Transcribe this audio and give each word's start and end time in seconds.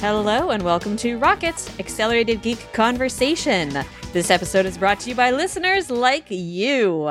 Hello 0.00 0.48
and 0.48 0.62
welcome 0.62 0.96
to 0.96 1.18
Rockets 1.18 1.78
Accelerated 1.78 2.40
Geek 2.40 2.72
Conversation. 2.72 3.84
This 4.14 4.30
episode 4.30 4.64
is 4.64 4.78
brought 4.78 4.98
to 5.00 5.10
you 5.10 5.14
by 5.14 5.30
listeners 5.30 5.90
like 5.90 6.24
you. 6.30 7.06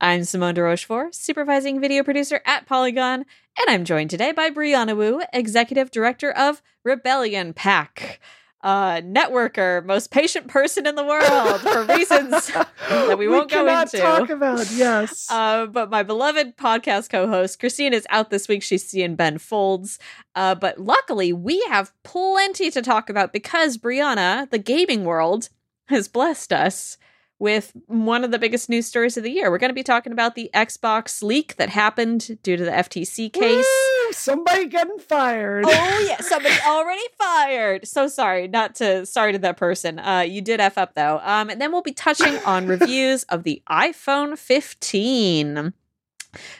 I'm 0.00 0.24
Simone 0.24 0.54
de 0.54 0.62
Rochefort, 0.62 1.14
supervising 1.14 1.78
video 1.78 2.02
producer 2.02 2.40
at 2.46 2.64
Polygon, 2.64 3.26
and 3.60 3.68
I'm 3.68 3.84
joined 3.84 4.08
today 4.08 4.32
by 4.32 4.48
Brianna 4.48 4.96
Wu, 4.96 5.20
executive 5.34 5.90
director 5.90 6.32
of 6.32 6.62
Rebellion 6.84 7.52
PAC 7.52 8.18
uh, 8.62 9.00
networker, 9.00 9.84
most 9.84 10.10
patient 10.10 10.46
person 10.46 10.86
in 10.86 10.94
the 10.94 11.04
world 11.04 11.60
for 11.60 11.84
reasons 11.94 12.30
that 12.88 13.18
we 13.18 13.26
won't 13.26 13.50
we 13.50 13.56
go 13.56 13.80
into. 13.80 13.98
Talk 13.98 14.30
about 14.30 14.70
yes. 14.70 15.28
Uh, 15.42 15.66
but 15.66 15.90
my 15.90 16.02
beloved 16.02 16.56
podcast 16.56 17.08
co-host 17.08 17.58
Christina 17.58 17.96
is 17.96 18.06
out 18.10 18.30
this 18.30 18.48
week. 18.48 18.62
She's 18.62 18.86
seeing 18.86 19.16
Ben 19.16 19.38
Folds. 19.38 19.98
Uh, 20.34 20.54
but 20.54 20.78
luckily, 20.78 21.32
we 21.32 21.60
have 21.68 21.92
plenty 22.04 22.70
to 22.70 22.82
talk 22.82 23.08
about 23.08 23.32
because 23.32 23.78
Brianna, 23.78 24.48
the 24.50 24.58
gaming 24.58 25.04
world, 25.04 25.48
has 25.88 26.06
blessed 26.06 26.52
us 26.52 26.98
with 27.38 27.72
one 27.86 28.22
of 28.22 28.30
the 28.30 28.38
biggest 28.38 28.68
news 28.68 28.86
stories 28.86 29.16
of 29.16 29.24
the 29.24 29.30
year. 29.30 29.50
We're 29.50 29.58
going 29.58 29.70
to 29.70 29.74
be 29.74 29.82
talking 29.82 30.12
about 30.12 30.36
the 30.36 30.48
Xbox 30.54 31.22
leak 31.22 31.56
that 31.56 31.70
happened 31.70 32.38
due 32.42 32.56
to 32.56 32.64
the 32.64 32.70
FTC 32.70 33.32
case. 33.32 33.66
Woo! 33.66 34.01
Somebody 34.22 34.66
getting 34.66 34.98
fired. 34.98 35.64
Oh 35.66 36.04
yeah, 36.06 36.20
somebody 36.20 36.54
already 36.66 37.02
fired. 37.18 37.86
So 37.86 38.08
sorry, 38.08 38.48
not 38.48 38.74
to 38.76 39.06
sorry 39.06 39.32
to 39.32 39.38
that 39.38 39.56
person. 39.56 39.98
Uh, 39.98 40.20
you 40.20 40.40
did 40.40 40.60
f 40.60 40.78
up 40.78 40.94
though. 40.94 41.20
Um, 41.22 41.50
and 41.50 41.60
then 41.60 41.72
we'll 41.72 41.82
be 41.82 41.92
touching 41.92 42.36
on 42.44 42.66
reviews 42.66 43.24
of 43.24 43.42
the 43.42 43.62
iPhone 43.68 44.38
15. 44.38 45.72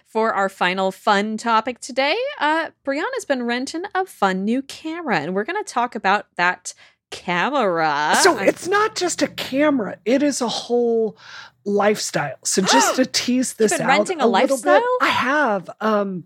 For 0.04 0.34
our 0.34 0.50
final 0.50 0.92
fun 0.92 1.38
topic 1.38 1.80
today, 1.80 2.16
uh, 2.38 2.70
Brianna's 2.84 3.24
been 3.24 3.44
renting 3.44 3.84
a 3.94 4.04
fun 4.04 4.44
new 4.44 4.60
camera, 4.60 5.18
and 5.18 5.34
we're 5.34 5.44
going 5.44 5.62
to 5.62 5.72
talk 5.72 5.94
about 5.94 6.26
that 6.36 6.74
camera. 7.10 8.16
So 8.20 8.36
it's 8.36 8.68
not 8.68 8.96
just 8.96 9.22
a 9.22 9.28
camera; 9.28 9.96
it 10.04 10.22
is 10.22 10.42
a 10.42 10.48
whole 10.48 11.16
lifestyle. 11.64 12.36
So 12.44 12.60
just 12.60 12.96
to 12.96 13.06
tease 13.06 13.54
this 13.54 13.72
been 13.72 13.82
out, 13.82 13.88
renting 13.88 14.20
a 14.20 14.26
little 14.26 14.56
lifestyle? 14.56 14.80
bit, 14.80 14.84
I 15.00 15.08
have. 15.08 15.70
Um, 15.80 16.24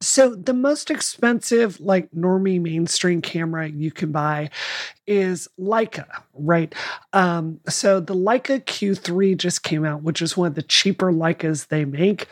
so 0.00 0.34
the 0.34 0.52
most 0.52 0.90
expensive, 0.90 1.80
like 1.80 2.10
normie 2.10 2.60
mainstream 2.60 3.22
camera 3.22 3.68
you 3.68 3.90
can 3.90 4.12
buy, 4.12 4.50
is 5.06 5.48
Leica, 5.58 6.06
right? 6.34 6.74
Um, 7.12 7.60
so 7.68 8.00
the 8.00 8.14
Leica 8.14 8.62
Q3 8.64 9.36
just 9.36 9.62
came 9.62 9.84
out, 9.84 10.02
which 10.02 10.20
is 10.20 10.36
one 10.36 10.48
of 10.48 10.54
the 10.54 10.62
cheaper 10.62 11.12
Leicas 11.12 11.68
they 11.68 11.84
make 11.84 12.28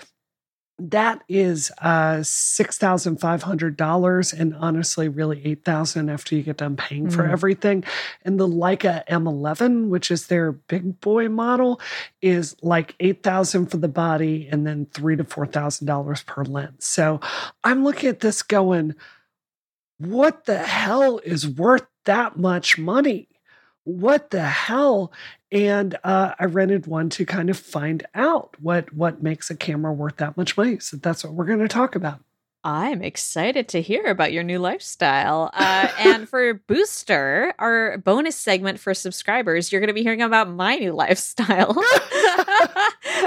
that 0.79 1.23
is 1.29 1.71
uh 1.83 2.21
six 2.25 2.77
thousand 2.79 3.19
five 3.21 3.45
hundred 3.45 3.77
dollars 3.77 4.33
and 4.33 4.55
honestly 4.57 5.09
really 5.09 5.41
eight 5.45 5.65
thousand 5.65 6.09
after 6.11 6.35
you 6.35 6.43
get 6.43 6.57
done 6.57 6.75
paying 6.77 7.09
for 7.09 7.23
Mm. 7.23 7.31
everything. 7.31 7.85
And 8.25 8.41
the 8.41 8.49
leica 8.49 9.07
m11 9.07 9.89
which 9.89 10.11
is 10.11 10.27
their 10.27 10.51
big 10.53 11.01
boy 11.01 11.29
model 11.29 11.81
is 12.21 12.57
like 12.61 12.97
eight 12.99 13.23
thousand 13.23 13.67
for 13.67 13.77
the 13.77 13.89
body 13.89 14.49
and 14.51 14.67
then 14.67 14.87
three 14.93 15.15
to 15.17 15.23
four 15.25 15.47
thousand 15.47 15.87
dollars 15.87 16.23
per 16.25 16.43
lens. 16.43 16.85
So 16.85 17.21
i'm 17.63 17.85
looking 17.85 18.09
at 18.09 18.21
this 18.21 18.43
going 18.43 18.95
what 19.99 20.45
the 20.47 20.59
hell 20.59 21.19
is 21.25 21.47
worth 21.49 21.87
that 22.05 22.37
much 22.37 22.79
money? 22.79 23.29
What 23.85 24.31
the 24.31 24.43
hell 24.45 25.13
and 25.55 25.97
uh, 26.05 26.35
i 26.39 26.45
rented 26.45 26.87
one 26.87 27.09
to 27.09 27.25
kind 27.25 27.49
of 27.49 27.57
find 27.57 28.05
out 28.15 28.57
what 28.61 28.93
what 28.93 29.23
makes 29.23 29.51
a 29.51 29.57
camera 29.57 29.93
worth 29.93 30.17
that 30.17 30.37
much 30.37 30.57
money. 30.57 30.79
So 30.79 30.97
that's 30.97 31.25
what 31.25 31.33
we're 31.33 31.45
going 31.45 31.61
to 31.61 31.69
talk 31.69 31.95
about. 31.95 32.21
I'm 32.67 33.03
excited 33.03 33.69
to 33.69 33.83
hear 33.83 34.07
about 34.07 34.33
your 34.33 34.43
new 34.43 34.59
lifestyle. 34.59 35.51
Uh, 35.53 35.89
and 35.99 36.27
for 36.27 36.55
Booster, 36.55 37.53
our 37.59 37.99
bonus 37.99 38.37
segment 38.37 38.81
for 38.81 38.95
subscribers, 38.95 39.71
you're 39.71 39.83
going 39.83 39.89
to 39.89 39.95
be 39.95 40.03
hearing 40.03 40.23
about 40.23 40.49
my 40.49 40.77
new 40.77 40.93
lifestyle, 40.93 41.75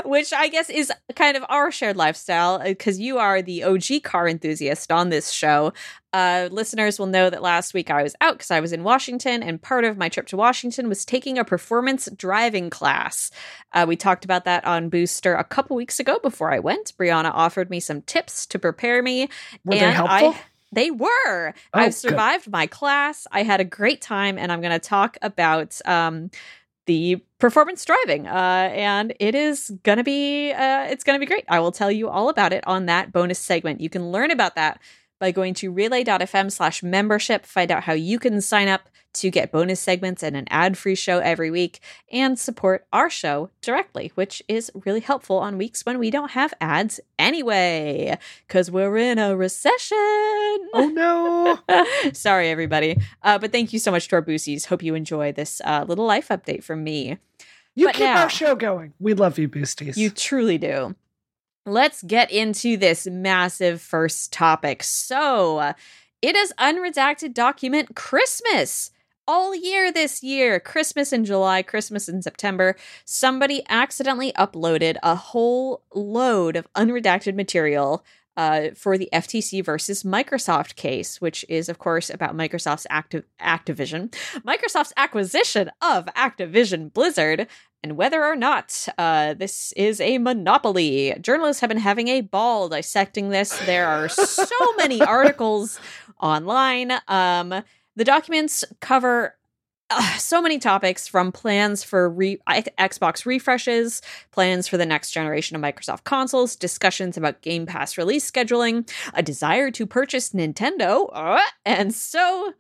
which 0.06 0.34
I 0.34 0.48
guess 0.48 0.70
is 0.70 0.92
kind 1.16 1.38
of 1.38 1.44
our 1.50 1.72
shared 1.72 1.98
lifestyle 1.98 2.60
because 2.60 3.00
you 3.00 3.18
are 3.18 3.42
the 3.42 3.64
OG 3.64 4.04
car 4.04 4.28
enthusiast 4.28 4.92
on 4.92 5.10
this 5.10 5.32
show. 5.32 5.74
Uh, 6.14 6.50
listeners 6.52 6.98
will 6.98 7.06
know 7.06 7.30
that 7.30 7.42
last 7.42 7.74
week 7.74 7.92
I 7.92 8.02
was 8.04 8.16
out 8.22 8.34
because 8.34 8.52
I 8.52 8.60
was 8.60 8.74
in 8.74 8.84
Washington, 8.84 9.44
and 9.44 9.62
part 9.62 9.84
of 9.84 9.98
my 9.98 10.10
trip 10.10 10.28
to 10.28 10.38
Washington 10.38 10.90
was 10.90 11.06
taking 11.06 11.38
a 11.38 11.46
performance 11.46 12.10
driving 12.18 12.70
class. 12.70 13.30
Uh, 13.74 13.86
we 13.88 13.96
talked 13.96 14.26
about 14.26 14.46
that 14.46 14.66
on 14.66 14.90
Booster 14.90 15.36
a 15.36 15.44
couple 15.44 15.76
weeks 15.76 16.00
ago 16.00 16.20
before 16.20 16.52
I 16.52 16.60
went. 16.60 16.94
Brianna 16.98 17.32
offered 17.34 17.70
me 17.70 17.80
some 17.80 18.02
tips 18.02 18.46
to 18.48 18.60
prepare 18.60 19.04
me. 19.04 19.30
were 19.64 19.76
they 19.76 19.80
and 19.80 19.96
helpful 19.96 20.32
I, 20.32 20.42
they 20.72 20.92
were. 20.92 21.08
Oh, 21.50 21.54
I've 21.74 21.88
good. 21.88 21.96
survived 21.96 22.52
my 22.52 22.68
class. 22.68 23.26
I 23.32 23.44
had 23.44 23.62
a 23.62 23.66
great 23.66 24.02
time, 24.02 24.38
and 24.38 24.52
I'm 24.52 24.62
going 24.62 24.74
to 24.74 24.80
talk 24.80 25.18
about 25.22 25.80
um, 25.86 26.30
the 26.88 27.24
performance 27.40 27.86
driving. 27.86 28.28
Uh, 28.28 28.72
and 28.74 29.14
it 29.20 29.36
is 29.36 29.72
to 30.00 30.04
be 30.04 30.52
uh, 30.52 30.88
it's 30.90 31.04
to 31.16 31.20
be 31.20 31.28
great. 31.28 31.46
I 31.48 31.60
will 31.60 31.72
tell 31.72 31.92
you 31.92 32.10
all 32.10 32.30
about 32.30 32.52
it 32.52 32.66
on 32.66 32.88
that 32.88 33.12
bonus 33.12 33.40
segment. 33.40 33.80
You 33.80 33.90
can 33.90 34.12
learn 34.12 34.32
about 34.32 34.56
that 34.56 34.82
by 35.20 35.32
going 35.32 35.54
to 35.56 35.72
relay.fm 35.72 36.52
slash 36.52 36.84
membership. 36.84 37.46
Find 37.46 37.72
out 37.72 37.84
how 37.84 37.94
you 37.94 38.20
can 38.20 38.42
sign 38.42 38.68
up 38.68 38.90
to 39.22 39.30
get 39.30 39.52
bonus 39.52 39.80
segments 39.80 40.24
and 40.24 40.36
an 40.36 40.46
ad-free 40.50 40.96
show 40.96 41.20
every 41.20 41.50
week 41.52 41.80
and 42.12 42.38
support 42.38 42.86
our 42.92 43.10
show 43.10 43.50
directly, 43.62 44.12
which 44.16 44.42
is 44.48 44.72
really 44.86 45.00
helpful 45.00 45.38
on 45.38 45.58
weeks 45.58 45.86
when 45.86 46.00
we 46.00 46.10
don't 46.10 46.32
have 46.32 46.54
ads 46.62 47.00
anyway, 47.20 48.18
because 48.48 48.70
we're 48.72 48.98
in 48.98 49.18
a 49.20 49.36
recession. 49.36 49.98
oh 50.74 50.92
no 50.94 51.60
Sorry, 52.14 52.50
everybody. 52.50 53.00
Uh, 53.24 53.38
but 53.38 53.52
thank 53.52 53.74
you 53.74 53.80
so 53.80 53.92
much 53.92 54.08
to 54.10 54.16
our 54.16 54.22
boosies. 54.22 54.66
Hope 54.66 54.82
you 54.84 54.96
enjoy 54.96 55.32
this 55.32 55.62
uh, 55.66 55.86
little 55.88 56.06
life 56.06 56.30
update 56.30 56.64
from 56.64 56.84
me. 56.84 57.18
you 57.76 57.86
But 57.88 57.96
keep 57.96 58.04
now- 58.06 58.24
our 58.24 58.30
show 58.30 58.56
going 58.56 58.94
we 59.00 59.14
love 59.14 59.38
you 59.40 59.48
boosties 59.50 59.98
You 59.98 60.10
truly 60.10 60.58
do. 60.58 60.96
Let's 61.66 62.02
get 62.04 62.32
into 62.32 62.78
this 62.78 63.08
massive 63.08 63.82
first 63.82 64.32
topic. 64.32 64.84
So, 64.84 65.58
uh, 65.58 65.74
it 66.22 66.36
is 66.36 66.54
unredacted 66.58 67.34
document 67.34 67.96
Christmas. 67.96 68.92
All 69.30 69.54
year 69.54 69.92
this 69.92 70.24
year, 70.24 70.58
Christmas 70.58 71.12
in 71.12 71.26
July, 71.26 71.62
Christmas 71.62 72.08
in 72.08 72.22
September, 72.22 72.78
somebody 73.04 73.62
accidentally 73.68 74.32
uploaded 74.34 74.96
a 75.04 75.16
whole 75.16 75.84
load 75.94 76.56
of 76.56 76.72
unredacted 76.76 77.36
material 77.36 78.06
uh, 78.38 78.70
for 78.74 78.98
the 78.98 79.10
FTC 79.12 79.66
versus 79.66 80.04
Microsoft 80.04 80.76
case, 80.76 81.20
which 81.20 81.44
is, 81.50 81.68
of 81.68 81.78
course, 81.78 82.10
about 82.10 82.38
Microsoft's 82.38 82.88
Activision, 82.90 84.12
Microsoft's 84.46 84.94
acquisition 84.96 85.72
of 85.82 86.06
Activision 86.16 86.94
Blizzard, 86.94 87.48
and 87.84 87.98
whether 87.98 88.24
or 88.24 88.38
not 88.38 88.88
uh, 88.98 89.34
this 89.34 89.74
is 89.74 90.00
a 90.00 90.20
monopoly. 90.20 91.16
Journalists 91.20 91.60
have 91.60 91.68
been 91.68 91.80
having 91.80 92.08
a 92.08 92.22
ball 92.22 92.70
dissecting 92.70 93.30
this. 93.30 93.58
There 93.66 93.88
are 93.88 94.08
so 94.08 94.74
many 94.78 95.02
articles 95.04 95.82
online. 96.22 96.94
Um, 97.10 97.64
the 97.98 98.06
documents 98.06 98.64
cover 98.80 99.36
uh, 99.90 100.18
so 100.18 100.42
many 100.42 100.60
topics 100.60 101.08
from 101.08 101.32
plans 101.32 101.84
for 101.84 102.10
re- 102.10 102.40
Xbox 102.48 103.26
refreshes, 103.26 104.02
plans 104.32 104.68
for 104.68 104.78
the 104.78 104.86
next 104.86 105.12
generation 105.12 105.56
of 105.56 105.62
Microsoft 105.62 106.04
consoles, 106.04 106.56
discussions 106.56 107.18
about 107.18 107.42
Game 107.42 107.66
Pass 107.66 107.98
release 107.98 108.30
scheduling, 108.30 108.90
a 109.14 109.24
desire 109.24 109.72
to 109.72 109.86
purchase 109.86 110.32
Nintendo, 110.32 111.10
uh, 111.14 111.40
and 111.66 111.94
so 111.94 112.54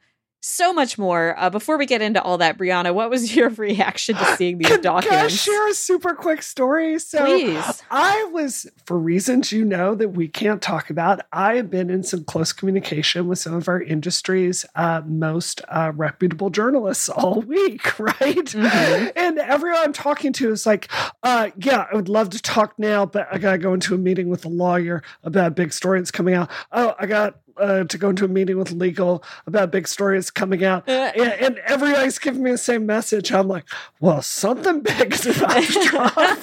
so 0.47 0.73
much 0.73 0.97
more. 0.97 1.35
Uh, 1.37 1.49
before 1.49 1.77
we 1.77 1.85
get 1.85 2.01
into 2.01 2.21
all 2.21 2.37
that, 2.37 2.57
Brianna, 2.57 2.93
what 2.93 3.09
was 3.09 3.35
your 3.35 3.49
reaction 3.49 4.15
to 4.15 4.25
seeing 4.35 4.57
these 4.57 4.67
can, 4.67 4.81
documents? 4.81 5.17
can 5.17 5.25
I 5.25 5.27
share 5.27 5.69
a 5.69 5.73
super 5.73 6.13
quick 6.13 6.41
story 6.41 6.99
so 6.99 7.25
Please. 7.25 7.83
I 7.91 8.23
was, 8.31 8.67
for 8.85 8.97
reasons 8.97 9.51
you 9.51 9.65
know 9.65 9.95
that 9.95 10.09
we 10.09 10.27
can't 10.27 10.61
talk 10.61 10.89
about, 10.89 11.21
I 11.31 11.55
have 11.55 11.69
been 11.69 11.89
in 11.89 12.03
some 12.03 12.23
close 12.23 12.53
communication 12.53 13.27
with 13.27 13.39
some 13.39 13.53
of 13.53 13.67
our 13.67 13.81
industry's 13.81 14.65
uh, 14.75 15.01
most 15.05 15.61
uh, 15.69 15.91
reputable 15.95 16.49
journalists 16.49 17.09
all 17.09 17.41
week, 17.47 17.99
right? 17.99 18.21
Mhm. 18.21 19.11
And 19.15 19.39
everyone 19.39 19.79
I'm 19.79 19.93
talking 19.93 20.33
to 20.33 20.51
is 20.51 20.65
like, 20.65 20.89
uh, 21.23 21.49
yeah, 21.57 21.87
I 21.91 21.95
would 21.95 22.09
love 22.09 22.29
to 22.31 22.41
talk 22.41 22.77
now, 22.77 23.05
but 23.05 23.27
I 23.31 23.37
got 23.37 23.51
to 23.51 23.57
go 23.57 23.73
into 23.73 23.95
a 23.95 23.97
meeting 23.97 24.29
with 24.29 24.45
a 24.45 24.49
lawyer 24.49 25.03
about 25.23 25.47
a 25.47 25.51
big 25.51 25.73
story 25.73 25.99
that's 25.99 26.11
coming 26.11 26.33
out. 26.33 26.49
Oh, 26.71 26.95
I 26.99 27.05
got 27.05 27.39
uh, 27.59 27.83
to 27.85 27.97
go 27.97 28.09
into 28.09 28.25
a 28.25 28.27
meeting 28.27 28.57
with 28.57 28.71
legal 28.71 29.23
about 29.45 29.71
big 29.71 29.87
stories 29.87 30.29
coming 30.31 30.63
out. 30.63 30.87
And, 30.87 31.17
and 31.17 31.57
everybody's 31.59 32.19
giving 32.19 32.43
me 32.43 32.51
the 32.51 32.57
same 32.57 32.85
message. 32.85 33.31
I'm 33.31 33.47
like, 33.47 33.65
well, 33.99 34.21
something 34.21 34.81
big 34.81 35.13
is 35.13 35.25
about 35.37 35.63
to 35.63 35.83
drop. 35.87 36.37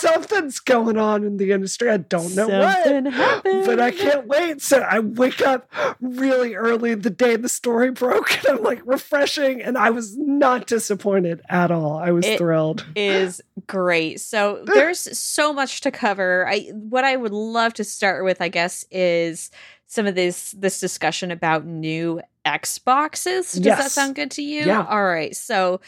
Something's 0.00 0.60
going 0.60 0.98
on 0.98 1.24
in 1.24 1.36
the 1.36 1.52
industry. 1.52 1.90
I 1.90 1.96
don't 1.98 2.34
know 2.34 2.48
Something 2.48 3.04
what. 3.04 3.12
happened. 3.14 3.66
But 3.66 3.80
I 3.80 3.90
can't 3.90 4.26
wait. 4.26 4.60
So 4.62 4.80
I 4.80 4.98
wake 5.00 5.40
up 5.40 5.70
really 6.00 6.54
early 6.54 6.94
the 6.94 7.10
day 7.10 7.36
the 7.36 7.48
story 7.48 7.90
broke, 7.90 8.36
and 8.46 8.58
I'm 8.58 8.62
like 8.62 8.82
refreshing, 8.84 9.62
and 9.62 9.76
I 9.78 9.90
was 9.90 10.16
not 10.16 10.66
disappointed 10.66 11.40
at 11.48 11.70
all. 11.70 11.96
I 11.96 12.10
was 12.10 12.26
It- 12.26 12.38
thrilled. 12.38 12.86
is 12.96 13.40
great. 13.66 14.20
So 14.20 14.62
there's 14.66 15.18
so 15.18 15.52
much 15.52 15.80
to 15.82 15.90
cover. 15.90 16.46
I 16.48 16.70
what 16.74 17.04
I 17.04 17.16
would 17.16 17.32
love 17.32 17.74
to 17.74 17.84
start 17.84 18.24
with, 18.24 18.40
I 18.40 18.48
guess, 18.48 18.84
is 18.90 19.50
some 19.86 20.06
of 20.06 20.14
this 20.14 20.52
this 20.52 20.80
discussion 20.80 21.30
about 21.30 21.64
new 21.64 22.20
Xboxes. 22.46 23.52
Does 23.54 23.58
Yes. 23.60 23.78
that 23.78 23.90
sound 23.90 24.14
good 24.14 24.30
to 24.32 24.42
you? 24.42 24.66
Yeah. 24.66 24.86
All 24.88 25.04
right. 25.04 25.34
So, 25.34 25.80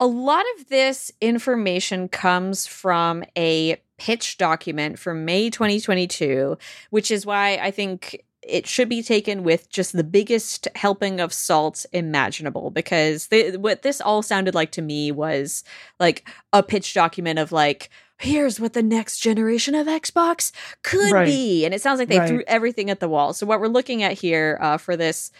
a 0.00 0.06
lot 0.06 0.44
of 0.58 0.68
this 0.68 1.12
information 1.20 2.08
comes 2.08 2.66
from 2.66 3.24
a 3.36 3.80
pitch 3.98 4.38
document 4.38 4.98
from 4.98 5.24
May 5.24 5.50
2022, 5.50 6.58
which 6.90 7.10
is 7.10 7.24
why 7.24 7.56
I 7.56 7.70
think 7.70 8.24
it 8.46 8.66
should 8.66 8.88
be 8.88 9.02
taken 9.02 9.42
with 9.42 9.68
just 9.70 9.92
the 9.96 10.04
biggest 10.04 10.68
helping 10.74 11.20
of 11.20 11.32
salt 11.32 11.86
imaginable 11.92 12.70
because 12.70 13.28
th- 13.28 13.56
what 13.56 13.82
this 13.82 14.00
all 14.00 14.22
sounded 14.22 14.54
like 14.54 14.70
to 14.72 14.82
me 14.82 15.10
was 15.12 15.64
like 15.98 16.28
a 16.52 16.62
pitch 16.62 16.94
document 16.94 17.38
of 17.38 17.52
like 17.52 17.90
here's 18.18 18.60
what 18.60 18.74
the 18.74 18.82
next 18.82 19.18
generation 19.18 19.74
of 19.74 19.86
Xbox 19.86 20.52
could 20.82 21.12
Right. 21.12 21.26
be 21.26 21.64
and 21.64 21.74
it 21.74 21.80
sounds 21.80 21.98
like 21.98 22.08
they 22.08 22.18
Right. 22.18 22.28
threw 22.28 22.44
everything 22.46 22.90
at 22.90 23.00
the 23.00 23.08
wall. 23.08 23.32
So 23.32 23.44
what 23.46 23.60
we're 23.60 23.66
looking 23.68 24.02
at 24.02 24.12
here 24.12 24.58
uh, 24.60 24.76
for 24.78 24.96
this 24.96 25.30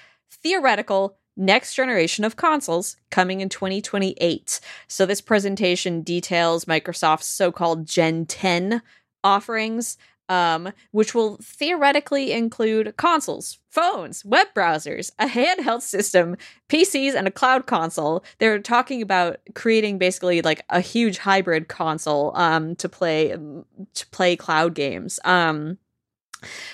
theoretical 0.42 1.16
next 1.36 1.74
generation 1.74 2.24
of 2.24 2.36
consoles 2.36 2.96
coming 3.10 3.40
in 3.40 3.48
2028. 3.48 4.60
So 4.88 5.04
this 5.06 5.20
presentation 5.20 6.02
details 6.02 6.64
Microsoft's 6.64 7.26
so-called 7.26 7.86
Gen 7.86 8.26
10 8.26 8.82
offerings 9.22 9.96
um, 10.28 10.72
which 10.90 11.14
will 11.14 11.38
theoretically 11.42 12.32
include 12.32 12.96
consoles, 12.96 13.58
phones, 13.70 14.24
web 14.24 14.48
browsers, 14.54 15.10
a 15.18 15.26
handheld 15.26 15.82
system, 15.82 16.36
PCs, 16.68 17.14
and 17.14 17.26
a 17.26 17.30
cloud 17.30 17.66
console. 17.66 18.24
They're 18.38 18.58
talking 18.58 19.02
about 19.02 19.38
creating 19.54 19.98
basically 19.98 20.42
like 20.42 20.64
a 20.70 20.80
huge 20.80 21.18
hybrid 21.18 21.68
console 21.68 22.36
um, 22.36 22.76
to 22.76 22.88
play 22.88 23.28
to 23.30 24.06
play 24.08 24.36
cloud 24.36 24.74
games. 24.74 25.20
Um, 25.24 25.78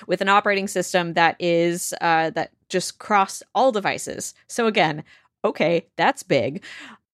with 0.07 0.21
an 0.21 0.29
operating 0.29 0.67
system 0.67 1.15
that 1.15 1.37
is 1.39 1.95
uh, 2.01 2.31
that 2.31 2.51
just 2.69 2.99
cross 2.99 3.43
all 3.55 3.73
devices. 3.73 4.35
So 4.49 4.67
again, 4.67 5.05
okay, 5.45 5.87
that's 5.97 6.23
big. 6.23 6.65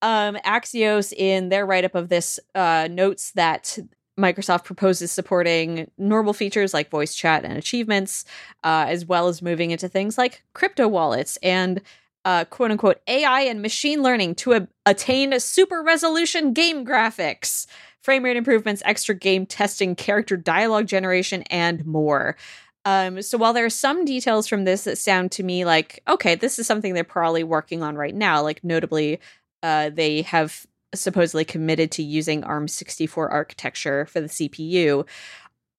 Um, 0.03 0.37
Axios 0.45 1.13
in 1.13 1.49
their 1.49 1.67
write 1.67 1.85
up 1.85 1.95
of 1.95 2.09
this 2.09 2.39
uh, 2.55 2.89
notes 2.91 3.33
that 3.33 3.79
Microsoft 4.19 4.65
proposes 4.65 5.13
supporting 5.13 5.91
normal 5.99 6.33
features 6.33 6.73
like 6.73 6.91
voice 6.91 7.15
chat 7.15 7.45
and 7.45 7.57
achievements, 7.57 8.25
uh, 8.65 8.87
as 8.89 9.05
well 9.05 9.29
as 9.29 9.43
moving 9.43 9.71
into 9.71 9.89
things 9.89 10.17
like 10.17 10.43
crypto 10.55 10.89
wallets 10.89 11.37
and 11.43 11.83
uh, 12.25 12.45
quote 12.47 12.71
unquote 12.71 13.01
AI 13.07 13.43
and 13.43 13.63
machine 13.63 14.03
learning 14.03 14.35
to 14.35 14.53
a- 14.55 14.69
attain 14.85 15.39
super 15.39 15.83
resolution 15.83 16.53
game 16.53 16.85
graphics, 16.85 17.67
frame 18.03 18.25
rate 18.25 18.37
improvements, 18.37 18.83
extra 18.85 19.15
game 19.15 19.47
testing, 19.47 19.95
character 19.95 20.37
dialogue 20.37 20.87
generation, 20.87 21.43
and 21.51 21.87
more. 21.87 22.37
Um, 22.85 23.21
so 23.21 23.37
while 23.37 23.53
there 23.53 23.65
are 23.65 23.71
some 23.71 24.05
details 24.05 24.47
from 24.47 24.65
this 24.65 24.85
that 24.85 24.97
sound 24.97 25.33
to 25.33 25.43
me 25.43 25.65
like, 25.65 26.03
okay, 26.09 26.37
this 26.37 26.59
is 26.59 26.67
something 26.67 26.95
they're 26.95 27.05
probably 27.05 27.45
working 27.45 27.83
on 27.83 27.97
right 27.97 28.15
now, 28.15 28.43
like 28.43 28.63
notably, 28.65 29.21
uh, 29.63 29.91
they 29.91 30.23
have 30.23 30.67
supposedly 31.01 31.45
committed 31.45 31.91
to 31.93 32.03
using 32.03 32.43
ARM64 32.43 33.31
architecture 33.31 34.07
for 34.07 34.21
the 34.21 34.29
CPU. 34.29 35.07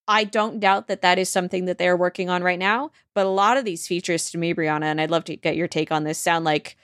I 0.08 0.24
don't 0.24 0.60
doubt 0.60 0.88
that 0.88 1.02
that 1.02 1.19
is 1.19 1.30
something 1.30 1.66
that 1.66 1.78
they're 1.78 1.98
working 1.98 2.30
on 2.30 2.42
right 2.42 2.60
now, 2.60 2.92
but 3.14 3.25
a 3.25 3.30
lot 3.30 3.58
of 3.58 3.66
these 3.66 3.88
features 3.88 4.31
to 4.31 4.38
me, 4.38 4.54
Brianna, 4.54 4.86
and 4.86 5.02
I'd 5.02 5.12
love 5.12 5.25
to 5.25 5.36
get 5.36 5.58
your 5.58 5.68
take 5.68 5.92
on 5.92 6.06
this, 6.06 6.18
sound 6.18 6.46
like 6.46 6.78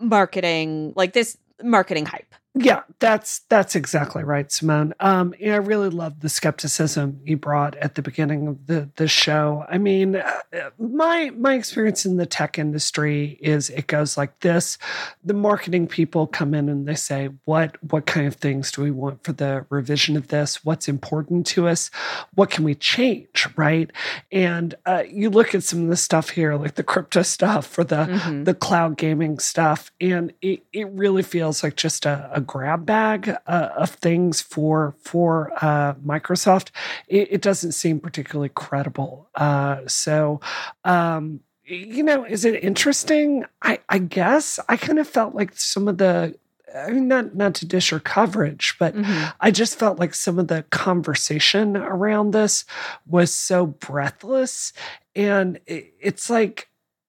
marketing, 0.00 0.92
like 0.96 1.12
this 1.12 1.38
marketing 1.62 2.06
hype. 2.06 2.34
Yeah, 2.54 2.82
that's 2.98 3.38
that's 3.48 3.74
exactly 3.74 4.22
right, 4.24 4.52
Simone. 4.52 4.92
Um, 5.00 5.34
and 5.40 5.54
I 5.54 5.56
really 5.56 5.88
love 5.88 6.20
the 6.20 6.28
skepticism 6.28 7.18
you 7.24 7.38
brought 7.38 7.76
at 7.76 7.94
the 7.94 8.02
beginning 8.02 8.46
of 8.46 8.66
the 8.66 8.90
the 8.96 9.08
show. 9.08 9.64
I 9.70 9.78
mean, 9.78 10.16
uh, 10.16 10.40
my 10.78 11.30
my 11.34 11.54
experience 11.54 12.04
in 12.04 12.18
the 12.18 12.26
tech 12.26 12.58
industry 12.58 13.38
is 13.40 13.70
it 13.70 13.86
goes 13.86 14.18
like 14.18 14.40
this: 14.40 14.76
the 15.24 15.32
marketing 15.32 15.86
people 15.86 16.26
come 16.26 16.52
in 16.52 16.68
and 16.68 16.86
they 16.86 16.94
say, 16.94 17.30
"What 17.46 17.82
what 17.90 18.04
kind 18.04 18.26
of 18.26 18.34
things 18.34 18.70
do 18.70 18.82
we 18.82 18.90
want 18.90 19.24
for 19.24 19.32
the 19.32 19.64
revision 19.70 20.18
of 20.18 20.28
this? 20.28 20.62
What's 20.62 20.88
important 20.88 21.46
to 21.48 21.68
us? 21.68 21.90
What 22.34 22.50
can 22.50 22.64
we 22.64 22.74
change?" 22.74 23.48
Right? 23.56 23.90
And 24.30 24.74
uh, 24.84 25.04
you 25.08 25.30
look 25.30 25.54
at 25.54 25.64
some 25.64 25.84
of 25.84 25.88
the 25.88 25.96
stuff 25.96 26.28
here, 26.28 26.54
like 26.56 26.74
the 26.74 26.82
crypto 26.82 27.22
stuff 27.22 27.66
for 27.66 27.82
the 27.82 28.02
Mhm. 28.12 28.44
the 28.44 28.52
cloud 28.54 28.98
gaming 28.98 29.38
stuff 29.38 29.90
and 30.00 30.32
it, 30.42 30.64
it 30.72 30.88
really 30.90 31.22
feels 31.22 31.62
like 31.62 31.76
just 31.76 32.04
a, 32.04 32.28
a 32.34 32.40
grab 32.42 32.84
bag 32.86 33.28
uh, 33.46 33.68
of 33.76 33.90
things 33.90 34.40
for 34.40 34.94
for 35.00 35.52
uh, 35.60 35.94
microsoft 35.94 36.70
it, 37.08 37.28
it 37.30 37.42
doesn't 37.42 37.72
seem 37.72 38.00
particularly 38.00 38.50
credible. 38.50 39.28
Uh, 39.34 39.78
so 39.86 40.40
um, 40.84 41.40
you 41.64 42.02
know 42.02 42.24
is 42.24 42.44
it 42.44 42.62
interesting? 42.64 43.44
I 43.62 43.78
i 43.88 43.98
guess 43.98 44.58
i 44.68 44.76
kind 44.76 44.98
of 44.98 45.08
felt 45.08 45.34
like 45.34 45.56
some 45.56 45.88
of 45.88 45.98
the 45.98 46.34
I 46.74 46.90
mean, 46.90 47.06
not 47.06 47.34
not 47.34 47.54
to 47.56 47.66
dish 47.66 47.90
your 47.90 48.00
coverage, 48.00 48.76
but 48.78 48.94
Mhm. 48.96 49.34
I 49.40 49.50
just 49.50 49.78
felt 49.78 49.98
like 49.98 50.14
some 50.14 50.38
of 50.38 50.48
the 50.48 50.62
conversation 50.70 51.76
around 51.76 52.30
this 52.30 52.64
was 53.06 53.30
so 53.30 53.66
breathless, 53.66 54.72
and 55.14 55.60
it, 55.66 55.92
it's 56.00 56.30
like 56.30 56.68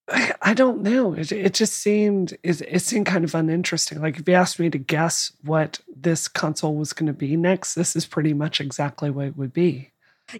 I 0.09 0.33
I 0.41 0.53
don't 0.53 0.81
know. 0.81 1.13
It, 1.13 1.31
it 1.31 1.53
just 1.53 1.73
seemed 1.73 2.33
it, 2.43 2.61
it 2.61 2.81
seemed 2.81 3.05
kind 3.05 3.23
of 3.23 3.33
uninteresting. 3.35 4.01
Like 4.01 4.19
if 4.19 4.27
you 4.27 4.33
asked 4.33 4.59
me 4.59 4.69
to 4.69 4.77
guess 4.77 5.31
what 5.43 5.79
this 5.95 6.27
console 6.27 6.75
was 6.75 6.93
going 6.93 7.07
to 7.07 7.13
be 7.13 7.37
next, 7.37 7.75
this 7.75 7.95
is 7.95 8.05
pretty 8.05 8.33
much 8.33 8.59
exactly 8.59 9.09
what 9.09 9.27
it 9.27 9.37
would 9.37 9.53
be. 9.53 9.91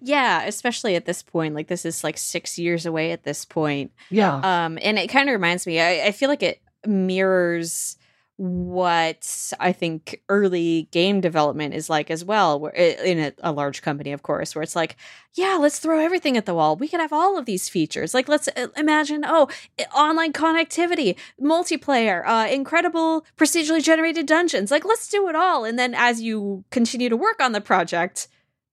Yeah, 0.02 0.44
especially 0.44 0.96
at 0.96 1.06
this 1.06 1.22
point. 1.22 1.56
Like 1.56 1.68
this 1.68 1.86
is 1.86 2.04
like 2.04 2.18
six 2.18 2.58
years 2.58 2.86
away 2.86 3.12
at 3.12 3.24
this 3.24 3.46
point. 3.46 3.92
Yeah, 4.10 4.36
Um, 4.38 4.80
and 4.82 4.98
it 4.98 5.08
kind 5.08 5.30
of 5.30 5.34
reminds 5.34 5.68
me. 5.68 5.80
I, 5.80 6.08
I 6.08 6.12
feel 6.12 6.30
like 6.30 6.44
it 6.44 6.62
mirrors 6.86 7.98
what 8.38 9.54
I 9.60 9.72
think 9.72 10.22
early 10.28 10.88
game 10.92 11.22
development 11.22 11.76
is 11.76 11.90
like 11.90 12.10
as 12.10 12.26
well. 12.26 12.60
Where 12.60 12.72
in 12.72 13.20
a, 13.20 13.34
a 13.40 13.52
large 13.52 13.82
company, 13.84 14.12
of 14.12 14.24
course, 14.24 14.56
where 14.56 14.64
it's 14.64 14.76
like, 14.76 14.96
yeah, 15.36 15.58
let's 15.60 15.80
throw 15.80 16.00
everything 16.00 16.36
at 16.36 16.46
the 16.46 16.56
wall. 16.56 16.76
We 16.76 16.88
could 16.88 17.00
have 17.00 17.14
all 17.14 17.38
of 17.38 17.46
these 17.46 17.70
features. 17.70 18.14
Like, 18.14 18.28
let's 18.28 18.48
uh, 18.50 18.68
imagine, 18.76 19.24
oh, 19.26 19.50
online 19.96 20.34
connectivity, 20.34 21.16
multiplayer, 21.40 22.26
uh, 22.26 22.48
incredible 22.52 23.24
procedurally 23.38 23.84
generated 23.84 24.26
dungeons. 24.26 24.72
Like, 24.72 24.86
let's 24.86 25.08
do 25.08 25.30
it 25.30 25.36
all. 25.36 25.64
And 25.64 25.78
then 25.78 25.94
as 25.94 26.22
you 26.22 26.64
continue 26.72 27.10
to 27.10 27.18
work 27.18 27.40
on 27.40 27.52
the 27.52 27.62
project, 27.62 28.28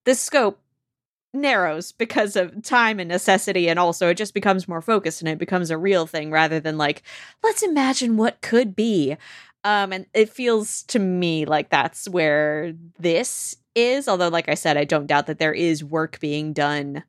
the 0.04 0.14
scope 0.14 0.58
narrows 1.32 1.92
because 1.92 2.34
of 2.34 2.62
time 2.62 2.98
and 2.98 3.08
necessity 3.08 3.68
and 3.68 3.78
also 3.78 4.08
it 4.08 4.16
just 4.16 4.34
becomes 4.34 4.66
more 4.66 4.82
focused 4.82 5.22
and 5.22 5.28
it 5.28 5.38
becomes 5.38 5.70
a 5.70 5.78
real 5.78 6.04
thing 6.06 6.30
rather 6.30 6.58
than 6.58 6.76
like 6.76 7.02
let's 7.44 7.62
imagine 7.62 8.16
what 8.16 8.40
could 8.40 8.74
be 8.74 9.16
um 9.64 9.92
and 9.92 10.06
it 10.14 10.28
feels 10.28 10.82
to 10.84 10.98
me 10.98 11.44
like 11.44 11.70
that's 11.70 12.08
where 12.08 12.72
this 12.98 13.56
is 13.74 14.08
although 14.08 14.28
like 14.28 14.48
i 14.48 14.54
said 14.54 14.76
i 14.76 14.84
don't 14.84 15.06
doubt 15.06 15.26
that 15.26 15.38
there 15.38 15.52
is 15.52 15.84
work 15.84 16.18
being 16.20 16.52
done 16.52 17.02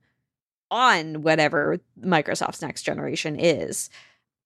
on 0.70 1.22
whatever 1.22 1.80
microsoft's 2.02 2.62
next 2.62 2.84
generation 2.84 3.40
is 3.40 3.90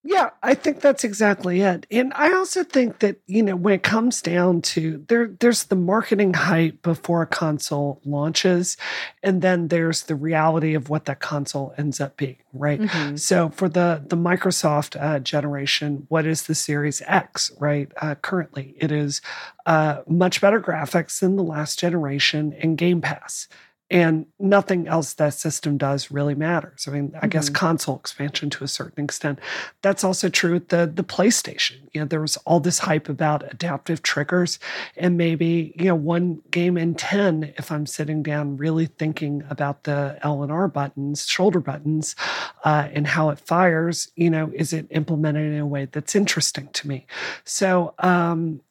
Yeah, 0.08 0.30
I 0.44 0.54
think 0.54 0.82
that's 0.82 1.04
exactly 1.04 1.62
it. 1.62 1.88
And 1.90 2.14
I 2.14 2.32
also 2.34 2.64
think 2.64 3.00
that, 3.00 3.18
you 3.26 3.42
know, 3.42 3.56
when 3.56 3.74
it 3.74 3.82
comes 3.82 4.22
down 4.22 4.62
to 4.62 5.04
there 5.08 5.28
there's 5.40 5.64
the 5.64 5.76
marketing 5.76 6.36
hype 6.36 6.84
before 6.84 7.24
a 7.24 7.28
console 7.28 8.02
launches 8.06 8.78
and 9.24 9.42
then 9.42 9.70
there's 9.70 10.04
the 10.04 10.14
reality 10.14 10.76
of 10.76 10.90
what 10.90 11.06
that 11.06 11.22
console 11.22 11.74
ends 11.80 12.00
up 12.00 12.18
being, 12.18 12.38
right? 12.54 12.80
Mhm. 12.82 13.20
So 13.20 13.50
for 13.50 13.68
the 13.68 14.04
the 14.08 14.16
Microsoft 14.16 14.96
uh, 15.02 15.18
generation, 15.20 16.06
what 16.10 16.28
is 16.28 16.44
the 16.44 16.54
Series 16.56 17.02
X? 17.08 17.52
Right, 17.60 17.92
uh, 18.00 18.14
currently 18.14 18.76
it 18.80 18.92
is 18.92 19.22
uh, 19.66 20.02
much 20.08 20.40
better 20.40 20.62
graphics 20.62 21.20
than 21.20 21.36
the 21.36 21.44
last 21.44 21.80
generation 21.80 22.54
and 22.62 22.78
Game 22.78 23.02
Pass, 23.02 23.48
and 23.92 24.26
nothing 24.40 24.88
else 24.88 25.14
that 25.14 25.34
system 25.36 25.78
does 25.78 26.10
really 26.10 26.34
matters. 26.36 26.88
I 26.88 26.92
mean, 26.92 27.14
I 27.22 27.28
guess 27.28 27.50
Mhm. 27.50 27.54
console 27.54 27.98
expansion 27.98 28.50
to 28.52 28.64
a 28.64 28.68
certain 28.68 29.04
extent. 29.04 29.40
That's 29.84 30.04
also 30.04 30.28
true 30.30 30.54
with 30.54 30.70
the 30.70 30.92
the 30.94 31.04
PlayStation. 31.04 31.78
You 31.94 32.02
know, 32.02 32.08
there 32.08 32.22
was 32.22 32.38
all 32.46 32.60
this 32.60 32.80
hype 32.80 33.10
about 33.10 33.44
adaptive 33.54 34.02
triggers, 34.02 34.58
and 34.98 35.18
maybe 35.18 35.74
you 35.78 35.86
know 35.86 35.96
one 35.96 36.42
game 36.52 36.78
in 36.78 36.96
ten, 36.96 37.54
if 37.58 37.72
I'm 37.72 37.86
sitting 37.86 38.24
down 38.24 38.58
really 38.58 38.88
thinking 38.88 39.44
about 39.50 39.84
the 39.84 40.18
L 40.24 40.42
and 40.44 40.52
R 40.52 40.68
buttons, 40.68 41.28
shoulder 41.28 41.60
buttons, 41.60 42.16
uh, 42.64 42.88
and 42.92 43.06
how 43.08 43.30
it 43.30 43.40
fires, 43.40 44.12
you 44.16 44.30
know, 44.30 44.52
is 44.54 44.74
it 44.74 44.88
implemented 44.90 45.54
in 45.54 45.60
a 45.60 45.66
way 45.68 45.86
that's 45.92 46.16
interesting 46.16 46.70
to 46.74 46.88
me? 46.88 47.06
So, 47.44 47.94
um, 48.00 48.62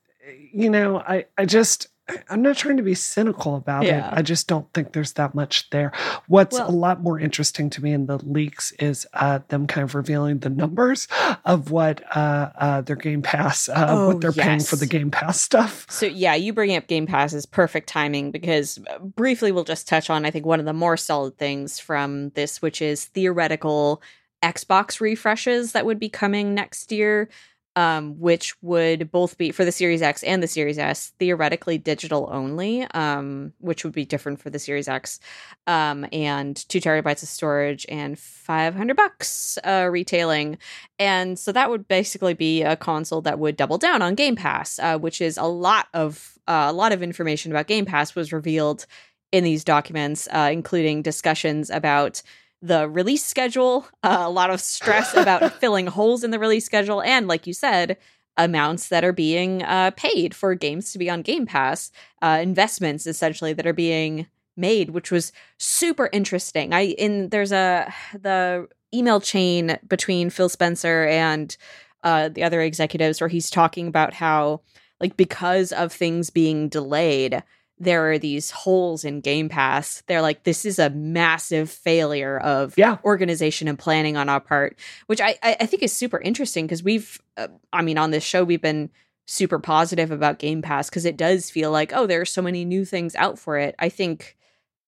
you 0.52 0.70
know, 0.70 0.98
I, 1.00 1.26
I 1.38 1.44
just, 1.44 1.88
I'm 2.28 2.42
not 2.42 2.56
trying 2.58 2.76
to 2.76 2.82
be 2.82 2.94
cynical 2.94 3.56
about 3.56 3.84
Yeah. 3.84 4.08
it. 4.08 4.18
I 4.18 4.20
just 4.22 4.46
don't 4.46 4.70
think 4.74 4.92
there's 4.92 5.14
that 5.14 5.34
much 5.34 5.70
there. 5.70 5.90
What's 6.28 6.58
Well- 6.58 6.68
a 6.68 6.72
lot 6.72 7.02
more 7.02 7.18
interesting 7.18 7.70
to 7.70 7.82
me 7.82 7.92
in 7.92 8.04
the 8.06 8.18
leaks 8.18 8.72
is 8.72 9.06
uh, 9.14 9.38
them 9.48 9.66
kind 9.66 9.84
of 9.84 9.94
revealing 9.94 10.40
the 10.40 10.50
numbers 10.50 11.08
of 11.46 11.70
what 11.70 12.02
uh, 12.14 12.50
uh, 12.58 12.80
their 12.82 12.96
Game 12.96 13.22
Pass, 13.22 13.70
uh, 13.70 13.86
Oh, 13.88 14.06
what 14.08 14.20
they're 14.20 14.32
paying 14.32 14.60
for 14.60 14.76
the 14.76 14.86
Game 14.86 15.10
Pass 15.10 15.40
stuff. 15.40 15.86
So 15.88 16.04
yeah, 16.04 16.34
you 16.34 16.52
bring 16.52 16.76
up 16.76 16.86
Game 16.88 17.06
Pass 17.06 17.32
is 17.32 17.46
perfect 17.46 17.88
timing 17.88 18.30
because 18.30 18.78
uh, 18.90 18.98
briefly 18.98 19.50
we'll 19.50 19.64
just 19.64 19.88
touch 19.88 20.10
on 20.10 20.26
I 20.26 20.30
think 20.30 20.44
one 20.44 20.60
of 20.60 20.66
the 20.66 20.72
more 20.74 20.98
solid 20.98 21.38
things 21.38 21.78
from 21.78 22.30
this, 22.30 22.60
which 22.60 22.82
is 22.82 23.06
theoretical 23.06 24.02
Xbox 24.42 25.00
refreshes 25.00 25.72
that 25.72 25.86
would 25.86 25.98
be 25.98 26.10
coming 26.10 26.54
next 26.54 26.92
year 26.92 27.30
um, 27.76 28.18
which 28.20 28.54
would 28.62 29.10
both 29.10 29.36
be 29.36 29.50
for 29.50 29.64
the 29.64 29.72
Series 29.72 30.02
X 30.02 30.22
and 30.22 30.42
the 30.42 30.46
Series 30.46 30.78
S, 30.78 31.12
theoretically 31.18 31.78
digital 31.78 32.28
only, 32.30 32.82
um, 32.92 33.52
which 33.58 33.84
would 33.84 33.92
be 33.92 34.04
different 34.04 34.40
for 34.40 34.50
the 34.50 34.58
Series 34.58 34.88
X, 34.88 35.18
um, 35.66 36.06
and 36.12 36.56
two 36.68 36.80
terabytes 36.80 37.22
of 37.22 37.28
storage 37.28 37.84
and 37.88 38.18
500 38.18 38.96
bucks 38.96 39.58
uh, 39.64 39.88
retailing. 39.90 40.58
And 40.98 41.38
so 41.38 41.52
that 41.52 41.70
would 41.70 41.88
basically 41.88 42.34
be 42.34 42.62
a 42.62 42.76
console 42.76 43.22
that 43.22 43.38
would 43.38 43.56
double 43.56 43.78
down 43.78 44.02
on 44.02 44.14
Game 44.14 44.36
Pass, 44.36 44.78
uh, 44.78 44.98
which 44.98 45.20
is 45.20 45.36
a 45.36 45.44
lot 45.44 45.88
of 45.94 46.38
uh, 46.46 46.66
a 46.68 46.72
lot 46.72 46.92
of 46.92 47.02
information 47.02 47.50
about 47.50 47.66
Game 47.66 47.86
Pass 47.86 48.14
was 48.14 48.32
revealed 48.32 48.86
in 49.32 49.42
these 49.42 49.64
documents, 49.64 50.28
uh, 50.30 50.50
including 50.52 51.02
discussions 51.02 51.70
about 51.70 52.22
the 52.64 52.88
release 52.88 53.22
schedule, 53.22 53.86
uh, 54.02 54.22
a 54.22 54.30
lot 54.30 54.48
of 54.48 54.60
stress 54.60 55.14
about 55.14 55.52
filling 55.60 55.86
holes 55.86 56.24
in 56.24 56.30
the 56.30 56.38
release 56.38 56.64
schedule, 56.64 57.02
and 57.02 57.28
like 57.28 57.46
you 57.46 57.52
said, 57.52 57.98
amounts 58.38 58.88
that 58.88 59.04
are 59.04 59.12
being 59.12 59.62
uh, 59.62 59.90
paid 59.96 60.34
for 60.34 60.54
games 60.54 60.90
to 60.92 60.98
be 60.98 61.10
on 61.10 61.20
Game 61.20 61.44
Pass, 61.44 61.92
uh, 62.22 62.38
investments 62.42 63.06
essentially 63.06 63.52
that 63.52 63.66
are 63.66 63.74
being 63.74 64.26
made, 64.56 64.90
which 64.90 65.10
was 65.10 65.30
super 65.58 66.08
interesting. 66.12 66.72
I 66.72 66.86
in 66.98 67.28
there's 67.28 67.52
a 67.52 67.92
the 68.14 68.66
email 68.94 69.20
chain 69.20 69.78
between 69.86 70.30
Phil 70.30 70.48
Spencer 70.48 71.04
and 71.06 71.54
uh, 72.02 72.28
the 72.30 72.44
other 72.44 72.62
executives 72.62 73.20
where 73.20 73.28
he's 73.28 73.50
talking 73.50 73.88
about 73.88 74.14
how 74.14 74.62
like 75.00 75.16
because 75.16 75.70
of 75.72 75.92
things 75.92 76.30
being 76.30 76.68
delayed 76.68 77.42
there 77.84 78.10
are 78.10 78.18
these 78.18 78.50
holes 78.50 79.04
in 79.04 79.20
Game 79.20 79.48
Pass. 79.48 80.02
They're 80.06 80.22
like, 80.22 80.44
this 80.44 80.64
is 80.64 80.78
a 80.78 80.90
massive 80.90 81.70
failure 81.70 82.38
of 82.38 82.74
yeah. 82.76 82.98
organization 83.04 83.68
and 83.68 83.78
planning 83.78 84.16
on 84.16 84.28
our 84.28 84.40
part, 84.40 84.78
which 85.06 85.20
I, 85.20 85.38
I 85.42 85.66
think 85.66 85.82
is 85.82 85.92
super 85.92 86.18
interesting 86.18 86.66
because 86.66 86.82
we've, 86.82 87.20
uh, 87.36 87.48
I 87.72 87.82
mean, 87.82 87.98
on 87.98 88.10
this 88.10 88.24
show, 88.24 88.44
we've 88.44 88.62
been 88.62 88.90
super 89.26 89.58
positive 89.58 90.10
about 90.10 90.38
Game 90.38 90.62
Pass 90.62 90.90
because 90.90 91.04
it 91.04 91.16
does 91.16 91.50
feel 91.50 91.70
like, 91.70 91.92
oh, 91.94 92.06
there 92.06 92.20
are 92.20 92.26
so 92.26 92.42
many 92.42 92.64
new 92.64 92.84
things 92.84 93.14
out 93.14 93.38
for 93.38 93.58
it. 93.58 93.74
I 93.78 93.88
think 93.88 94.36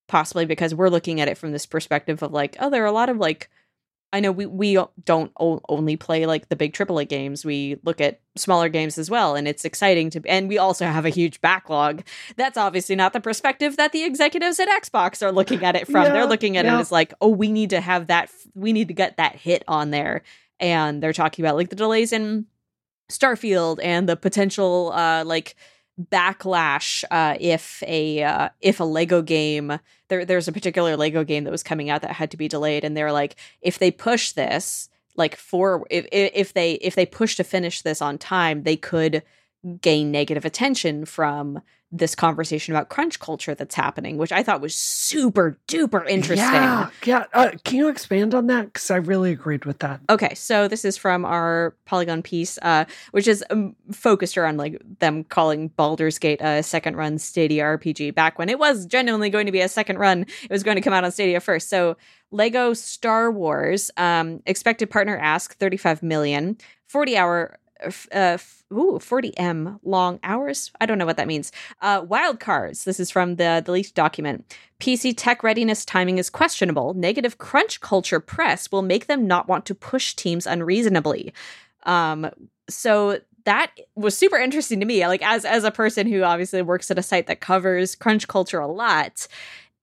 possibly 0.08 0.46
because 0.46 0.74
we're 0.74 0.88
looking 0.88 1.20
at 1.20 1.28
it 1.28 1.38
from 1.38 1.52
this 1.52 1.66
perspective 1.66 2.22
of 2.22 2.32
like, 2.32 2.56
oh, 2.60 2.70
there 2.70 2.82
are 2.82 2.86
a 2.86 2.92
lot 2.92 3.08
of 3.08 3.18
like 3.18 3.50
I 4.12 4.20
know 4.20 4.32
we 4.32 4.46
we 4.46 4.78
don't 5.04 5.32
only 5.36 5.96
play 5.96 6.26
like 6.26 6.48
the 6.48 6.56
big 6.56 6.72
AAA 6.72 7.08
games. 7.08 7.44
We 7.44 7.78
look 7.84 8.00
at 8.00 8.20
smaller 8.36 8.68
games 8.68 8.98
as 8.98 9.10
well, 9.10 9.34
and 9.34 9.48
it's 9.48 9.64
exciting 9.64 10.10
to. 10.10 10.22
And 10.26 10.48
we 10.48 10.58
also 10.58 10.86
have 10.86 11.04
a 11.04 11.10
huge 11.10 11.40
backlog. 11.40 12.02
That's 12.36 12.56
obviously 12.56 12.96
not 12.96 13.12
the 13.12 13.20
perspective 13.20 13.76
that 13.76 13.92
the 13.92 14.04
executives 14.04 14.60
at 14.60 14.68
Xbox 14.68 15.22
are 15.22 15.32
looking 15.32 15.64
at 15.64 15.75
it 15.75 15.86
from. 15.86 16.04
Yeah, 16.04 16.12
they're 16.12 16.26
looking 16.26 16.56
at 16.56 16.64
yeah. 16.64 16.76
it 16.76 16.80
as 16.80 16.92
like, 16.92 17.14
oh, 17.20 17.28
we 17.28 17.50
need 17.50 17.70
to 17.70 17.80
have 17.80 18.06
that. 18.06 18.30
We 18.54 18.72
need 18.72 18.88
to 18.88 18.94
get 18.94 19.16
that 19.16 19.36
hit 19.36 19.64
on 19.66 19.90
there, 19.90 20.22
and 20.60 21.02
they're 21.02 21.12
talking 21.12 21.44
about 21.44 21.56
like 21.56 21.70
the 21.70 21.76
delays 21.76 22.12
in 22.12 22.46
Starfield 23.10 23.80
and 23.82 24.08
the 24.08 24.16
potential 24.16 24.92
uh 24.92 25.25
like 25.25 25.56
backlash 26.00 27.04
uh, 27.10 27.36
if 27.40 27.82
a 27.86 28.22
uh, 28.22 28.48
if 28.60 28.80
a 28.80 28.84
Lego 28.84 29.22
game 29.22 29.78
there 30.08 30.24
there's 30.24 30.48
a 30.48 30.52
particular 30.52 30.96
Lego 30.96 31.24
game 31.24 31.44
that 31.44 31.50
was 31.50 31.62
coming 31.62 31.90
out 31.90 32.02
that 32.02 32.12
had 32.12 32.30
to 32.30 32.36
be 32.36 32.48
delayed, 32.48 32.84
and 32.84 32.96
they're 32.96 33.12
like, 33.12 33.36
if 33.62 33.78
they 33.78 33.90
push 33.90 34.32
this 34.32 34.88
like 35.16 35.36
for 35.36 35.86
if 35.90 36.06
if 36.12 36.52
they 36.52 36.72
if 36.74 36.94
they 36.94 37.06
push 37.06 37.36
to 37.36 37.44
finish 37.44 37.82
this 37.82 38.02
on 38.02 38.18
time, 38.18 38.62
they 38.62 38.76
could 38.76 39.22
gain 39.80 40.10
negative 40.10 40.44
attention 40.44 41.04
from 41.04 41.60
this 41.92 42.14
conversation 42.14 42.74
about 42.74 42.88
crunch 42.88 43.20
culture 43.20 43.54
that's 43.54 43.74
happening, 43.74 44.16
which 44.16 44.32
I 44.32 44.42
thought 44.42 44.60
was 44.60 44.74
super 44.74 45.56
duper 45.68 46.06
interesting. 46.08 46.52
Yeah, 46.52 46.90
yeah. 47.04 47.24
Uh, 47.32 47.50
can 47.64 47.78
you 47.78 47.88
expand 47.88 48.34
on 48.34 48.48
that? 48.48 48.66
Because 48.66 48.90
I 48.90 48.96
really 48.96 49.30
agreed 49.30 49.64
with 49.64 49.78
that. 49.78 50.00
Okay, 50.10 50.34
so 50.34 50.66
this 50.66 50.84
is 50.84 50.96
from 50.96 51.24
our 51.24 51.74
Polygon 51.84 52.22
piece, 52.22 52.58
uh, 52.62 52.86
which 53.12 53.28
is 53.28 53.44
um, 53.50 53.76
focused 53.92 54.36
around 54.36 54.56
like 54.56 54.82
them 54.98 55.22
calling 55.24 55.68
Baldur's 55.68 56.18
Gate 56.18 56.40
a 56.40 56.62
second 56.62 56.96
run 56.96 57.18
Stadia 57.18 57.62
RPG 57.62 58.14
back 58.14 58.38
when 58.38 58.48
it 58.48 58.58
was 58.58 58.86
genuinely 58.86 59.30
going 59.30 59.46
to 59.46 59.52
be 59.52 59.60
a 59.60 59.68
second 59.68 59.98
run. 59.98 60.22
It 60.42 60.50
was 60.50 60.64
going 60.64 60.76
to 60.76 60.80
come 60.80 60.92
out 60.92 61.04
on 61.04 61.12
Stadia 61.12 61.40
first. 61.40 61.70
So 61.70 61.96
Lego 62.32 62.74
Star 62.74 63.30
Wars 63.30 63.90
um, 63.96 64.42
expected 64.46 64.90
partner 64.90 65.16
ask 65.16 65.56
35 65.56 66.02
million, 66.02 66.58
40 66.88 67.16
hour 67.16 67.58
uh, 68.12 68.38
ooh, 68.73 68.99
40M 68.99 69.80
long 69.83 70.18
hours. 70.23 70.71
I 70.80 70.87
don't 70.87 70.99
know 70.99 71.06
what 71.06 71.16
that 71.16 71.26
means. 71.26 71.52
Uh, 71.80 72.04
wild 72.06 72.40
cards. 72.40 72.85
This 72.85 73.00
is 73.00 73.11
from 73.11 73.37
the, 73.37 73.62
the 73.64 73.73
leaked 73.73 73.95
document. 73.95 74.56
PC 74.80 75.14
tech 75.16 75.42
readiness 75.42 75.85
timing 75.85 76.18
is 76.18 76.30
questionable. 76.30 76.95
Negative 76.95 77.38
crunch 77.38 77.80
culture 77.80 78.21
press 78.21 78.71
will 78.71 78.83
make 78.83 79.06
them 79.06 79.26
not 79.26 79.49
want 79.49 79.66
to 79.66 79.75
push 79.75 80.14
teams 80.14 80.47
unreasonably. 80.47 81.33
Um, 81.85 82.30
so 82.68 83.21
that 83.45 83.73
was 83.95 84.16
super 84.16 84.37
interesting 84.37 84.80
to 84.80 84.87
me. 84.87 85.06
Like 85.06 85.23
as 85.23 85.45
as 85.45 85.64
a 85.64 85.71
person 85.71 86.06
who 86.06 86.23
obviously 86.23 86.62
works 86.62 86.90
at 86.90 86.99
a 86.99 87.02
site 87.02 87.28
that 87.28 87.40
covers 87.40 87.95
crunch 87.95 88.28
culture 88.28 88.59
a 88.59 88.66
lot, 88.66 89.26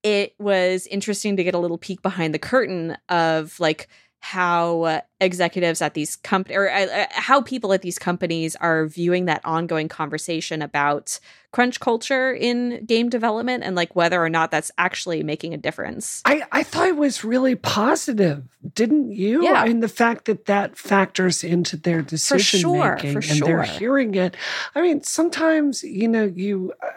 it 0.03 0.35
was 0.37 0.85
interesting 0.87 1.37
to 1.37 1.43
get 1.43 1.55
a 1.55 1.59
little 1.59 1.77
peek 1.77 2.01
behind 2.01 2.33
the 2.33 2.39
curtain 2.39 2.97
of 3.09 3.57
like 3.59 3.87
how 4.23 5.01
executives 5.19 5.81
at 5.81 5.95
these 5.95 6.15
companies 6.15 6.57
or 6.57 6.71
uh, 6.71 6.85
uh, 6.85 7.05
how 7.11 7.41
people 7.41 7.73
at 7.73 7.81
these 7.81 7.99
companies 7.99 8.55
are 8.55 8.85
viewing 8.85 9.25
that 9.25 9.41
ongoing 9.43 9.89
conversation 9.89 10.61
about 10.61 11.19
crunch 11.51 11.81
culture 11.81 12.31
in 12.31 12.85
game 12.85 13.09
development 13.09 13.65
and 13.65 13.75
like 13.75 13.97
whether 13.97 14.23
or 14.23 14.29
not 14.29 14.49
that's 14.49 14.71
actually 14.77 15.23
making 15.23 15.53
a 15.53 15.57
difference. 15.57 16.21
I, 16.23 16.43
I 16.53 16.63
thought 16.63 16.87
it 16.87 16.95
was 16.95 17.25
really 17.25 17.55
positive, 17.55 18.43
didn't 18.73 19.11
you? 19.11 19.43
Yeah. 19.43 19.65
And 19.65 19.83
the 19.83 19.89
fact 19.89 20.23
that 20.25 20.45
that 20.45 20.77
factors 20.77 21.43
into 21.43 21.75
their 21.75 22.01
decision 22.01 22.61
sure, 22.61 22.95
making 22.95 23.15
and 23.17 23.25
sure. 23.25 23.45
they're 23.45 23.63
hearing 23.63 24.15
it. 24.15 24.37
I 24.73 24.81
mean, 24.81 25.03
sometimes, 25.03 25.83
you 25.83 26.07
know, 26.07 26.23
you. 26.23 26.71
Uh, 26.81 26.87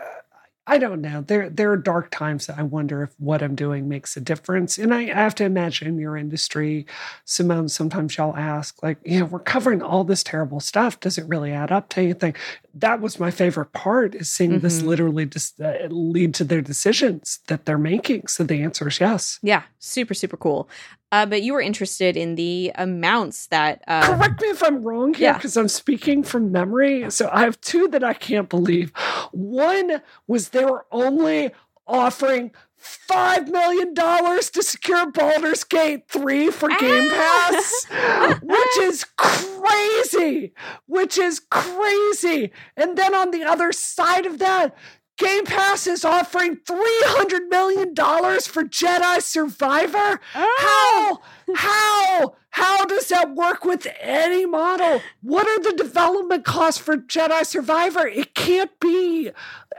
I 0.69 0.79
don't 0.79 1.01
know. 1.01 1.21
There 1.21 1.49
there 1.49 1.71
are 1.71 1.77
dark 1.77 2.11
times 2.11 2.47
that 2.47 2.59
I 2.59 2.63
wonder 2.63 3.05
if 3.05 3.11
what 3.19 3.41
I'm 3.41 3.55
doing 3.55 3.89
makes 3.89 4.17
a 4.17 4.21
difference. 4.21 4.79
And 4.79 4.93
I, 4.93 5.03
I 5.03 5.15
have 5.15 5.35
to 5.37 5.45
imagine 5.45 5.87
in 5.87 5.99
your 5.99 6.17
industry, 6.17 6.87
Simone, 7.25 7.69
sometimes 7.69 8.17
y'all 8.17 8.37
ask, 8.37 8.83
like, 8.83 8.99
you 9.05 9.21
know, 9.21 9.27
we're 9.27 9.39
covering 9.39 9.81
all 9.81 10.03
this 10.03 10.25
terrible 10.25 10.59
stuff. 10.59 10.99
Does 10.99 11.19
it 11.19 11.29
really 11.29 11.53
add 11.53 11.71
up 11.71 11.89
to 11.91 12.01
anything? 12.01 12.35
That 12.75 13.01
was 13.01 13.21
my 13.21 13.31
favorite 13.31 13.73
part 13.73 14.15
is 14.17 14.31
seeing 14.31 14.51
mm-hmm. 14.51 14.61
this 14.61 14.83
literally 14.83 15.27
just 15.27 15.61
uh, 15.61 15.87
lead 15.89 16.35
to 16.35 16.45
their 16.45 16.63
decisions 16.63 17.39
that 17.47 17.65
they're 17.65 17.79
making. 17.79 18.27
So 18.27 18.43
the 18.43 18.63
answer 18.63 18.89
is 18.89 18.99
yes. 18.99 19.39
Yeah, 19.43 19.63
super, 19.79 20.15
super 20.15 20.37
cool. 20.37 20.69
Uh, 21.13 21.25
but 21.25 21.43
you 21.43 21.53
were 21.53 21.61
interested 21.61 22.17
in 22.17 22.35
the 22.35 22.73
amounts 22.75 23.47
that. 23.49 23.83
Uh, 23.87 24.17
Correct 24.17 24.41
me 24.41 24.49
if 24.49 24.63
I'm 24.63 24.83
wrong 24.83 25.15
here, 25.15 25.35
because 25.35 25.57
yeah. 25.57 25.63
I'm 25.63 25.69
speaking 25.69 26.23
from 26.23 26.51
memory. 26.51 27.11
So 27.11 27.31
I 27.33 27.43
have 27.43 27.61
two 27.61 27.89
that 27.89 28.03
I 28.03 28.13
can't 28.13 28.49
believe. 28.49 28.91
One 29.33 30.03
was 30.27 30.49
they 30.49 30.65
were 30.65 30.87
only 30.91 31.53
offering 31.87 32.51
five 32.77 33.49
million 33.49 33.95
dollars 33.95 34.51
to 34.51 34.63
secure 34.63 35.11
Baldur's 35.11 35.65
Gate 35.65 36.09
3 36.09 36.51
for 36.51 36.69
Game 36.69 37.09
Pass, 37.09 37.87
which 38.43 38.79
is 38.79 39.05
crazy. 39.17 40.53
Which 40.87 41.19
is 41.19 41.41
crazy. 41.41 42.53
And 42.77 42.97
then 42.97 43.15
on 43.15 43.31
the 43.31 43.45
other 43.45 43.73
side 43.73 44.27
of 44.27 44.39
that, 44.39 44.77
Game 45.17 45.45
Pass 45.45 45.87
is 45.87 46.05
offering 46.05 46.57
$300 46.57 47.49
million 47.49 47.95
for 47.95 48.65
Jedi 48.65 49.23
Survivor. 49.23 50.21
Oh. 50.35 51.21
How? 51.55 51.55
How? 51.55 52.35
How 52.51 52.85
does 52.87 53.09
that 53.09 53.35
work 53.35 53.65
with 53.65 53.87
any 54.01 54.47
model? 54.47 55.03
What 55.23 55.47
are 55.47 55.61
the 55.63 55.77
development 55.77 56.45
costs 56.45 56.81
for 56.81 56.97
Jedi 56.97 57.45
Survivor? 57.45 58.07
It 58.07 58.35
can't 58.35 58.71
be. 58.81 59.31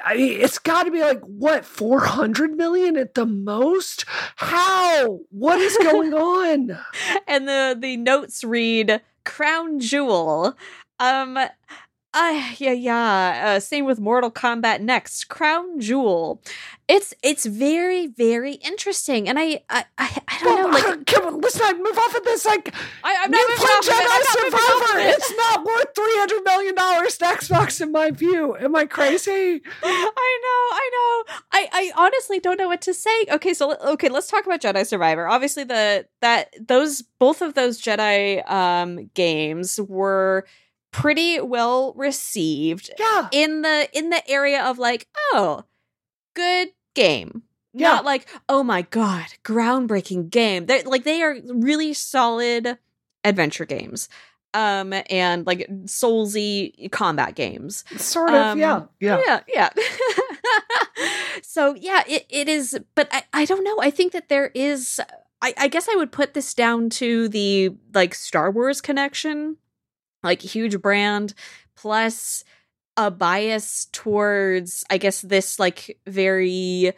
I 0.04 0.16
mean, 0.16 0.40
it's 0.42 0.60
got 0.60 0.84
to 0.84 0.92
be 0.92 1.02
like 1.02 1.22
what 1.22 1.66
400 1.66 2.56
million 2.56 2.96
at 2.98 3.16
the 3.16 3.26
most. 3.26 4.06
How? 4.36 5.20
What 5.32 5.60
is 5.60 5.76
going 5.78 6.14
on? 6.16 6.78
and 7.28 7.48
the 7.48 7.76
the 7.80 7.98
notes 7.98 8.44
read 8.44 9.02
crown 9.26 9.80
jewel. 9.80 10.56
Um 11.00 11.38
uh, 12.14 12.42
yeah, 12.58 12.72
yeah. 12.72 13.44
Uh, 13.46 13.60
same 13.60 13.86
with 13.86 14.00
Mortal 14.00 14.32
Kombat 14.32 14.82
Next, 14.82 15.28
Crown 15.28 15.80
Jewel. 15.80 16.42
It's 16.88 17.14
it's 17.22 17.46
very 17.46 18.08
very 18.08 18.54
interesting, 18.54 19.28
and 19.28 19.38
I 19.38 19.62
I 19.70 19.84
I, 19.98 20.22
I 20.28 20.40
don't 20.42 20.72
well, 20.72 20.82
know. 20.82 20.90
Like, 20.90 21.06
come 21.06 21.26
on, 21.26 21.42
let's 21.42 21.60
not 21.60 21.78
move 21.78 21.98
off 21.98 22.16
of 22.16 22.24
this. 22.24 22.46
Like, 22.46 22.74
I, 23.04 23.12
am 23.12 23.32
not 23.32 23.40
off 23.40 23.86
Jedi. 23.86 24.24
Survivor. 24.24 25.00
It. 25.00 25.16
It's 25.18 25.34
not 25.36 25.66
worth 25.66 25.88
three 25.94 26.18
hundred 26.18 26.44
million 26.44 26.76
dollars 26.76 27.18
to 27.18 27.26
Xbox, 27.26 27.82
in 27.82 27.92
my 27.92 28.12
view. 28.12 28.56
Am 28.56 28.74
I 28.76 28.86
crazy? 28.86 29.62
I 29.84 30.40
know, 30.44 30.78
I 30.78 30.90
know. 30.94 31.34
I 31.52 31.68
I 31.74 31.92
honestly 31.98 32.40
don't 32.40 32.58
know 32.58 32.70
what 32.70 32.82
to 32.82 32.94
say. 32.94 33.26
Okay, 33.32 33.54
so 33.54 33.76
okay, 33.86 34.08
let's 34.08 34.28
talk 34.28 34.46
about 34.46 34.62
Jedi 34.62 34.88
Survivor. 34.88 35.28
Obviously, 35.28 35.66
the 35.66 36.08
that 36.22 36.54
those 36.66 37.02
both 37.20 37.42
of 37.42 37.54
those 37.54 37.82
Jedi 37.82 38.50
um 38.50 39.10
games 39.14 39.78
were 39.90 40.46
pretty 40.92 41.40
well 41.42 41.94
received. 41.96 42.92
Yeah. 43.00 43.30
In 43.32 43.62
the 43.62 43.90
in 43.94 44.10
the 44.10 44.28
area 44.30 44.64
of 44.64 44.78
like, 44.78 45.08
oh, 45.34 45.64
good 46.36 46.70
game. 46.96 47.44
Yeah. 47.74 47.90
Not 47.90 48.06
like, 48.06 48.28
oh 48.50 48.64
my 48.64 48.82
god, 48.84 49.26
groundbreaking 49.44 50.30
game. 50.30 50.66
They 50.66 50.84
like 50.84 51.04
they 51.04 51.22
are 51.22 51.36
really 51.48 51.94
solid 51.94 52.78
adventure 53.24 53.66
games 53.66 54.08
um 54.54 54.94
and 55.10 55.46
like 55.46 55.68
soulsy 55.86 56.90
combat 56.92 57.36
games 57.36 57.84
sort 57.98 58.30
of 58.30 58.36
Um, 58.36 58.60
yeah 58.60 58.84
yeah 59.02 59.22
yeah 59.26 59.40
yeah 59.48 59.70
so 61.44 61.76
yeah 61.76 62.04
it, 62.08 62.26
it 62.30 62.48
is 62.48 62.80
but 62.96 63.10
I, 63.12 63.24
I 63.34 63.46
don't 63.46 63.64
know 63.66 63.78
i 63.82 63.90
think 63.90 64.14
that 64.14 64.30
there 64.30 64.52
is 64.56 65.02
I, 65.42 65.54
I 65.58 65.68
guess 65.68 65.90
i 65.90 65.96
would 65.96 66.14
put 66.14 66.34
this 66.34 66.54
down 66.54 66.90
to 66.92 67.28
the 67.28 67.76
like 67.94 68.16
star 68.16 68.50
wars 68.50 68.80
connection 68.80 69.58
like 70.28 70.42
huge 70.42 70.82
brand 70.82 71.34
plus 71.76 72.44
a 72.96 73.10
bias 73.10 73.88
towards 73.92 74.84
i 74.90 74.98
guess 74.98 75.22
this 75.22 75.60
like 75.60 75.98
very 76.06 76.94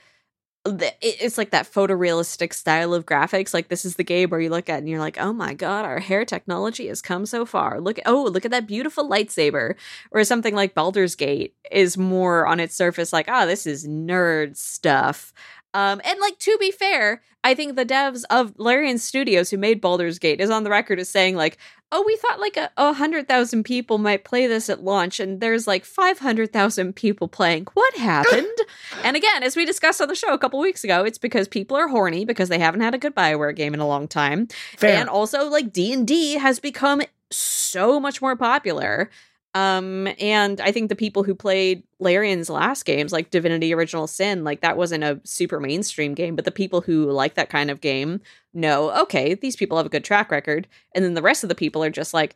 it's 1.01 1.37
like 1.37 1.51
that 1.51 1.71
photorealistic 1.71 2.53
style 2.53 2.93
of 2.93 3.05
graphics 3.05 3.53
like 3.53 3.69
this 3.69 3.85
is 3.85 3.95
the 3.95 4.03
game 4.03 4.29
where 4.29 4.41
you 4.41 4.49
look 4.49 4.69
at 4.69 4.79
and 4.79 4.89
you're 4.89 4.99
like 4.99 5.17
oh 5.19 5.31
my 5.31 5.53
god 5.53 5.85
our 5.85 5.99
hair 5.99 6.25
technology 6.25 6.87
has 6.87 7.01
come 7.01 7.25
so 7.25 7.45
far. 7.45 7.79
Look 7.79 7.99
oh 8.05 8.23
look 8.23 8.45
at 8.45 8.51
that 8.51 8.67
beautiful 8.67 9.09
lightsaber. 9.09 9.75
Or 10.11 10.23
something 10.23 10.53
like 10.53 10.75
Baldur's 10.75 11.15
Gate 11.15 11.55
is 11.71 11.97
more 11.97 12.45
on 12.45 12.59
its 12.59 12.75
surface 12.75 13.13
like 13.13 13.27
oh 13.29 13.45
this 13.45 13.65
is 13.65 13.87
nerd 13.87 14.57
stuff 14.57 15.33
um 15.73 16.01
and 16.03 16.19
like 16.19 16.37
to 16.39 16.57
be 16.59 16.71
fair 16.71 17.21
I 17.43 17.55
think 17.55 17.75
the 17.75 17.85
devs 17.85 18.23
of 18.29 18.53
Larian 18.57 18.97
Studios 18.97 19.49
who 19.49 19.57
made 19.57 19.81
Baldur's 19.81 20.19
Gate 20.19 20.41
is 20.41 20.49
on 20.49 20.63
the 20.63 20.69
record 20.69 20.99
as 20.99 21.09
saying 21.09 21.35
like 21.35 21.57
oh 21.91 22.03
we 22.05 22.15
thought 22.17 22.39
like 22.39 22.57
a, 22.57 22.69
a 22.77 22.93
hundred 22.93 23.27
thousand 23.27 23.63
people 23.63 23.97
might 23.97 24.23
play 24.23 24.47
this 24.47 24.69
at 24.69 24.83
launch 24.83 25.19
and 25.19 25.39
there's 25.41 25.67
like 25.67 25.85
500,000 25.85 26.95
people 26.95 27.27
playing. 27.27 27.67
What 27.73 27.95
happened? 27.95 28.47
And 29.03 29.15
again, 29.15 29.43
as 29.43 29.55
we 29.55 29.65
discussed 29.65 30.01
on 30.01 30.07
the 30.07 30.15
show 30.15 30.33
a 30.33 30.37
couple 30.37 30.59
weeks 30.59 30.83
ago, 30.83 31.03
it's 31.03 31.17
because 31.17 31.47
people 31.47 31.77
are 31.77 31.87
horny 31.87 32.25
because 32.25 32.49
they 32.49 32.59
haven't 32.59 32.81
had 32.81 32.93
a 32.93 32.97
good 32.97 33.15
Bioware 33.15 33.55
game 33.55 33.73
in 33.73 33.79
a 33.79 33.87
long 33.87 34.07
time, 34.07 34.47
fair. 34.77 34.99
And 34.99 35.07
also 35.07 35.49
like 35.49 35.71
D 35.71 35.93
and 35.93 36.07
D 36.07 36.33
has 36.33 36.59
become 36.59 37.01
so 37.31 37.99
much 37.99 38.21
more 38.21 38.35
popular. 38.35 39.09
Um, 39.55 40.07
and 40.19 40.61
I 40.61 40.71
think 40.71 40.89
the 40.89 40.95
people 40.95 41.23
who 41.23 41.33
played 41.33 41.83
Larian's 41.99 42.49
last 42.49 42.85
games, 42.85 43.11
like 43.11 43.31
Divinity: 43.31 43.73
Original 43.73 44.05
Sin, 44.05 44.43
like 44.43 44.61
that 44.61 44.77
wasn't 44.77 45.03
a 45.03 45.19
super 45.23 45.59
mainstream 45.59 46.13
game, 46.13 46.35
but 46.35 46.45
the 46.45 46.51
people 46.51 46.81
who 46.81 47.11
like 47.11 47.33
that 47.33 47.49
kind 47.49 47.71
of 47.71 47.81
game 47.81 48.21
know, 48.53 48.91
okay, 49.01 49.33
these 49.33 49.55
people 49.55 49.77
have 49.77 49.87
a 49.87 49.89
good 49.89 50.03
track 50.03 50.29
record, 50.29 50.67
and 50.93 51.03
then 51.03 51.15
the 51.15 51.21
rest 51.21 51.43
of 51.43 51.49
the 51.49 51.55
people 51.55 51.83
are 51.83 51.89
just 51.89 52.13
like 52.13 52.35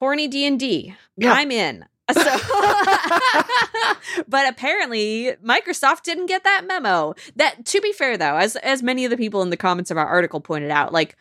horny 0.00 0.26
D 0.26 0.46
and 0.46 0.58
D. 0.58 0.94
Yeah. 1.16 1.32
I'm 1.32 1.50
in. 1.50 1.84
So, 2.10 2.22
but 4.28 4.48
apparently 4.48 5.34
Microsoft 5.44 6.04
didn't 6.04 6.24
get 6.24 6.42
that 6.42 6.66
memo. 6.66 7.14
That 7.36 7.66
to 7.66 7.82
be 7.82 7.92
fair 7.92 8.16
though, 8.16 8.36
as 8.36 8.56
as 8.56 8.82
many 8.82 9.04
of 9.04 9.10
the 9.10 9.18
people 9.18 9.42
in 9.42 9.50
the 9.50 9.58
comments 9.58 9.90
of 9.90 9.98
our 9.98 10.06
article 10.06 10.40
pointed 10.40 10.70
out, 10.70 10.90
like 10.90 11.16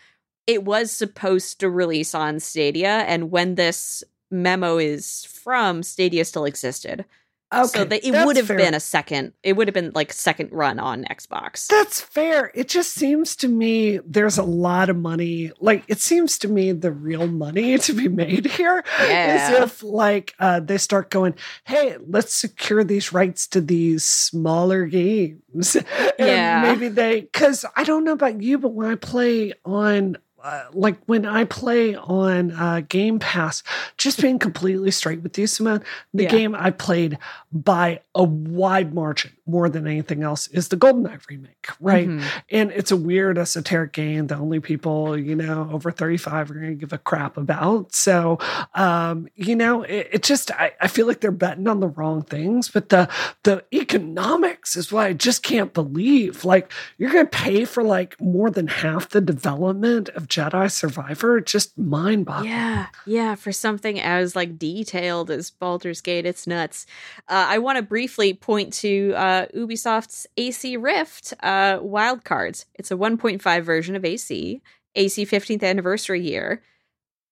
it 0.48 0.64
was 0.64 0.90
supposed 0.90 1.60
to 1.60 1.70
release 1.70 2.16
on 2.16 2.40
Stadia 2.40 3.00
and 3.00 3.32
when 3.32 3.56
this 3.56 4.02
memo 4.32 4.78
is 4.78 5.26
from 5.26 5.84
Stadia 5.84 6.26
still 6.26 6.46
existed. 6.46 7.06
okay 7.54 7.66
so 7.80 7.86
that 7.86 8.04
it 8.06 8.12
would 8.26 8.36
have 8.36 8.48
fair. 8.48 8.58
been 8.58 8.74
a 8.74 8.80
second 8.80 9.32
it 9.42 9.54
would 9.56 9.70
have 9.70 9.74
been 9.74 9.92
like 9.96 10.12
second 10.12 10.50
run 10.52 10.80
on 10.80 11.06
Xbox. 11.06 11.68
That's 11.68 12.02
fair. 12.02 12.52
It 12.54 12.68
just 12.68 12.92
seems 12.94 13.38
to 13.38 13.48
me 13.48 14.00
there's 14.06 14.38
a 14.38 14.44
lot 14.44 14.90
of 14.90 14.98
money. 14.98 15.52
Like 15.62 15.86
it 15.88 16.02
seems 16.02 16.38
to 16.40 16.50
me 16.50 16.74
the 16.74 16.92
real 16.92 17.26
money 17.28 17.78
to 17.88 17.94
be 17.94 18.10
made 18.10 18.46
here 18.48 18.84
is 19.02 19.10
Yeah. 19.10 19.64
if 19.64 19.82
like 19.82 20.36
uh, 20.40 20.60
they 20.60 20.78
start 20.78 21.10
going, 21.10 21.36
hey, 21.64 21.96
let's 22.06 22.34
secure 22.36 22.84
these 22.84 23.14
rights 23.14 23.48
to 23.48 23.62
these 23.62 24.04
smaller 24.04 24.86
games. 24.86 25.76
and 25.78 25.86
Yeah. 26.20 26.62
maybe 26.64 26.90
they 26.90 27.22
because 27.22 27.64
I 27.78 27.86
don't 27.86 28.04
know 28.04 28.12
about 28.12 28.42
you, 28.42 28.58
but 28.58 28.74
when 28.74 28.90
I 28.92 28.96
play 28.96 29.54
on 29.64 30.18
uh, 30.48 30.64
like 30.74 30.98
when 31.08 31.26
I 31.26 31.44
play 31.44 31.94
on 31.96 32.52
uh, 32.52 32.82
Game 32.88 33.20
Pass, 33.20 33.64
just 33.98 34.22
being 34.22 34.40
completely 34.40 34.92
straight 34.92 35.22
with 35.22 35.38
you, 35.38 35.46
Simone, 35.48 35.84
the 36.14 36.24
Yeah. 36.24 36.30
game 36.30 36.56
I 36.56 36.72
played 36.72 37.18
by 37.52 38.00
a 38.16 38.24
wide 38.24 38.94
margin 38.94 39.32
more 39.46 39.68
than 39.70 39.86
anything 39.88 40.24
else 40.24 40.48
is 40.48 40.68
the 40.70 40.78
GoldenEye 40.78 41.20
remake, 41.30 41.68
right? 41.80 42.08
Mhm. 42.08 42.24
And 42.50 42.72
it's 42.72 42.92
a 42.92 42.98
weird 42.98 43.38
esoteric 43.38 43.92
game 43.94 44.28
that 44.28 44.38
only 44.38 44.60
people, 44.60 45.18
you 45.18 45.36
know, 45.36 45.70
over 45.72 45.92
35 45.92 46.50
are 46.52 46.54
going 46.54 46.68
to 46.70 46.76
give 46.76 46.94
a 46.94 46.98
crap 46.98 47.38
about. 47.38 47.94
So, 47.94 48.40
um, 48.74 49.28
you 49.36 49.56
know, 49.56 49.84
it, 49.84 50.10
it 50.14 50.24
just, 50.24 50.52
I, 50.52 50.72
I 50.82 50.88
feel 50.88 51.08
like 51.08 51.20
they're 51.22 51.32
betting 51.32 51.68
on 51.68 51.80
the 51.80 51.88
wrong 51.88 52.22
things, 52.24 52.70
but 52.70 52.90
the, 52.90 53.08
the 53.44 53.64
economics 53.74 54.76
is 54.76 54.92
what 54.92 55.06
I 55.06 55.14
just 55.14 55.44
can't 55.44 55.74
believe. 55.74 56.46
Like, 56.46 56.72
you're 56.98 57.12
going 57.12 57.26
to 57.26 57.30
pay 57.38 57.66
for 57.66 57.84
like 57.84 58.20
more 58.22 58.50
than 58.50 58.68
half 58.68 59.10
the 59.10 59.22
development 59.22 60.10
of 60.10 60.28
Jedi 60.38 60.72
Survivor. 60.72 61.42
Just 61.42 61.76
mind 61.78 62.26
boggling. 62.26 62.52
Yeah, 62.52 62.88
yeah, 63.08 63.36
for 63.36 63.52
something 63.52 64.00
as 64.00 64.36
like 64.36 64.60
detailed 64.60 65.32
as 65.32 65.50
Baldur's 65.50 66.00
Gate, 66.00 66.28
it's 66.28 66.46
nuts. 66.46 66.86
Uh, 67.28 67.48
I 67.50 67.58
want 67.58 67.78
to 67.78 67.82
briefly 67.82 68.36
point 68.36 68.72
to 68.74 69.14
uh, 69.16 69.48
Ubisoft's 69.56 70.28
AC 70.38 70.78
Rift 70.78 71.34
uh, 71.42 71.80
Wildcards. 71.80 72.66
It's 72.76 72.92
a 72.92 72.96
1.5 72.96 73.64
version 73.64 73.96
of 73.96 74.06
AC, 74.06 74.62
AC 74.96 75.26
15th 75.26 75.64
anniversary 75.64 76.22
year. 76.22 76.62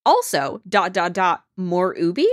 Also, 0.03 0.61
dot 0.67 0.91
dot 0.91 1.13
dot 1.13 1.43
more 1.55 1.95
Ubi. 1.95 2.27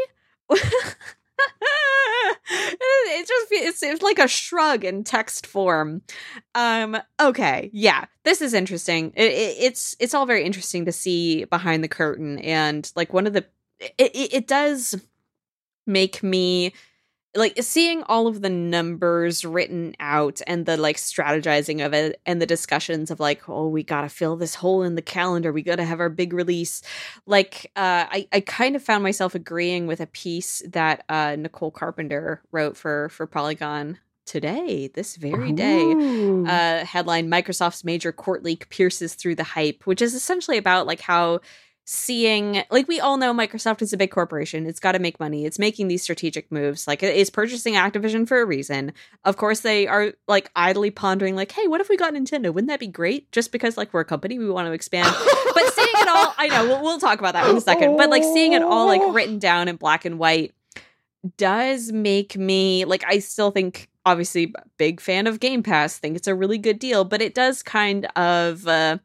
it 2.50 3.28
just 3.28 3.46
it's, 3.50 3.82
it's 3.82 4.02
like 4.02 4.18
a 4.18 4.28
shrug 4.28 4.84
in 4.84 5.04
text 5.04 5.46
form. 5.46 6.02
Um 6.54 6.96
okay 7.20 7.70
yeah 7.72 8.06
this 8.24 8.40
is 8.40 8.54
interesting. 8.54 9.12
It, 9.16 9.32
it, 9.32 9.56
it's 9.58 9.96
it's 9.98 10.14
all 10.14 10.26
very 10.26 10.44
interesting 10.44 10.84
to 10.84 10.92
see 10.92 11.44
behind 11.44 11.82
the 11.82 11.88
curtain 11.88 12.38
and 12.38 12.90
like 12.96 13.12
one 13.12 13.26
of 13.26 13.32
the 13.32 13.44
it, 13.80 13.94
it, 14.14 14.34
it 14.34 14.46
does 14.46 14.94
make 15.86 16.22
me 16.22 16.72
like 17.34 17.62
seeing 17.62 18.02
all 18.04 18.26
of 18.26 18.42
the 18.42 18.50
numbers 18.50 19.44
written 19.44 19.94
out 20.00 20.40
and 20.46 20.66
the 20.66 20.76
like 20.76 20.96
strategizing 20.96 21.84
of 21.84 21.94
it 21.94 22.20
and 22.26 22.42
the 22.42 22.46
discussions 22.46 23.10
of 23.10 23.20
like 23.20 23.48
oh 23.48 23.68
we 23.68 23.82
gotta 23.82 24.08
fill 24.08 24.36
this 24.36 24.54
hole 24.54 24.82
in 24.82 24.94
the 24.94 25.02
calendar. 25.02 25.52
We 25.52 25.62
gotta 25.62 25.84
have 25.84 26.00
our 26.00 26.10
big 26.10 26.32
release. 26.32 26.82
Like 27.26 27.70
uh 27.76 28.06
i 28.10 28.28
i 28.32 28.40
kind 28.40 28.76
of 28.76 28.82
found 28.82 29.02
myself 29.02 29.34
agreeing 29.34 29.86
with 29.86 30.00
a 30.00 30.06
piece 30.06 30.62
that 30.68 31.04
uh 31.08 31.36
nicole 31.38 31.70
carpenter 31.70 32.42
wrote 32.52 32.76
for 32.76 33.08
for 33.08 33.26
polygon 33.26 33.98
today 34.26 34.88
this 34.94 35.16
very 35.16 35.52
day. 35.52 35.92
Uh, 36.42 36.84
headline 36.84 37.28
Microsoft's 37.28 37.84
major 37.84 38.12
court 38.12 38.42
leak 38.42 38.68
pierces 38.68 39.14
through 39.14 39.34
the 39.34 39.44
hype, 39.44 39.86
which 39.86 40.02
is 40.02 40.14
essentially 40.14 40.56
about 40.58 40.86
like 40.86 41.00
how 41.00 41.40
seeing 41.84 42.62
like 42.70 42.86
we 42.86 43.00
all 43.00 43.16
know 43.16 43.34
Microsoft 43.34 43.82
is 43.82 43.92
a 43.92 43.96
big 43.96 44.10
corporation. 44.10 44.66
It's 44.66 44.80
got 44.80 44.92
to 44.92 44.98
make 44.98 45.18
money. 45.18 45.44
It's 45.44 45.58
making 45.58 45.88
these 45.88 46.02
strategic 46.02 46.50
moves. 46.52 46.86
Like 46.86 47.02
it 47.02 47.16
is 47.16 47.30
purchasing 47.30 47.74
Activision 47.74 48.26
for 48.26 48.40
a 48.40 48.46
reason. 48.46 48.92
Of 49.24 49.36
course, 49.36 49.60
they 49.60 49.86
are 49.86 50.12
like 50.28 50.50
idly 50.54 50.90
pondering 50.90 51.34
like, 51.34 51.52
"Hey, 51.52 51.66
what 51.66 51.80
if 51.80 51.88
we 51.88 51.96
got 51.96 52.14
Nintendo? 52.14 52.52
Wouldn't 52.52 52.68
that 52.68 52.80
be 52.80 52.86
great?" 52.86 53.30
Just 53.32 53.52
because 53.52 53.76
like 53.76 53.92
we're 53.92 54.00
a 54.00 54.04
company, 54.04 54.38
we 54.38 54.50
want 54.50 54.66
to 54.66 54.72
expand. 54.72 55.14
but 55.54 55.72
seeing 55.72 55.88
it 55.94 56.08
all, 56.08 56.34
I 56.38 56.48
know 56.48 56.66
we'll, 56.66 56.82
we'll 56.82 57.00
talk 57.00 57.18
about 57.18 57.34
that 57.34 57.48
in 57.50 57.56
a 57.56 57.60
second. 57.60 57.96
But 57.96 58.10
like 58.10 58.22
seeing 58.22 58.52
it 58.52 58.62
all 58.62 58.86
like 58.86 59.02
written 59.14 59.38
down 59.38 59.68
in 59.68 59.76
black 59.76 60.04
and 60.04 60.18
white 60.18 60.52
does 61.36 61.92
make 61.92 62.36
me 62.36 62.84
like 62.84 63.04
I 63.06 63.18
still 63.20 63.50
think 63.50 63.88
obviously 64.04 64.52
big 64.78 65.00
fan 65.00 65.26
of 65.26 65.40
Game 65.40 65.62
Pass, 65.62 65.98
think 65.98 66.16
it's 66.16 66.28
a 66.28 66.34
really 66.34 66.58
good 66.58 66.78
deal, 66.78 67.04
but 67.04 67.22
it 67.22 67.34
does 67.34 67.62
kind 67.62 68.06
of 68.16 68.66
uh, 68.66 68.98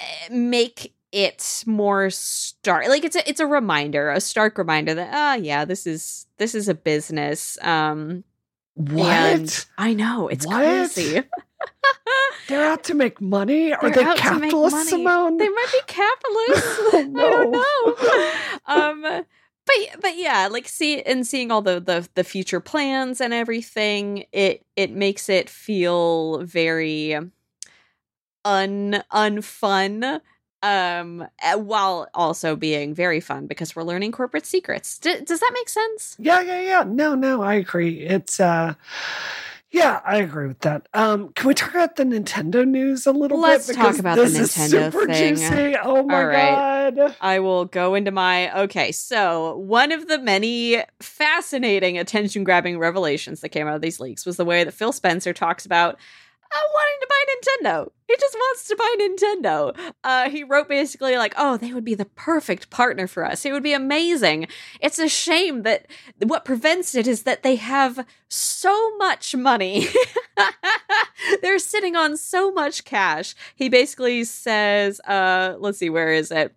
eh, 0.00 0.28
make 0.30 0.94
it 1.12 1.62
more 1.66 2.08
stark 2.10 2.88
like 2.88 3.04
it's 3.04 3.16
a 3.16 3.28
it's 3.28 3.40
a 3.40 3.46
reminder 3.46 4.10
a 4.10 4.20
stark 4.20 4.56
reminder 4.58 4.94
that 4.94 5.10
ah 5.12 5.34
yeah 5.34 5.64
this 5.64 5.86
is 5.86 6.26
this 6.38 6.54
is 6.54 6.68
a 6.68 6.74
business 6.74 7.58
um 7.62 8.24
what? 8.74 9.66
i 9.78 9.92
know 9.92 10.28
it's 10.28 10.46
What? 10.46 10.56
crazy 10.56 11.22
They're 12.48 12.64
out 12.68 12.82
to 12.84 12.94
make 12.94 13.20
money? 13.20 13.72
Are 13.72 13.78
They're 13.80 13.90
they 13.92 14.02
out 14.02 14.16
to 14.16 14.32
make 14.38 14.50
capitalists. 14.50 14.90
Simone? 14.90 15.36
they 15.36 15.48
might 15.48 15.66
be 15.72 15.80
capitalists 15.86 16.78
Oh, 16.78 16.90
I 16.94 17.04
don't 17.04 18.66
know. 18.66 18.92
um, 19.20 19.24
but 19.64 19.76
but 20.00 20.16
yeah, 20.16 20.48
like 20.50 20.66
see 20.68 21.00
and 21.02 21.24
seeing 21.26 21.52
all 21.52 21.62
the 21.62 21.80
the 21.80 22.08
the 22.14 22.24
future 22.24 22.58
plans 22.60 23.20
and 23.20 23.32
everything, 23.32 24.24
it 24.32 24.66
it 24.74 24.90
makes 24.90 25.28
it 25.28 25.48
feel 25.48 26.38
very 26.42 27.14
un 28.44 29.02
unfun. 29.12 30.20
Um, 30.62 31.26
eh, 31.42 31.56
while 31.56 32.08
also 32.14 32.54
being 32.54 32.94
very 32.94 33.18
fun 33.18 33.46
because 33.48 33.74
we're 33.74 33.82
learning 33.82 34.12
corporate 34.12 34.46
secrets. 34.46 34.96
D- 34.98 35.20
does 35.24 35.40
that 35.40 35.50
make 35.54 35.68
sense? 35.68 36.16
Yeah, 36.20 36.40
yeah, 36.40 36.60
yeah. 36.60 36.84
No, 36.86 37.16
no, 37.16 37.42
I 37.42 37.54
agree. 37.54 38.00
It's 38.00 38.38
uh 38.38 38.74
yeah, 39.72 40.00
I 40.04 40.18
agree 40.18 40.48
with 40.48 40.60
that. 40.60 40.86
Um, 40.92 41.30
can 41.32 41.48
we 41.48 41.54
talk 41.54 41.70
about 41.70 41.96
the 41.96 42.04
Nintendo 42.04 42.68
news 42.68 43.06
a 43.06 43.12
little 43.12 43.40
Let's 43.40 43.68
bit? 43.68 43.76
talk 43.76 43.84
Because 43.86 44.00
about 44.00 44.16
the 44.16 44.24
this 44.24 44.38
is 44.38 44.50
Nintendo 44.54 44.92
super 44.92 45.06
thing. 45.06 45.36
Juicy. 45.36 45.76
Oh 45.82 46.02
my 46.02 46.20
All 46.20 46.26
right. 46.26 46.94
god. 46.94 47.16
I 47.22 47.38
will 47.40 47.64
go 47.64 47.94
into 47.94 48.10
my 48.10 48.60
okay. 48.64 48.92
So 48.92 49.56
one 49.56 49.90
of 49.90 50.08
the 50.08 50.18
many 50.18 50.82
fascinating 51.00 51.96
attention 51.96 52.44
grabbing 52.44 52.78
revelations 52.78 53.40
that 53.40 53.48
came 53.48 53.66
out 53.66 53.74
of 53.76 53.80
these 53.80 53.98
leaks 53.98 54.26
was 54.26 54.36
the 54.36 54.44
way 54.44 54.62
that 54.62 54.74
Phil 54.74 54.92
Spencer 54.92 55.32
talks 55.32 55.64
about 55.64 55.98
wanting 56.74 56.98
to 57.00 57.06
buy 57.08 57.24
Nintendo. 57.32 57.90
He 58.08 58.16
just 58.18 58.34
wants 58.34 58.68
to 58.68 58.76
buy 58.76 58.96
Nintendo. 59.00 59.92
Uh, 60.04 60.30
he 60.30 60.44
wrote 60.44 60.68
basically 60.68 61.16
like, 61.16 61.34
"Oh, 61.36 61.56
they 61.56 61.72
would 61.72 61.84
be 61.84 61.94
the 61.94 62.04
perfect 62.04 62.70
partner 62.70 63.06
for 63.06 63.24
us. 63.24 63.44
It 63.44 63.52
would 63.52 63.62
be 63.62 63.72
amazing. 63.72 64.48
It's 64.80 64.98
a 64.98 65.08
shame 65.08 65.62
that 65.62 65.86
what 66.22 66.44
prevents 66.44 66.94
it 66.94 67.06
is 67.06 67.22
that 67.22 67.42
they 67.42 67.56
have 67.56 68.06
so 68.28 68.96
much 68.96 69.34
money. 69.34 69.86
They're 71.42 71.58
sitting 71.58 71.96
on 71.96 72.16
so 72.16 72.52
much 72.52 72.84
cash." 72.84 73.34
He 73.54 73.68
basically 73.68 74.24
says, 74.24 75.00
uh, 75.00 75.56
"Let's 75.58 75.78
see, 75.78 75.90
where 75.90 76.12
is 76.12 76.30
it?" 76.30 76.54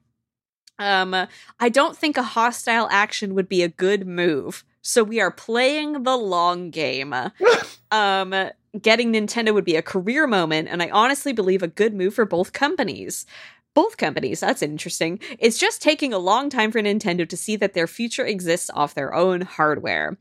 Um, 0.77 1.15
I 1.59 1.69
don't 1.69 1.97
think 1.97 2.17
a 2.17 2.23
hostile 2.23 2.87
action 2.91 3.33
would 3.35 3.47
be 3.47 3.63
a 3.63 3.69
good 3.69 4.05
move. 4.05 4.65
So 4.85 5.03
we 5.03 5.19
are 5.19 5.31
playing 5.31 6.03
the 6.03 6.15
long 6.15 6.69
game. 6.69 7.11
um, 7.91 8.35
getting 8.79 9.11
Nintendo 9.11 9.51
would 9.51 9.65
be 9.65 9.75
a 9.75 9.81
career 9.81 10.27
moment, 10.27 10.67
and 10.69 10.83
I 10.83 10.91
honestly 10.91 11.33
believe 11.33 11.63
a 11.63 11.67
good 11.67 11.95
move 11.95 12.13
for 12.13 12.23
both 12.23 12.53
companies. 12.53 13.25
Both 13.73 13.97
companies, 13.97 14.41
that's 14.41 14.61
interesting. 14.61 15.19
It's 15.39 15.57
just 15.57 15.81
taking 15.81 16.13
a 16.13 16.19
long 16.19 16.51
time 16.51 16.71
for 16.71 16.79
Nintendo 16.79 17.27
to 17.27 17.35
see 17.35 17.55
that 17.55 17.73
their 17.73 17.87
future 17.87 18.25
exists 18.25 18.69
off 18.75 18.93
their 18.93 19.13
own 19.15 19.41
hardware. 19.41 20.17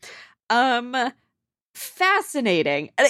Um, 0.48 1.12
fascinating. 1.74 2.90
And, 2.96 3.08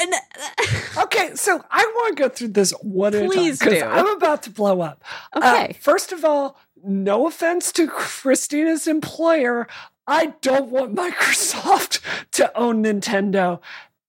and, 0.00 0.14
okay, 1.04 1.34
so 1.34 1.62
I 1.70 1.84
want 1.96 2.16
to 2.16 2.22
go 2.22 2.28
through 2.30 2.48
this 2.48 2.70
one 2.80 3.12
Please 3.12 3.58
because 3.58 3.82
I'm 3.82 4.08
about 4.16 4.42
to 4.44 4.50
blow 4.50 4.80
up. 4.80 5.04
Uh, 5.34 5.38
okay. 5.38 5.70
Uh, 5.70 5.82
first 5.82 6.12
of 6.12 6.24
all, 6.24 6.58
no 6.82 7.26
offense 7.26 7.72
to 7.72 7.86
Christina's 7.86 8.86
employer, 8.86 9.68
I 10.06 10.34
don't 10.40 10.70
want 10.70 10.94
Microsoft 10.94 12.00
to 12.32 12.56
own 12.56 12.84
Nintendo 12.84 13.60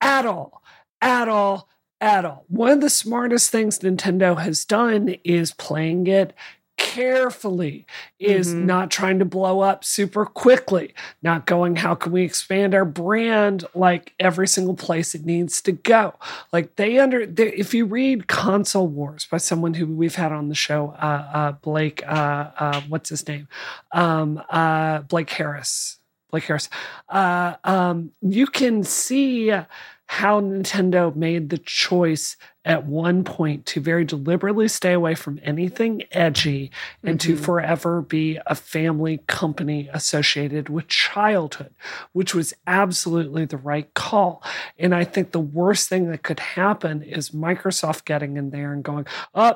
at 0.01 0.25
all, 0.25 0.61
at 1.01 1.27
all, 1.29 1.69
at 2.01 2.25
all. 2.25 2.45
One 2.47 2.71
of 2.71 2.81
the 2.81 2.89
smartest 2.89 3.49
things 3.49 3.79
Nintendo 3.79 4.37
has 4.39 4.65
done 4.65 5.15
is 5.23 5.53
playing 5.53 6.07
it 6.07 6.33
carefully 6.77 7.85
is 8.19 8.49
mm-hmm. 8.49 8.65
not 8.65 8.91
trying 8.91 9.19
to 9.19 9.25
blow 9.25 9.61
up 9.61 9.83
super 9.83 10.25
quickly, 10.25 10.93
not 11.21 11.45
going, 11.45 11.75
how 11.75 11.95
can 11.95 12.11
we 12.11 12.23
expand 12.23 12.73
our 12.73 12.85
brand 12.85 13.65
like 13.73 14.13
every 14.19 14.47
single 14.47 14.75
place 14.75 15.15
it 15.15 15.25
needs 15.25 15.61
to 15.61 15.71
go? 15.71 16.13
Like 16.51 16.75
they 16.75 16.99
under, 16.99 17.25
they, 17.25 17.53
if 17.53 17.73
you 17.73 17.85
read 17.85 18.27
Console 18.27 18.87
Wars 18.87 19.27
by 19.29 19.37
someone 19.37 19.73
who 19.73 19.87
we've 19.87 20.15
had 20.15 20.31
on 20.31 20.49
the 20.49 20.55
show, 20.55 20.95
uh, 21.01 21.29
uh, 21.33 21.51
Blake, 21.53 22.03
uh, 22.07 22.51
uh 22.57 22.81
what's 22.87 23.09
his 23.09 23.27
name? 23.27 23.47
Um, 23.91 24.41
uh, 24.49 24.99
Blake 24.99 25.29
Harris. 25.29 25.99
Blake 26.31 26.45
Harris. 26.45 26.69
Uh, 27.07 27.55
um, 27.63 28.11
you 28.21 28.47
can 28.47 28.83
see 28.83 29.49
how 30.07 30.39
Nintendo 30.39 31.15
made 31.15 31.49
the 31.49 31.57
choice 31.57 32.37
at 32.65 32.85
one 32.85 33.23
point 33.23 33.65
to 33.67 33.79
very 33.79 34.03
deliberately 34.03 34.67
stay 34.67 34.91
away 34.91 35.13
from 35.13 35.39
anything 35.43 36.03
edgy 36.11 36.71
and 37.03 37.19
mm-hmm. 37.19 37.35
to 37.35 37.37
forever 37.37 38.01
be 38.01 38.39
a 38.47 38.55
family 38.55 39.19
company 39.27 39.87
associated 39.93 40.67
with 40.67 40.87
childhood, 40.87 41.73
which 42.11 42.33
was 42.33 42.53
absolutely 42.65 43.45
the 43.45 43.57
right 43.57 43.93
call. 43.93 44.43
And 44.79 44.95
I 44.95 45.03
think 45.03 45.31
the 45.31 45.39
worst 45.39 45.87
thing 45.87 46.09
that 46.09 46.23
could 46.23 46.39
happen 46.39 47.03
is 47.03 47.29
Microsoft 47.29 48.05
getting 48.05 48.35
in 48.35 48.49
there 48.49 48.73
and 48.73 48.83
going, 48.83 49.05
oh, 49.35 49.53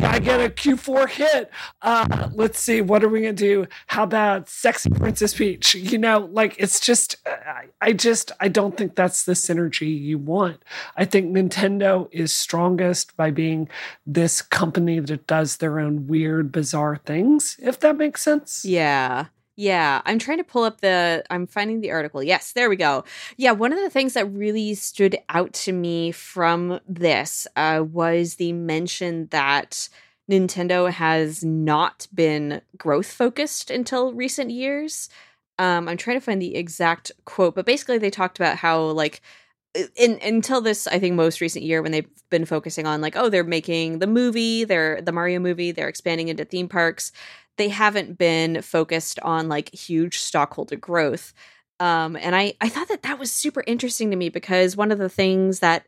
I 0.00 0.20
get 0.20 0.40
a 0.40 0.48
Q4 0.48 1.08
hit. 1.08 1.50
Uh, 1.82 2.28
let's 2.32 2.60
see, 2.60 2.80
what 2.80 3.02
are 3.02 3.08
we 3.08 3.22
going 3.22 3.34
to 3.34 3.44
do? 3.44 3.66
How 3.88 4.04
about 4.04 4.48
Sexy 4.48 4.90
Princess 4.90 5.34
Peach? 5.34 5.74
You 5.74 5.98
know, 5.98 6.28
like 6.30 6.54
it's 6.58 6.78
just, 6.78 7.16
I, 7.26 7.64
I 7.80 7.92
just, 7.92 8.30
I 8.38 8.48
don't 8.48 8.76
think 8.76 8.94
that's 8.94 9.24
the 9.24 9.32
synergy 9.32 10.00
you 10.00 10.18
want. 10.18 10.62
I 10.96 11.04
think 11.04 11.34
Nintendo 11.34 12.08
is 12.12 12.27
is 12.28 12.36
strongest 12.36 13.16
by 13.16 13.30
being 13.30 13.68
this 14.06 14.42
company 14.42 15.00
that 15.00 15.26
does 15.26 15.56
their 15.56 15.80
own 15.80 16.06
weird, 16.06 16.52
bizarre 16.52 17.00
things, 17.04 17.56
if 17.60 17.80
that 17.80 17.96
makes 17.96 18.22
sense. 18.22 18.64
Yeah. 18.64 19.26
Yeah, 19.56 20.02
I'm 20.04 20.20
trying 20.20 20.38
to 20.38 20.44
pull 20.44 20.62
up 20.62 20.82
the. 20.82 21.24
I'm 21.30 21.48
finding 21.48 21.80
the 21.80 21.90
article. 21.90 22.22
Yes, 22.22 22.52
there 22.52 22.70
we 22.70 22.76
go. 22.76 23.02
Yeah, 23.36 23.50
one 23.50 23.72
of 23.72 23.80
the 23.80 23.90
things 23.90 24.14
that 24.14 24.26
really 24.26 24.74
stood 24.74 25.18
out 25.30 25.52
to 25.64 25.72
me 25.72 26.12
from 26.12 26.78
this 26.86 27.44
uh, 27.56 27.84
was 27.84 28.36
the 28.36 28.52
mention 28.52 29.26
that 29.32 29.88
Nintendo 30.30 30.92
has 30.92 31.42
not 31.42 32.06
been 32.14 32.60
growth 32.76 33.10
focused 33.10 33.68
until 33.68 34.12
recent 34.12 34.52
years. 34.52 35.08
Um, 35.58 35.88
I'm 35.88 35.96
trying 35.96 36.18
to 36.18 36.24
find 36.24 36.40
the 36.40 36.54
exact 36.54 37.10
quote, 37.24 37.56
but 37.56 37.66
basically 37.66 37.98
they 37.98 38.10
talked 38.10 38.38
about 38.38 38.58
how 38.58 38.80
like 38.80 39.20
in 39.96 40.18
until 40.22 40.60
this 40.60 40.86
i 40.88 40.98
think 40.98 41.14
most 41.14 41.40
recent 41.40 41.64
year 41.64 41.82
when 41.82 41.92
they've 41.92 42.08
been 42.30 42.44
focusing 42.44 42.86
on 42.86 43.00
like 43.00 43.16
oh 43.16 43.28
they're 43.28 43.44
making 43.44 43.98
the 43.98 44.06
movie 44.06 44.64
they're 44.64 45.00
the 45.02 45.12
mario 45.12 45.38
movie 45.38 45.72
they're 45.72 45.88
expanding 45.88 46.28
into 46.28 46.44
theme 46.44 46.68
parks 46.68 47.12
they 47.58 47.68
haven't 47.68 48.16
been 48.16 48.62
focused 48.62 49.18
on 49.20 49.48
like 49.48 49.74
huge 49.74 50.18
stockholder 50.18 50.76
growth. 50.76 51.34
Um 51.80 52.16
and 52.16 52.34
i 52.34 52.54
i 52.60 52.68
thought 52.68 52.88
that 52.88 53.02
that 53.02 53.18
was 53.18 53.30
super 53.30 53.62
interesting 53.66 54.10
to 54.10 54.16
me 54.16 54.30
because 54.30 54.76
one 54.76 54.90
of 54.90 54.98
the 54.98 55.08
things 55.10 55.60
that 55.60 55.86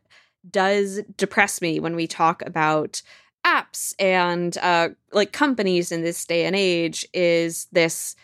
does 0.49 1.01
depress 1.17 1.61
me 1.61 1.79
when 1.79 1.95
we 1.95 2.07
talk 2.07 2.43
about 2.45 3.01
apps 3.45 3.93
and 3.99 4.57
uh 4.59 4.89
like 5.11 5.31
companies 5.31 5.91
in 5.91 6.03
this 6.03 6.25
day 6.25 6.45
and 6.45 6.55
age 6.55 7.07
is 7.13 7.67
this 7.71 8.15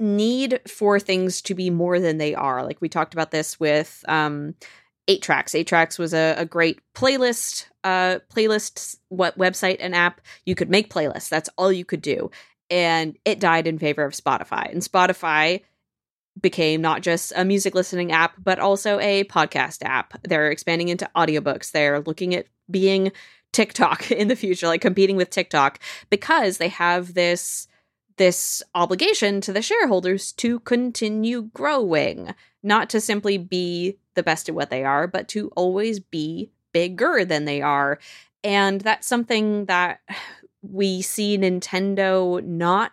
need 0.00 0.60
for 0.68 1.00
things 1.00 1.42
to 1.42 1.54
be 1.54 1.70
more 1.70 1.98
than 1.98 2.18
they 2.18 2.34
are. 2.34 2.64
Like 2.64 2.80
we 2.80 2.88
talked 2.88 3.14
about 3.14 3.30
this 3.30 3.58
with 3.60 4.04
um 4.08 4.54
8tracks. 5.08 5.54
Eight 5.54 5.66
tracks 5.66 5.98
was 5.98 6.12
a, 6.12 6.34
a 6.36 6.44
great 6.44 6.80
playlist, 6.94 7.66
uh, 7.82 8.18
playlist 8.32 8.98
what 9.08 9.38
website 9.38 9.78
and 9.80 9.94
app. 9.94 10.20
You 10.44 10.54
could 10.54 10.70
make 10.70 10.92
playlists. 10.92 11.28
That's 11.28 11.48
all 11.56 11.72
you 11.72 11.84
could 11.84 12.02
do. 12.02 12.30
And 12.70 13.16
it 13.24 13.40
died 13.40 13.66
in 13.66 13.78
favor 13.78 14.04
of 14.04 14.12
Spotify. 14.12 14.70
And 14.70 14.82
Spotify 14.82 15.62
became 16.40 16.80
not 16.80 17.02
just 17.02 17.32
a 17.34 17.44
music 17.44 17.74
listening 17.74 18.12
app, 18.12 18.34
but 18.42 18.58
also 18.58 18.98
a 19.00 19.24
podcast 19.24 19.78
app. 19.82 20.20
They're 20.22 20.50
expanding 20.50 20.88
into 20.88 21.10
audiobooks. 21.16 21.70
They're 21.70 22.00
looking 22.00 22.34
at 22.34 22.46
being 22.70 23.12
TikTok 23.52 24.10
in 24.10 24.28
the 24.28 24.36
future, 24.36 24.66
like 24.66 24.82
competing 24.82 25.16
with 25.16 25.30
TikTok, 25.30 25.80
because 26.10 26.58
they 26.58 26.68
have 26.68 27.14
this 27.14 27.66
this 28.18 28.62
obligation 28.74 29.40
to 29.40 29.52
the 29.52 29.62
shareholders 29.62 30.32
to 30.32 30.60
continue 30.60 31.42
growing, 31.54 32.34
not 32.62 32.90
to 32.90 33.00
simply 33.00 33.38
be 33.38 33.96
the 34.14 34.22
best 34.22 34.48
at 34.48 34.54
what 34.54 34.70
they 34.70 34.84
are, 34.84 35.06
but 35.06 35.28
to 35.28 35.50
always 35.56 36.00
be 36.00 36.50
bigger 36.72 37.24
than 37.24 37.44
they 37.44 37.62
are. 37.62 37.98
And 38.44 38.80
that's 38.80 39.06
something 39.06 39.64
that 39.66 40.00
we 40.62 41.02
see 41.02 41.38
Nintendo 41.38 42.42
not 42.44 42.92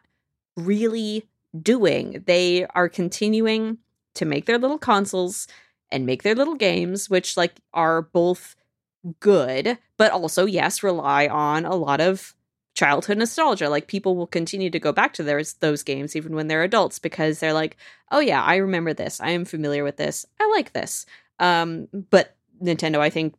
really 0.56 1.28
doing. 1.62 2.24
They 2.26 2.66
are 2.68 2.90
continuing 2.90 3.80
to 4.16 4.26
make 4.26 4.46
their 4.46 4.58
little 4.58 4.78
consoles 4.78 5.48
and 5.92 6.06
make 6.06 6.24
their 6.24 6.36
little 6.36 6.56
games, 6.56 7.10
which 7.10 7.38
like 7.38 7.60
are 7.74 8.02
both 8.02 8.56
good, 9.20 9.78
but 9.98 10.12
also 10.12 10.46
yes, 10.46 10.84
rely 10.84 11.28
on 11.28 11.66
a 11.66 11.76
lot 11.76 12.02
of 12.02 12.35
childhood 12.76 13.18
nostalgia. 13.18 13.70
Like 13.70 13.88
people 13.88 14.16
will 14.16 14.28
continue 14.28 14.70
to 14.70 14.80
go 14.80 14.92
back 14.92 15.14
to 15.14 15.24
those 15.24 15.54
those 15.56 15.82
games 15.82 16.16
even 16.16 16.36
when 16.36 16.48
they're 16.48 16.64
adults 16.64 17.00
because 17.00 17.40
they're 17.40 17.54
like, 17.54 17.78
"Oh 18.12 18.20
yeah, 18.20 18.44
I 18.44 18.58
remember 18.58 18.94
this. 18.94 19.20
I 19.20 19.32
am 19.32 19.46
familiar 19.46 19.84
with 19.84 19.98
this. 19.98 20.26
I 20.40 20.48
like 20.56 20.74
this." 20.74 21.06
Um, 21.40 21.88
but 22.12 22.36
Nintendo, 22.62 23.00
I 23.00 23.10
think, 23.10 23.36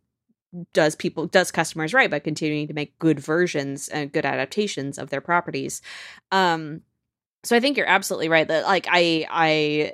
does 0.72 0.96
people 0.96 1.26
does 1.26 1.50
customers 1.52 1.94
right 1.94 2.10
by 2.10 2.18
continuing 2.18 2.66
to 2.68 2.74
make 2.74 2.98
good 2.98 3.20
versions 3.20 3.88
and 3.88 4.12
good 4.12 4.26
adaptations 4.26 4.98
of 4.98 5.10
their 5.10 5.20
properties. 5.20 5.82
Um, 6.32 6.82
so 7.44 7.56
I 7.56 7.60
think 7.60 7.76
you're 7.76 7.88
absolutely 7.88 8.28
right 8.28 8.48
that 8.48 8.64
like 8.64 8.86
I 8.90 9.26
I 9.30 9.92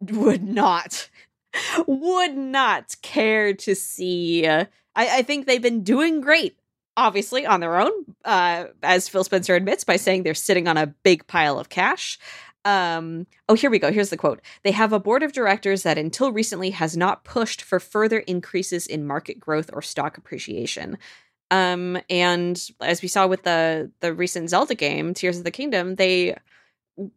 would 0.00 0.42
not 0.42 1.08
would 1.86 2.36
not 2.36 2.96
care 3.02 3.54
to 3.54 3.74
see. 3.74 4.46
Uh, 4.46 4.64
I, 4.96 5.18
I 5.18 5.22
think 5.22 5.46
they've 5.46 5.62
been 5.62 5.84
doing 5.84 6.20
great 6.20 6.57
obviously 6.98 7.46
on 7.46 7.60
their 7.60 7.80
own, 7.80 7.92
uh, 8.24 8.64
as 8.82 9.08
Phil 9.08 9.24
Spencer 9.24 9.54
admits 9.54 9.84
by 9.84 9.96
saying 9.96 10.24
they're 10.24 10.34
sitting 10.34 10.66
on 10.66 10.76
a 10.76 10.88
big 10.88 11.26
pile 11.28 11.58
of 11.58 11.68
cash. 11.68 12.18
Um, 12.64 13.26
oh, 13.48 13.54
here 13.54 13.70
we 13.70 13.78
go. 13.78 13.92
Here's 13.92 14.10
the 14.10 14.16
quote. 14.16 14.40
They 14.64 14.72
have 14.72 14.92
a 14.92 14.98
board 14.98 15.22
of 15.22 15.32
directors 15.32 15.84
that 15.84 15.96
until 15.96 16.32
recently 16.32 16.70
has 16.70 16.96
not 16.96 17.24
pushed 17.24 17.62
for 17.62 17.78
further 17.78 18.18
increases 18.18 18.86
in 18.86 19.06
market 19.06 19.38
growth 19.38 19.70
or 19.72 19.80
stock 19.80 20.18
appreciation. 20.18 20.98
Um, 21.50 21.98
and 22.10 22.60
as 22.80 23.00
we 23.00 23.08
saw 23.08 23.26
with 23.26 23.44
the 23.44 23.90
the 24.00 24.12
recent 24.12 24.50
Zelda 24.50 24.74
game, 24.74 25.14
Tears 25.14 25.38
of 25.38 25.44
the 25.44 25.50
Kingdom, 25.50 25.94
they 25.94 26.36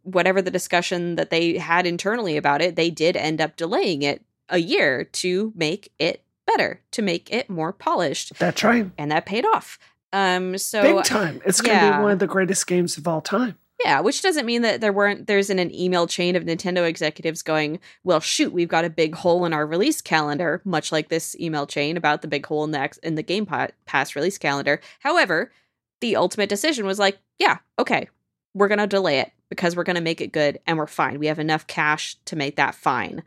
whatever 0.04 0.42
the 0.42 0.52
discussion 0.52 1.16
that 1.16 1.32
they 1.32 1.58
had 1.58 1.88
internally 1.88 2.38
about 2.38 2.62
it, 2.62 2.76
they 2.76 2.92
did 2.92 3.18
end 3.18 3.42
up 3.42 3.58
delaying 3.58 4.04
it 4.04 4.24
a 4.48 4.60
year 4.60 5.06
to 5.06 5.52
make 5.56 5.92
it 5.98 6.24
better, 6.56 6.82
to 6.92 7.02
make 7.02 7.32
it 7.32 7.50
more 7.50 7.72
polished. 7.74 8.34
That's 8.40 8.64
right. 8.64 8.90
And 8.98 9.12
that 9.12 9.26
paid 9.26 9.46
off. 9.46 9.78
Um, 10.14 10.58
so 10.58 10.82
big 10.82 11.04
time. 11.06 11.42
It's 11.46 11.62
going 11.62 11.80
to 11.80 11.98
be 11.98 12.04
one 12.04 12.12
of 12.12 12.20
the 12.20 12.28
greatest 12.28 12.68
games 12.68 12.98
of 12.98 13.08
all 13.08 13.22
time. 13.22 13.58
Yeah, 13.84 14.02
which 14.02 14.22
doesn't 14.22 14.46
mean 14.46 14.62
that 14.62 14.80
there 14.80 14.94
weren't 14.94 15.26
there 15.26 15.40
isn't 15.40 15.58
an 15.58 15.74
email 15.74 16.06
chain 16.06 16.36
of 16.36 16.44
Nintendo 16.44 16.88
executives 16.88 17.42
going, 17.42 17.80
"Well, 18.04 18.20
shoot, 18.20 18.54
we've 18.54 18.68
got 18.68 18.86
a 18.86 18.92
big 18.92 19.16
hole 19.16 19.44
in 19.46 19.54
our 19.54 19.66
release 19.66 20.02
calendar," 20.02 20.62
much 20.66 20.92
like 20.92 21.10
this 21.10 21.36
email 21.40 21.66
chain 21.66 21.98
about 21.98 22.22
the 22.22 22.28
big 22.28 22.46
hole 22.46 22.64
in 22.64 22.72
the 22.72 23.00
in 23.02 23.16
the 23.16 23.24
Game 23.24 23.48
Pass 23.86 24.16
release 24.16 24.38
calendar. 24.38 24.82
However, 25.00 25.52
the 26.00 26.16
ultimate 26.16 26.50
decision 26.50 26.86
was 26.86 27.00
like, 27.00 27.18
"Yeah, 27.40 27.58
okay, 27.80 28.08
we're 28.54 28.68
going 28.68 28.78
to 28.78 28.88
delay 28.88 29.20
it 29.20 29.32
because 29.50 29.76
we're 29.76 29.84
going 29.84 29.96
to 29.96 30.02
make 30.02 30.22
it 30.22 30.32
good 30.32 30.60
and 30.68 30.78
we're 30.78 30.86
fine. 30.86 31.18
We 31.18 31.28
have 31.28 31.40
enough 31.40 31.66
cash 31.66 32.18
to 32.26 32.36
make 32.36 32.58
that 32.58 32.76
fine." 32.76 33.24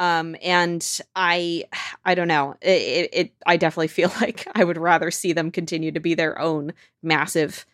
Um, 0.00 0.36
and 0.42 1.00
I, 1.16 1.64
I 2.04 2.14
don't 2.14 2.28
know. 2.28 2.56
It, 2.60 3.10
it, 3.12 3.32
I 3.46 3.56
definitely 3.56 3.88
feel 3.88 4.12
like 4.20 4.46
I 4.54 4.64
would 4.64 4.78
rather 4.78 5.10
see 5.10 5.32
them 5.32 5.50
continue 5.50 5.92
to 5.92 6.00
be 6.00 6.14
their 6.14 6.38
own 6.38 6.72
massive 7.02 7.66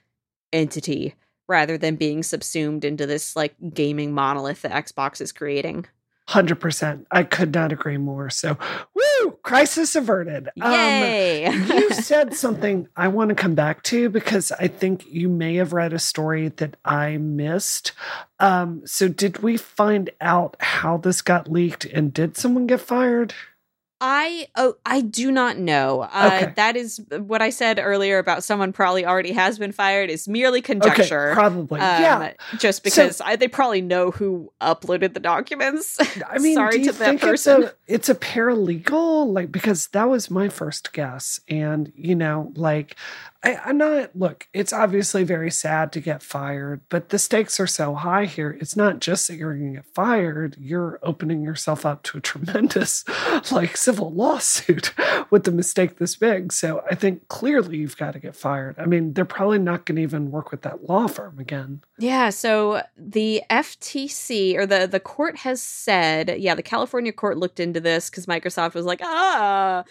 entity 0.53 1.15
rather 1.49 1.77
than 1.79 1.97
being 1.97 2.23
subsumed 2.23 2.85
into 2.85 3.07
this 3.07 3.37
like 3.37 3.55
gaming 3.75 4.15
monolith 4.15 4.63
that 4.63 4.73
Xbox 4.73 5.21
is 5.21 5.33
creating. 5.33 5.87
100%. 6.29 7.05
I 7.11 7.23
could 7.23 7.55
not 7.55 7.73
agree 7.73 7.99
more. 7.99 8.31
So, 8.31 8.57
woo, 8.95 9.31
crisis 9.43 9.95
averted. 9.95 10.49
Yay. 10.57 11.45
Um, 11.45 11.67
you 11.69 11.91
said 11.93 12.35
something 12.35 12.89
I 12.97 13.09
want 13.09 13.29
to 13.29 13.35
come 13.35 13.55
back 13.55 13.83
to 13.85 14.09
because 14.09 14.51
I 14.53 14.69
think 14.69 15.05
you 15.07 15.29
may 15.29 15.57
have 15.57 15.73
read 15.73 15.93
a 15.93 15.99
story 15.99 16.49
that 16.49 16.77
I 16.85 17.19
missed. 17.19 17.93
Um, 18.41 18.87
so, 18.87 19.09
did 19.09 19.43
we 19.43 19.57
find 19.57 20.11
out 20.21 20.57
how 20.61 20.97
this 20.97 21.21
got 21.21 21.51
leaked 21.51 21.85
and 21.85 22.13
did 22.13 22.37
someone 22.37 22.67
get 22.67 22.81
fired? 22.81 23.35
I 24.07 24.49
oh 24.55 24.77
I 24.85 25.01
do 25.01 25.33
not 25.33 25.57
know. 25.57 26.03
Uh, 26.03 26.31
Okay. 26.35 26.53
That 26.57 26.77
is 26.77 27.01
what 27.11 27.41
I 27.41 27.51
said 27.51 27.79
earlier 27.83 28.19
about 28.19 28.45
someone 28.45 28.73
probably 28.73 29.07
already 29.07 29.33
has 29.33 29.59
been 29.59 29.73
fired 29.73 30.11
is 30.11 30.29
merely 30.29 30.61
conjecture. 30.61 31.31
Okay, 31.31 31.35
probably. 31.35 31.81
Um, 31.81 32.03
yeah. 32.03 32.33
just 32.59 32.83
because 32.85 33.21
I, 33.21 33.37
they 33.37 33.49
probably 33.49 33.81
know 33.81 34.11
who 34.11 34.53
uploaded 34.61 35.15
the 35.15 35.21
documents. 35.21 35.99
I 36.29 36.39
mean, 36.39 36.55
sorry 36.55 36.73
do 36.73 36.79
you 36.81 36.93
to 36.93 36.99
that 36.99 37.05
think 37.05 37.21
person. 37.21 37.63
It's 37.63 37.73
a, 37.73 37.95
it's 37.95 38.09
a 38.11 38.15
paralegal? 38.15 39.33
Like, 39.33 39.51
because 39.51 39.87
that 39.89 40.09
was 40.09 40.31
my 40.31 40.49
first 40.49 40.93
guess. 40.93 41.41
And, 41.49 41.93
you 41.95 42.15
know, 42.15 42.53
like, 42.57 42.97
I, 43.45 43.61
I'm 43.65 43.77
not, 43.77 44.17
look, 44.17 44.49
it's 44.55 44.73
obviously 44.73 45.23
very 45.23 45.51
sad 45.51 45.93
to 45.93 46.01
get 46.01 46.23
fired, 46.23 46.81
but 46.89 47.11
the 47.11 47.19
stakes 47.19 47.61
are 47.61 47.67
so 47.67 47.95
high 47.95 48.25
here. 48.25 48.57
It's 48.59 48.75
not 48.75 49.01
just 49.01 49.29
that 49.29 49.37
you're 49.37 49.55
going 49.55 49.75
to 49.75 49.79
get 49.81 49.95
fired, 49.95 50.57
you're 50.59 50.99
opening 51.03 51.43
yourself 51.43 51.85
up 51.85 52.03
to 52.05 52.19
a 52.19 52.21
tremendous, 52.23 53.05
like, 53.51 53.77
civil 53.77 54.11
lawsuit 54.13 54.95
with 55.31 55.47
a 55.47 55.53
mistake 55.53 55.99
this 55.99 56.17
big. 56.17 56.53
So 56.53 56.83
I 56.91 56.95
think 56.95 57.29
clearly 57.29 57.77
you've 57.77 57.99
got 57.99 58.13
to 58.13 58.19
get 58.19 58.35
fired. 58.35 58.77
I 58.79 58.87
mean, 58.87 59.13
they're 59.13 59.27
probably 59.27 59.59
not 59.59 59.85
going 59.85 59.97
to 59.97 60.03
even 60.03 60.31
work 60.31 60.51
with 60.51 60.63
that 60.63 60.89
law 60.89 61.07
firm 61.07 61.39
again. 61.39 61.83
Yeah, 61.99 62.31
so 62.31 62.83
the 62.97 63.43
FTC 63.51 64.57
or 64.57 64.67
the 64.67 64.87
the 64.89 64.99
court 64.99 65.37
has 65.39 65.63
said, 65.63 66.37
yeah, 66.41 66.55
the 66.55 66.63
California 66.63 67.13
court 67.13 67.39
looked 67.39 67.61
into 67.61 67.81
this 67.81 68.11
cuz 68.11 68.27
Microsoft 68.27 68.75
was 68.75 68.85
like, 68.85 69.01
"Ah, 69.03 69.85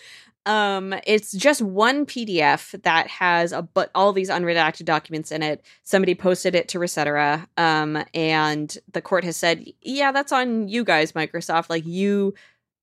um 0.46 0.94
it's 1.08 1.32
just 1.32 1.62
one 1.62 2.06
PDF 2.06 2.72
that 2.84 3.08
has 3.08 3.54
a 3.54 3.62
but 3.62 3.90
all 3.96 4.12
these 4.12 4.30
unredacted 4.30 4.84
documents 4.86 5.32
in 5.32 5.42
it. 5.44 5.64
Somebody 5.84 6.14
posted 6.16 6.56
it 6.56 6.68
to 6.70 6.80
Recetera 6.80 7.48
um 7.58 8.04
and 8.14 8.78
the 8.92 9.02
court 9.02 9.24
has 9.24 9.38
said, 9.38 9.66
"Yeah, 9.82 10.12
that's 10.12 10.34
on 10.34 10.68
you 10.68 10.84
guys, 10.84 11.14
Microsoft. 11.14 11.70
Like 11.70 11.86
you 11.86 12.34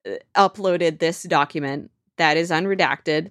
uh, 0.08 0.16
uploaded 0.36 0.98
this 1.00 1.24
document 1.24 1.90
that 2.18 2.36
is 2.38 2.50
unredacted." 2.50 3.30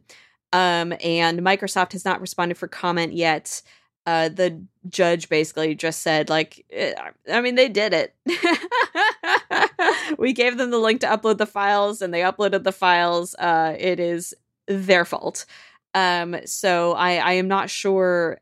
Um 0.53 0.93
and 1.03 1.39
Microsoft 1.41 1.93
has 1.93 2.05
not 2.05 2.21
responded 2.21 2.57
for 2.57 2.67
comment 2.67 3.13
yet 3.13 3.61
uh, 4.09 4.29
the 4.29 4.59
judge 4.89 5.29
basically 5.29 5.75
just 5.75 6.01
said 6.01 6.29
like 6.29 6.65
eh, 6.71 6.93
i 7.31 7.41
mean 7.41 7.53
they 7.55 7.69
did 7.69 7.93
it 7.93 8.15
we 10.17 10.33
gave 10.33 10.57
them 10.57 10.71
the 10.71 10.79
link 10.79 10.99
to 11.01 11.07
upload 11.07 11.37
the 11.37 11.45
files 11.45 12.01
and 12.01 12.11
they 12.11 12.21
uploaded 12.21 12.63
the 12.63 12.71
files 12.71 13.35
uh, 13.35 13.75
it 13.77 13.99
is 13.99 14.33
their 14.67 15.05
fault 15.05 15.45
um, 15.93 16.35
so 16.45 16.93
i 16.93 17.17
i 17.17 17.33
am 17.33 17.47
not 17.47 17.69
sure 17.69 18.39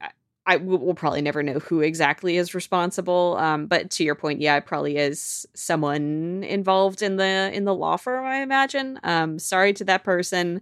I 0.50 0.56
we'll 0.56 0.94
probably 0.94 1.22
never 1.22 1.44
know 1.44 1.60
who 1.60 1.82
exactly 1.82 2.38
is 2.38 2.56
responsible. 2.56 3.36
Um, 3.38 3.68
but 3.68 3.90
to 3.92 4.06
your 4.06 4.16
point, 4.16 4.40
yeah, 4.40 4.56
it 4.56 4.66
probably 4.66 4.96
is 4.96 5.46
someone 5.54 6.46
involved 6.48 7.02
in 7.02 7.18
the 7.18 7.52
in 7.54 7.66
the 7.66 7.76
law 7.76 7.98
firm. 7.98 8.26
I 8.26 8.38
imagine. 8.38 8.98
Um, 9.04 9.40
sorry 9.40 9.74
to 9.74 9.84
that 9.84 10.06
person. 10.06 10.62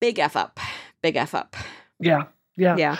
Big 0.00 0.18
f 0.18 0.36
up. 0.36 0.58
Big 1.02 1.16
f 1.16 1.34
up. 1.34 1.54
Yeah. 2.00 2.22
Yeah. 2.56 2.76
Yeah. 2.78 2.96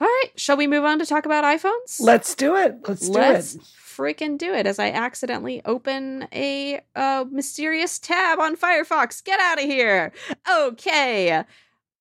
All 0.00 0.06
right. 0.06 0.30
Shall 0.36 0.56
we 0.56 0.66
move 0.66 0.84
on 0.84 0.98
to 1.00 1.06
talk 1.06 1.26
about 1.26 1.44
iPhones? 1.44 2.00
Let's 2.00 2.34
do 2.34 2.56
it. 2.56 2.78
Let's 2.86 3.08
do 3.08 3.18
it. 3.18 3.20
Let's 3.20 3.54
it. 3.56 3.62
freaking 3.62 4.38
do 4.38 4.54
it 4.54 4.66
as 4.66 4.78
I 4.78 4.90
accidentally 4.90 5.60
open 5.64 6.28
a 6.32 6.80
uh, 6.94 7.24
mysterious 7.30 7.98
tab 7.98 8.38
on 8.38 8.56
Firefox. 8.56 9.24
Get 9.24 9.40
out 9.40 9.58
of 9.58 9.64
here. 9.64 10.12
Okay. 10.50 11.42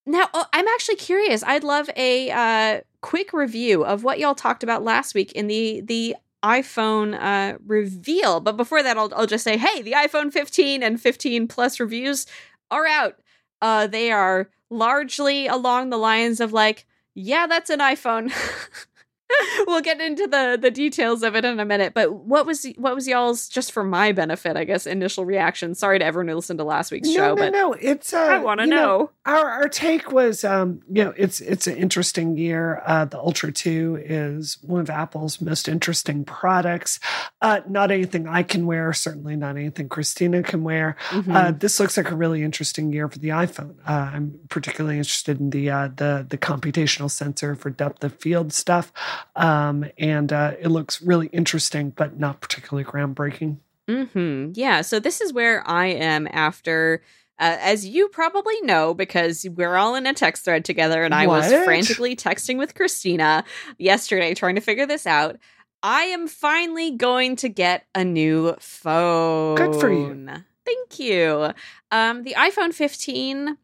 Now, 0.05 0.29
oh, 0.33 0.45
I'm 0.53 0.67
actually 0.67 0.95
curious. 0.95 1.43
I'd 1.43 1.63
love 1.63 1.89
a 1.95 2.31
uh, 2.31 2.81
quick 3.01 3.33
review 3.33 3.83
of 3.83 4.03
what 4.03 4.19
y'all 4.19 4.35
talked 4.35 4.63
about 4.63 4.83
last 4.83 5.15
week 5.15 5.31
in 5.33 5.47
the 5.47 5.81
the 5.81 6.15
iPhone 6.43 7.19
uh, 7.19 7.57
reveal. 7.65 8.39
But 8.39 8.57
before 8.57 8.83
that, 8.83 8.97
I'll, 8.97 9.11
I'll 9.15 9.27
just 9.27 9.43
say, 9.43 9.57
hey, 9.57 9.81
the 9.81 9.93
iPhone 9.93 10.31
15 10.31 10.83
and 10.83 11.01
15 11.01 11.47
Plus 11.47 11.79
reviews 11.79 12.25
are 12.71 12.85
out. 12.85 13.19
Uh, 13.61 13.87
they 13.87 14.11
are 14.11 14.49
largely 14.69 15.47
along 15.47 15.89
the 15.89 15.97
lines 15.97 16.39
of 16.39 16.53
like, 16.53 16.85
yeah, 17.17 17.47
that's 17.47 17.71
an 17.71 17.79
iPhone. 17.79 18.31
we'll 19.67 19.81
get 19.81 19.99
into 20.01 20.27
the 20.27 20.57
the 20.59 20.71
details 20.71 21.23
of 21.23 21.35
it 21.35 21.45
in 21.45 21.59
a 21.59 21.65
minute. 21.65 21.93
But 21.93 22.13
what 22.13 22.45
was 22.45 22.65
what 22.77 22.95
was 22.95 23.07
y'all's 23.07 23.47
just 23.47 23.71
for 23.71 23.83
my 23.83 24.11
benefit, 24.11 24.55
I 24.57 24.63
guess, 24.63 24.85
initial 24.85 25.25
reaction? 25.25 25.75
Sorry 25.75 25.99
to 25.99 26.05
everyone 26.05 26.29
who 26.29 26.35
listened 26.35 26.59
to 26.59 26.63
last 26.63 26.91
week's 26.91 27.07
No, 27.09 27.13
show, 27.13 27.27
no, 27.29 27.35
but 27.35 27.49
no. 27.51 27.73
It's 27.73 28.13
uh, 28.13 28.17
I 28.19 28.37
want 28.39 28.59
to 28.59 28.65
you 28.65 28.71
know. 28.71 29.11
Our 29.25 29.49
our 29.49 29.69
take 29.69 30.11
was, 30.11 30.43
um, 30.43 30.81
you 30.91 31.03
know, 31.03 31.13
it's 31.17 31.41
it's 31.41 31.67
an 31.67 31.75
interesting 31.77 32.37
year. 32.37 32.81
Uh, 32.85 33.05
the 33.05 33.19
Ultra 33.19 33.51
Two 33.51 34.01
is 34.03 34.57
one 34.61 34.81
of 34.81 34.89
Apple's 34.89 35.41
most 35.41 35.67
interesting 35.67 36.23
products. 36.23 36.99
Uh, 37.41 37.61
not 37.67 37.91
anything 37.91 38.27
I 38.27 38.43
can 38.43 38.65
wear, 38.65 38.93
certainly 38.93 39.35
not 39.35 39.57
anything 39.57 39.89
Christina 39.89 40.43
can 40.43 40.63
wear. 40.63 40.95
Mhm. 41.09 41.35
Uh, 41.35 41.51
this 41.51 41.79
looks 41.79 41.97
like 41.97 42.09
a 42.11 42.15
really 42.15 42.43
interesting 42.43 42.93
year 42.93 43.07
for 43.09 43.19
the 43.19 43.29
iPhone. 43.29 43.75
Uh, 43.87 44.11
I'm 44.13 44.39
particularly 44.49 44.97
interested 44.97 45.39
in 45.39 45.49
the 45.49 45.69
uh, 45.69 45.89
the 45.95 46.25
the 46.27 46.37
computational 46.37 47.11
sensor 47.11 47.55
for 47.55 47.69
depth 47.69 48.03
of 48.03 48.13
field 48.15 48.53
stuff, 48.53 48.91
um, 49.35 49.85
and 49.97 50.31
uh, 50.31 50.53
it 50.59 50.67
looks 50.69 51.01
really 51.01 51.27
interesting, 51.27 51.91
but 51.91 52.19
not 52.19 52.41
particularly 52.41 52.83
groundbreaking. 52.83 53.57
hmm 53.87 54.51
Yeah. 54.53 54.81
So 54.81 54.99
this 54.99 55.21
is 55.21 55.33
where 55.33 55.67
I 55.67 55.87
am 55.87 56.27
after. 56.31 57.01
Uh, 57.39 57.55
as 57.61 57.85
you 57.85 58.07
probably 58.09 58.59
know, 58.61 58.95
because 58.95 59.45
we're 59.55 59.75
all 59.75 59.93
in 59.93 60.07
a 60.07 60.13
text 60.13 60.43
thread 60.43 60.65
together, 60.65 61.03
and 61.03 61.13
I 61.13 61.27
was 61.27 61.51
frantically 61.65 62.15
texting 62.15 62.57
with 62.57 62.73
Christina 62.73 63.43
yesterday 63.77 64.33
trying 64.33 64.55
to 64.55 64.61
figure 64.61 64.87
this 64.87 65.05
out. 65.05 65.37
I 65.83 66.05
am 66.05 66.27
finally 66.27 66.91
going 66.97 67.35
to 67.37 67.49
get 67.49 67.85
a 67.93 68.03
new 68.03 68.55
phone. 68.59 69.55
Good 69.55 69.75
for 69.75 69.91
you. 69.91 70.27
Thank 70.65 70.99
you. 70.99 71.53
Um, 71.91 72.23
the 72.23 72.33
iPhone 72.33 72.73
15, 72.73 73.55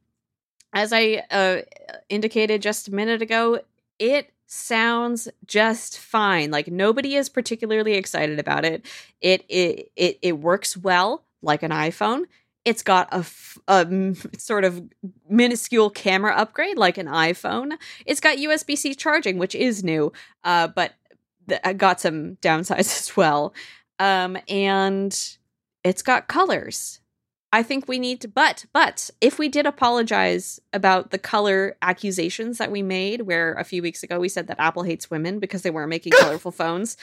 as 0.71 0.93
I 0.93 1.23
uh, 1.31 1.61
indicated 2.09 2.61
just 2.61 2.87
a 2.87 2.93
minute 2.93 3.23
ago, 3.23 3.59
it 3.97 4.29
sounds 4.47 5.27
just 5.45 5.97
fine. 5.97 6.51
Like 6.51 6.67
nobody 6.67 7.15
is 7.15 7.29
particularly 7.29 7.93
excited 7.93 8.39
about 8.39 8.65
it. 8.65 8.85
It 9.21 9.43
it 9.49 9.91
it, 9.95 10.19
it 10.21 10.39
works 10.39 10.77
well 10.77 11.23
like 11.41 11.63
an 11.63 11.71
iPhone. 11.71 12.23
It's 12.65 12.81
got 12.83 13.09
a, 13.11 13.17
f- 13.17 13.57
a 13.67 14.15
sort 14.37 14.63
of 14.63 14.81
minuscule 15.29 15.89
camera 15.89 16.33
upgrade 16.33 16.77
like 16.77 16.97
an 16.97 17.07
iPhone. 17.07 17.73
It's 18.05 18.21
got 18.21 18.37
USB 18.37 18.77
C 18.77 18.95
charging, 18.95 19.37
which 19.37 19.55
is 19.55 19.83
new, 19.83 20.13
uh, 20.43 20.67
but 20.67 20.93
th- 21.49 21.61
uh, 21.63 21.73
got 21.73 21.99
some 21.99 22.37
downsides 22.37 22.79
as 22.79 23.17
well. 23.17 23.53
Um, 23.99 24.37
and 24.47 25.37
it's 25.83 26.01
got 26.01 26.27
colors. 26.27 26.99
I 27.53 27.61
think 27.63 27.87
we 27.87 27.99
need 27.99 28.19
to, 28.21 28.27
but, 28.27 28.65
but 28.73 29.11
if 29.21 29.37
we 29.37 29.47
did 29.47 29.67
apologize 29.67 30.59
about 30.73 31.11
the 31.11 31.19
color 31.19 31.77
accusations 31.83 32.57
that 32.57 32.71
we 32.71 32.81
made, 32.81 33.21
where 33.21 33.53
a 33.53 33.63
few 33.63 33.83
weeks 33.83 34.01
ago 34.01 34.19
we 34.19 34.27
said 34.27 34.47
that 34.47 34.59
Apple 34.59 34.81
hates 34.83 35.11
women 35.11 35.37
because 35.39 35.61
they 35.61 35.69
weren't 35.69 35.89
making 35.89 36.13
colorful 36.19 36.51
phones, 36.51 36.97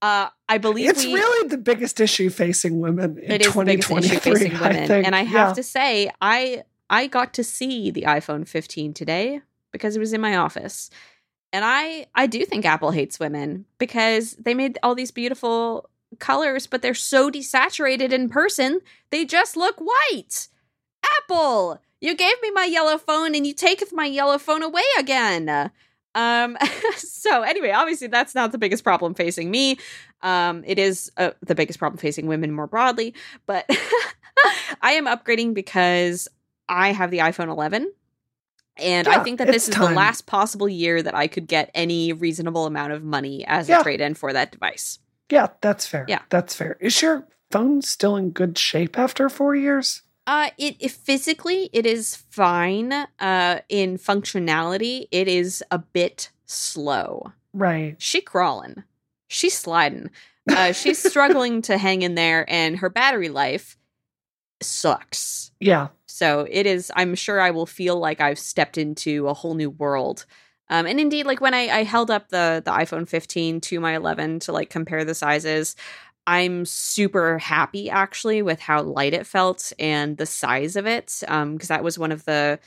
uh, 0.00 0.28
I 0.48 0.56
believe 0.56 0.88
It's 0.88 1.04
we, 1.04 1.12
really 1.14 1.48
the 1.48 1.58
biggest 1.58 2.00
issue 2.00 2.30
facing 2.30 2.80
women 2.80 3.18
in 3.18 3.32
it 3.32 3.42
is 3.42 3.48
2023. 3.48 3.98
issue 3.98 4.18
facing 4.20 4.58
women. 4.58 4.90
I 4.90 4.94
and 5.00 5.14
I 5.14 5.24
have 5.24 5.48
Yeah. 5.50 5.54
to 5.54 5.62
say, 5.62 6.10
I 6.22 6.62
I 6.88 7.06
got 7.06 7.34
to 7.34 7.44
see 7.44 7.90
the 7.90 8.02
iPhone 8.02 8.48
15 8.48 8.94
today 8.94 9.40
because 9.72 9.94
it 9.96 9.98
was 10.00 10.12
in 10.14 10.20
my 10.22 10.36
office. 10.36 10.88
And 11.52 11.64
I 11.66 12.06
I 12.14 12.26
do 12.26 12.44
think 12.46 12.64
Apple 12.64 12.92
hates 12.92 13.20
women 13.20 13.66
because 13.78 14.32
they 14.36 14.54
made 14.54 14.78
all 14.82 14.94
these 14.94 15.10
beautiful 15.10 15.90
colors, 16.18 16.66
but 16.66 16.82
they're 16.82 16.94
so 16.94 17.30
desaturated 17.30 18.12
in 18.12 18.28
person, 18.28 18.80
they 19.10 19.24
just 19.24 19.56
look 19.56 19.76
white. 19.78 20.48
Apple, 21.20 21.80
you 22.00 22.14
gave 22.14 22.34
me 22.42 22.50
my 22.52 22.64
yellow 22.64 22.98
phone 22.98 23.34
and 23.34 23.46
you 23.46 23.52
taketh 23.54 23.92
my 23.92 24.06
yellow 24.06 24.38
phone 24.38 24.62
away 24.62 24.82
again. 24.98 25.70
Um, 26.14 26.56
so 26.96 27.42
anyway, 27.42 27.70
obviously 27.70 28.06
that's 28.08 28.34
not 28.34 28.52
the 28.52 28.58
biggest 28.58 28.84
problem 28.84 29.14
facing 29.14 29.50
me. 29.50 29.78
Um, 30.20 30.62
it 30.66 30.78
is 30.78 31.10
uh, 31.16 31.30
the 31.40 31.54
biggest 31.54 31.78
problem 31.78 31.98
facing 31.98 32.26
women 32.26 32.52
more 32.52 32.66
broadly, 32.66 33.14
but 33.46 33.64
I 34.82 34.92
am 34.92 35.06
upgrading 35.06 35.54
because 35.54 36.28
I 36.68 36.92
have 36.92 37.10
the 37.10 37.18
iPhone 37.18 37.48
11. 37.48 37.92
And 38.78 39.06
Yeah, 39.06 39.18
I 39.20 39.22
think 39.22 39.38
that 39.38 39.48
this 39.48 39.68
is 39.68 39.74
time. 39.74 39.90
the 39.90 39.96
last 39.96 40.26
possible 40.26 40.68
year 40.68 41.02
that 41.02 41.14
I 41.14 41.26
could 41.26 41.46
get 41.46 41.70
any 41.74 42.12
reasonable 42.12 42.66
amount 42.66 42.92
of 42.92 43.02
money 43.04 43.44
as 43.46 43.68
Yeah. 43.68 43.80
a 43.80 43.82
trade 43.82 44.00
in 44.00 44.14
for 44.14 44.32
that 44.32 44.50
device. 44.52 44.98
Yeah, 45.32 45.46
that's 45.62 45.86
fair. 45.86 46.04
Yeah. 46.08 46.20
That's 46.28 46.54
fair. 46.54 46.76
Is 46.78 47.00
your 47.00 47.26
phone 47.50 47.80
still 47.80 48.16
in 48.16 48.32
good 48.32 48.58
shape 48.58 48.98
after 48.98 49.30
four 49.30 49.54
years? 49.56 50.02
Uh, 50.26 50.50
it, 50.58 50.76
it 50.78 50.90
physically 50.90 51.70
it 51.72 51.86
is 51.86 52.16
fine. 52.16 52.92
Uh, 53.18 53.60
in 53.70 53.96
functionality, 53.96 55.06
it 55.10 55.28
is 55.28 55.64
a 55.70 55.78
bit 55.78 56.30
slow. 56.44 57.32
Right. 57.54 57.96
She 57.98 58.20
crawling, 58.20 58.84
she's 59.26 59.56
sliding. 59.56 60.10
Uh, 60.50 60.72
she's 60.72 60.98
struggling 61.10 61.62
to 61.62 61.78
hang 61.78 62.02
in 62.02 62.14
there, 62.14 62.44
and 62.46 62.76
her 62.80 62.90
battery 62.90 63.30
life 63.30 63.78
sucks. 64.60 65.50
Yeah. 65.60 65.88
So 66.04 66.46
it 66.50 66.66
is. 66.66 66.92
I'm 66.94 67.14
sure 67.14 67.40
I 67.40 67.52
will 67.52 67.64
feel 67.64 67.98
like 67.98 68.20
I've 68.20 68.38
stepped 68.38 68.76
into 68.76 69.28
a 69.28 69.34
whole 69.34 69.54
new 69.54 69.70
world. 69.70 70.26
Um, 70.72 70.86
and 70.86 70.98
indeed, 70.98 71.26
like 71.26 71.42
when 71.42 71.52
I, 71.52 71.68
I 71.68 71.82
held 71.84 72.10
up 72.10 72.30
the 72.30 72.62
the 72.64 72.70
iPhone 72.70 73.06
15 73.06 73.60
to 73.60 73.78
my 73.78 73.94
11 73.94 74.40
to 74.40 74.52
like 74.52 74.70
compare 74.70 75.04
the 75.04 75.14
sizes, 75.14 75.76
I'm 76.26 76.64
super 76.64 77.38
happy 77.38 77.90
actually 77.90 78.40
with 78.40 78.58
how 78.58 78.82
light 78.82 79.12
it 79.12 79.26
felt 79.26 79.74
and 79.78 80.16
the 80.16 80.24
size 80.24 80.76
of 80.76 80.86
it. 80.86 81.22
Um, 81.28 81.54
because 81.54 81.68
that 81.68 81.84
was 81.84 81.98
one 81.98 82.10
of 82.10 82.24
the 82.24 82.58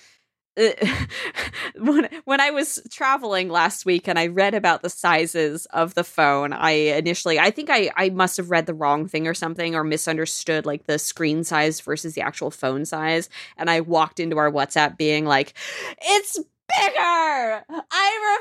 when 1.77 2.07
when 2.25 2.39
I 2.39 2.51
was 2.51 2.79
traveling 2.91 3.49
last 3.49 3.87
week 3.87 4.07
and 4.07 4.19
I 4.19 4.27
read 4.27 4.53
about 4.53 4.83
the 4.83 4.89
sizes 4.89 5.65
of 5.67 5.95
the 5.95 6.03
phone, 6.03 6.53
I 6.53 6.69
initially 6.69 7.39
I 7.39 7.49
think 7.49 7.69
I 7.71 7.89
I 7.97 8.09
must 8.09 8.37
have 8.37 8.51
read 8.51 8.67
the 8.67 8.75
wrong 8.75 9.07
thing 9.07 9.27
or 9.27 9.33
something 9.33 9.73
or 9.73 9.83
misunderstood 9.83 10.65
like 10.67 10.85
the 10.85 10.99
screen 10.99 11.43
size 11.43 11.81
versus 11.81 12.13
the 12.13 12.21
actual 12.21 12.51
phone 12.51 12.85
size 12.85 13.29
and 13.57 13.69
I 13.69 13.81
walked 13.81 14.19
into 14.19 14.37
our 14.37 14.51
WhatsApp 14.51 14.95
being 14.95 15.25
like 15.25 15.55
it's 16.01 16.39
bigger. 16.67 17.65
I 17.91 18.39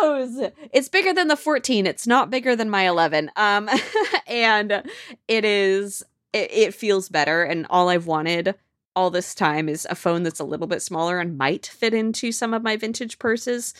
refuse. 0.00 0.50
It's 0.72 0.88
bigger 0.88 1.12
than 1.12 1.28
the 1.28 1.36
14. 1.36 1.86
It's 1.86 2.06
not 2.06 2.30
bigger 2.30 2.56
than 2.56 2.70
my 2.70 2.88
11. 2.88 3.30
Um 3.36 3.68
and 4.26 4.82
it 5.26 5.44
is 5.44 6.02
it, 6.32 6.50
it 6.52 6.74
feels 6.74 7.08
better 7.08 7.42
and 7.42 7.66
all 7.70 7.88
I've 7.88 8.06
wanted 8.06 8.54
all 8.98 9.10
this 9.10 9.32
time 9.34 9.68
is 9.68 9.86
a 9.88 9.94
phone 9.94 10.24
that's 10.24 10.40
a 10.40 10.44
little 10.44 10.66
bit 10.66 10.82
smaller 10.82 11.20
and 11.20 11.38
might 11.38 11.66
fit 11.66 11.94
into 11.94 12.32
some 12.32 12.52
of 12.52 12.64
my 12.64 12.76
vintage 12.76 13.20
purses. 13.20 13.72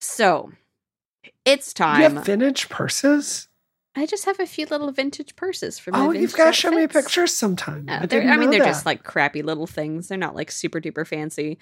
So, 0.00 0.50
it's 1.44 1.72
time. 1.72 2.00
You 2.00 2.08
have 2.08 2.26
vintage 2.26 2.68
purses? 2.68 3.46
I 3.94 4.06
just 4.06 4.24
have 4.24 4.40
a 4.40 4.46
few 4.46 4.66
little 4.66 4.90
vintage 4.90 5.36
purses 5.36 5.78
for 5.78 5.90
my 5.92 6.00
Oh, 6.00 6.10
you've 6.10 6.34
got 6.34 6.46
to 6.46 6.52
show 6.52 6.70
me 6.70 6.86
pictures 6.86 7.34
sometime. 7.34 7.86
I, 7.88 8.06
I 8.10 8.36
mean, 8.36 8.50
they're 8.50 8.60
that. 8.60 8.66
just 8.66 8.86
like 8.86 9.04
crappy 9.04 9.42
little 9.42 9.66
things. 9.66 10.08
They're 10.08 10.18
not 10.18 10.34
like 10.34 10.50
super 10.50 10.80
duper 10.80 11.06
fancy. 11.06 11.58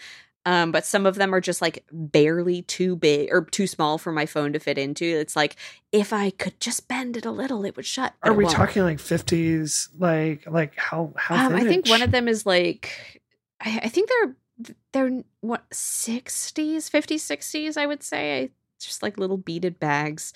Um, 0.48 0.72
but 0.72 0.87
some 0.87 1.04
of 1.04 1.16
them 1.16 1.34
are 1.34 1.42
just 1.42 1.61
like 1.61 1.84
barely 1.92 2.62
too 2.62 2.96
big 2.96 3.28
or 3.30 3.44
too 3.44 3.66
small 3.66 3.98
for 3.98 4.12
my 4.12 4.24
phone 4.24 4.54
to 4.54 4.58
fit 4.58 4.78
into. 4.78 5.04
It's 5.04 5.37
like 5.37 5.56
if 5.92 6.11
I 6.11 6.30
could 6.30 6.58
just 6.58 6.88
bend 6.88 7.18
it 7.18 7.26
a 7.26 7.30
little, 7.30 7.66
it 7.66 7.76
would 7.76 7.84
shut. 7.84 8.14
Are 8.22 8.32
we 8.32 8.44
won't. 8.44 8.56
talking 8.56 8.82
like 8.82 8.98
fifties? 8.98 9.90
Like 9.98 10.46
like 10.46 10.74
how 10.74 11.12
how 11.16 11.48
Um, 11.48 11.54
I 11.54 11.64
think 11.64 11.87
one 11.87 12.00
of 12.00 12.12
them 12.12 12.28
is 12.28 12.46
like, 12.46 13.20
I, 13.61 13.80
I 13.82 13.88
think 13.90 14.08
they're 14.08 14.74
they're 14.94 15.22
what 15.42 15.64
sixties, 15.70 16.88
fifties, 16.88 17.22
sixties. 17.22 17.76
I 17.76 17.84
would 17.84 18.02
say 18.02 18.38
I, 18.38 18.50
just 18.80 19.02
like 19.02 19.18
little 19.18 19.37
beaded 19.37 19.78
bags. 19.78 20.32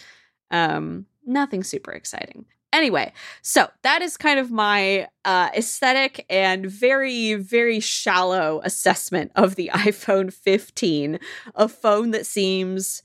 Um, 0.51 1.07
nothing 1.25 1.65
super 1.65 1.91
exciting. 1.91 2.45
Anyway, 2.73 3.13
so 3.43 3.69
that 3.83 4.01
is 4.01 4.17
kind 4.17 4.39
of 4.39 4.51
my 4.51 5.07
uh, 5.25 5.51
aesthetic 5.55 6.25
and 6.31 6.65
very, 6.67 7.35
very 7.35 7.81
shallow 7.81 8.61
assessment 8.65 9.31
of 9.35 9.57
the 9.57 9.71
iPhone 9.75 10.33
15, 10.33 11.19
a 11.55 11.69
phone 11.69 12.13
that 12.13 12.25
seems 12.27 13.03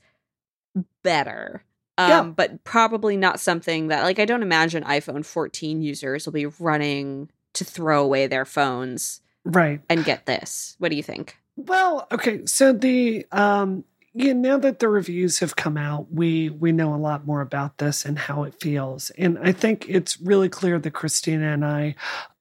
better. 1.02 1.64
Um, 1.98 2.08
Yeah. 2.08 2.22
but 2.24 2.64
probably 2.64 3.16
not 3.16 3.40
something 3.40 3.88
that 3.88 4.04
like 4.04 4.18
I 4.18 4.24
don't 4.24 4.42
imagine 4.42 4.84
iPhone 4.84 5.24
14 5.24 5.82
users 5.82 6.26
will 6.26 6.32
be 6.32 6.46
running 6.46 7.28
to 7.54 7.64
throw 7.64 8.04
away 8.04 8.28
their 8.28 8.44
phones 8.44 9.20
right. 9.44 9.80
and 9.88 10.04
get 10.04 10.24
this. 10.24 10.76
What 10.78 10.90
do 10.90 10.96
you 10.96 11.02
think? 11.02 11.36
Well, 11.56 12.06
okay. 12.12 12.46
So 12.46 12.72
the 12.72 13.26
um 13.32 13.82
yeah, 14.18 14.32
now 14.32 14.58
that 14.58 14.80
the 14.80 14.88
reviews 14.88 15.38
have 15.38 15.54
come 15.54 15.76
out, 15.76 16.08
we 16.10 16.50
we 16.50 16.72
know 16.72 16.92
a 16.92 16.96
lot 16.96 17.24
more 17.24 17.40
about 17.40 17.78
this 17.78 18.04
and 18.04 18.18
how 18.18 18.42
it 18.42 18.60
feels. 18.60 19.10
And 19.10 19.38
I 19.40 19.52
think 19.52 19.88
it's 19.88 20.20
really 20.20 20.48
clear 20.48 20.80
that 20.80 20.90
Christina 20.90 21.52
and 21.52 21.64
I 21.64 21.94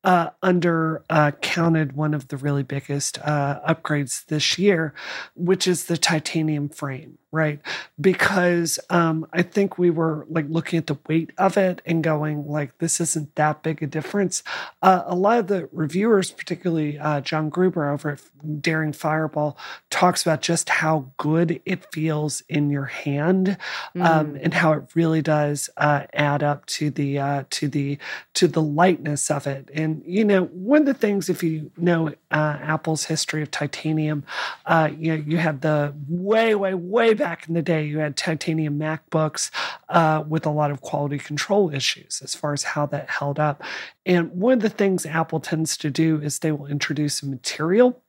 uh, 0.04 0.32
under 0.42 1.04
uh, 1.12 1.34
counted 1.42 1.92
one 1.92 2.16
of 2.16 2.30
the 2.30 2.38
really 2.38 2.64
biggest 2.64 3.20
uh, 3.20 3.60
upgrades 3.68 4.26
this 4.26 4.58
year, 4.58 4.96
which 5.36 5.68
is 5.68 5.86
the 5.86 5.98
titanium 5.98 6.68
frame, 6.68 7.20
right? 7.32 7.60
Because 8.00 8.80
um, 8.90 9.28
I 9.34 9.42
think 9.42 9.78
we 9.78 9.90
were 9.90 10.26
like 10.30 10.46
looking 10.50 10.78
at 10.78 10.88
the 10.88 10.98
weight 11.08 11.32
of 11.38 11.58
it 11.58 11.82
and 11.86 12.04
going 12.04 12.48
like, 12.48 12.78
this 12.78 13.00
isn't 13.02 13.36
that 13.36 13.64
big 13.64 13.84
a 13.84 13.88
difference. 13.88 14.44
Uh, 14.82 15.04
a 15.06 15.16
lot 15.16 15.40
of 15.40 15.48
the 15.48 15.68
reviewers, 15.72 16.32
particularly 16.32 16.98
uh, 16.98 17.22
John 17.22 17.50
Gruber 17.50 17.90
over 17.92 18.12
at 18.12 18.62
Daring 18.62 18.94
Fireball, 18.94 19.58
talks 19.90 20.22
about 20.22 20.42
just 20.42 20.70
how 20.70 21.12
good 21.18 21.62
it 21.66 21.86
feels 21.92 22.42
in 22.48 22.70
your 22.70 22.86
hand 22.86 23.58
um, 23.96 24.28
Mm. 24.28 24.40
and 24.44 24.54
how 24.54 24.74
it 24.74 24.84
really 24.96 25.22
does 25.22 25.70
uh, 25.78 26.04
add 26.14 26.44
up 26.44 26.66
to 26.68 26.90
the 26.90 27.20
uh, 27.20 27.44
to 27.52 27.68
the 27.68 27.98
to 28.34 28.48
the 28.48 28.62
lightness 28.62 29.30
of 29.30 29.48
it. 29.48 29.70
And 29.74 30.02
you 30.06 30.24
know, 30.26 30.46
one 30.46 30.82
of 30.82 30.86
the 30.88 30.94
things, 30.94 31.30
if 31.30 31.44
you 31.44 31.72
know 31.78 32.14
uh, 32.32 32.58
Apple's 32.62 33.06
history 33.06 33.42
of 33.42 33.52
titanium, 33.52 34.24
uh, 34.66 34.90
you 34.98 35.16
know, 35.16 35.24
you 35.26 35.38
had 35.38 35.62
the 35.62 35.94
way, 36.10 36.56
way, 36.56 36.74
way 36.74 37.14
back 37.14 37.48
in 37.48 37.54
the 37.54 37.62
day, 37.62 37.86
you 37.86 38.00
had 38.00 38.18
titanium 38.18 38.80
MacBooks 38.80 39.50
uh, 39.90 40.24
with 40.28 40.46
a 40.46 40.50
lot 40.50 40.72
of 40.72 40.82
quality 40.82 41.18
control 41.18 41.74
issues 41.74 42.22
as 42.24 42.36
far 42.36 42.54
as 42.54 42.64
how 42.64 42.86
that 42.88 43.10
held 43.10 43.40
up. 43.40 43.64
And 44.06 44.32
one 44.32 44.54
of 44.54 44.60
the 44.62 44.70
things 44.70 45.06
Apple 45.06 45.40
tends 45.40 45.78
to 45.78 45.90
do 45.90 46.22
is 46.22 46.40
they 46.40 46.52
will 46.52 46.68
introduce 46.68 47.22
a 47.22 47.28
material 47.28 48.02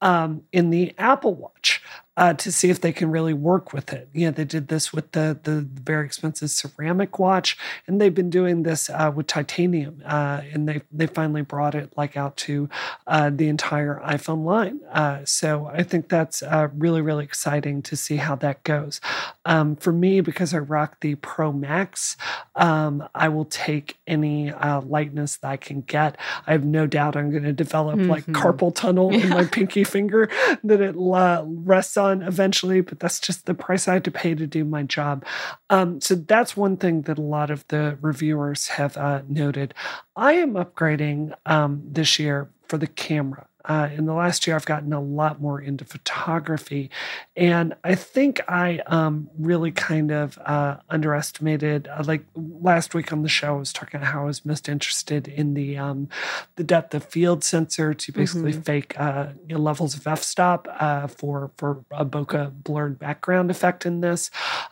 um, 0.00 0.42
in 0.52 0.70
the 0.70 0.94
Apple 0.98 1.34
Watch 1.34 1.82
uh, 2.20 2.34
to 2.34 2.52
see 2.52 2.68
if 2.68 2.82
they 2.82 2.92
can 2.92 3.10
really 3.10 3.32
work 3.32 3.72
with 3.72 3.94
it. 3.94 4.10
You 4.12 4.26
know, 4.26 4.32
they 4.32 4.44
did 4.44 4.68
this 4.68 4.92
with 4.92 5.12
the 5.12 5.38
the 5.42 5.66
very 5.82 6.04
expensive 6.04 6.50
ceramic 6.50 7.18
watch, 7.18 7.56
and 7.86 7.98
they've 7.98 8.14
been 8.14 8.28
doing 8.28 8.62
this 8.62 8.90
uh, 8.90 9.10
with 9.14 9.26
titanium. 9.26 10.02
Uh, 10.04 10.42
and 10.52 10.68
they 10.68 10.82
they 10.92 11.06
finally 11.06 11.40
brought 11.40 11.74
it 11.74 11.94
like 11.96 12.18
out 12.18 12.36
to 12.36 12.68
uh, 13.06 13.30
the 13.30 13.48
entire 13.48 14.02
iPhone 14.04 14.44
line. 14.44 14.80
Uh, 14.92 15.20
so 15.24 15.70
I 15.72 15.82
think 15.82 16.10
that's 16.10 16.42
uh, 16.42 16.68
really 16.76 17.00
really 17.00 17.24
exciting 17.24 17.80
to 17.82 17.96
see 17.96 18.16
how 18.16 18.34
that 18.36 18.62
goes. 18.64 19.00
Um, 19.46 19.76
for 19.76 19.90
me, 19.92 20.20
because 20.20 20.52
I 20.52 20.58
rock 20.58 21.00
the 21.00 21.14
Pro 21.14 21.50
Max, 21.50 22.16
um, 22.56 23.08
I 23.14 23.28
will 23.30 23.46
take 23.46 23.98
any 24.06 24.50
uh, 24.52 24.82
lightness 24.82 25.38
that 25.38 25.48
I 25.48 25.56
can 25.56 25.80
get. 25.80 26.18
I 26.46 26.52
have 26.52 26.64
no 26.64 26.86
doubt 26.86 27.16
I'm 27.16 27.30
going 27.30 27.44
to 27.44 27.52
develop 27.52 27.98
like 28.00 28.26
Mhm. 28.26 28.34
carpal 28.34 28.74
tunnel 28.74 29.10
in 29.14 29.30
my 29.30 29.44
pinky 29.44 29.82
finger 29.84 30.28
that 30.64 30.80
it 30.82 30.94
uh, 30.96 31.42
rests 31.46 31.96
on 31.96 32.20
eventually, 32.22 32.82
but 32.82 33.00
that's 33.00 33.18
just 33.18 33.46
the 33.46 33.54
price 33.54 33.88
I 33.88 33.94
had 33.94 34.04
to 34.04 34.10
pay 34.10 34.34
to 34.34 34.46
do 34.46 34.64
my 34.64 34.82
job. 34.82 35.24
Um, 35.70 36.00
so 36.02 36.16
that's 36.16 36.56
one 36.56 36.76
thing 36.76 37.02
that 37.02 37.16
a 37.18 37.22
lot 37.22 37.50
of 37.50 37.66
the 37.68 37.96
reviewers 38.02 38.68
have 38.68 38.96
uh, 38.98 39.22
noted. 39.26 39.72
I 40.16 40.34
am 40.34 40.52
upgrading 40.52 41.34
um, 41.46 41.82
this 41.84 42.18
year 42.18 42.50
for 42.68 42.76
the 42.76 42.86
camera. 42.86 43.46
Uh, 43.64 43.88
in 43.94 44.06
the 44.06 44.14
last 44.14 44.46
year, 44.46 44.56
I've 44.56 44.64
gotten 44.66 44.92
a 44.92 45.00
lot 45.00 45.40
more 45.40 45.60
into 45.60 45.84
photography, 45.84 46.90
and 47.36 47.74
I 47.84 47.94
think 47.94 48.40
I 48.48 48.78
um, 48.86 49.28
really 49.38 49.70
kind 49.70 50.10
of 50.10 50.38
uh, 50.44 50.76
underestimated. 50.88 51.88
Uh, 51.88 52.04
like 52.06 52.24
last 52.34 52.94
week 52.94 53.12
on 53.12 53.22
the 53.22 53.28
show, 53.28 53.54
I 53.56 53.58
was 53.58 53.72
talking 53.72 54.00
about 54.00 54.12
how 54.12 54.22
I 54.22 54.24
was 54.24 54.44
most 54.44 54.68
interested 54.68 55.28
in 55.28 55.54
the 55.54 55.76
um, 55.78 56.08
the 56.56 56.64
depth 56.64 56.94
of 56.94 57.04
field 57.04 57.44
sensor 57.44 57.94
to 57.94 58.12
basically 58.12 58.52
Mhm. 58.52 58.64
fake 58.64 58.94
uh, 58.98 59.28
you 59.46 59.54
know, 59.56 59.60
levels 59.60 59.94
of 59.94 60.06
f-stop 60.06 60.66
uh, 60.80 61.06
for 61.06 61.50
for 61.56 61.84
a 61.90 62.04
bokeh 62.04 62.50
blurred 62.64 62.98
background 62.98 63.50
effect 63.50 63.86
in 63.86 64.00
this. 64.00 64.30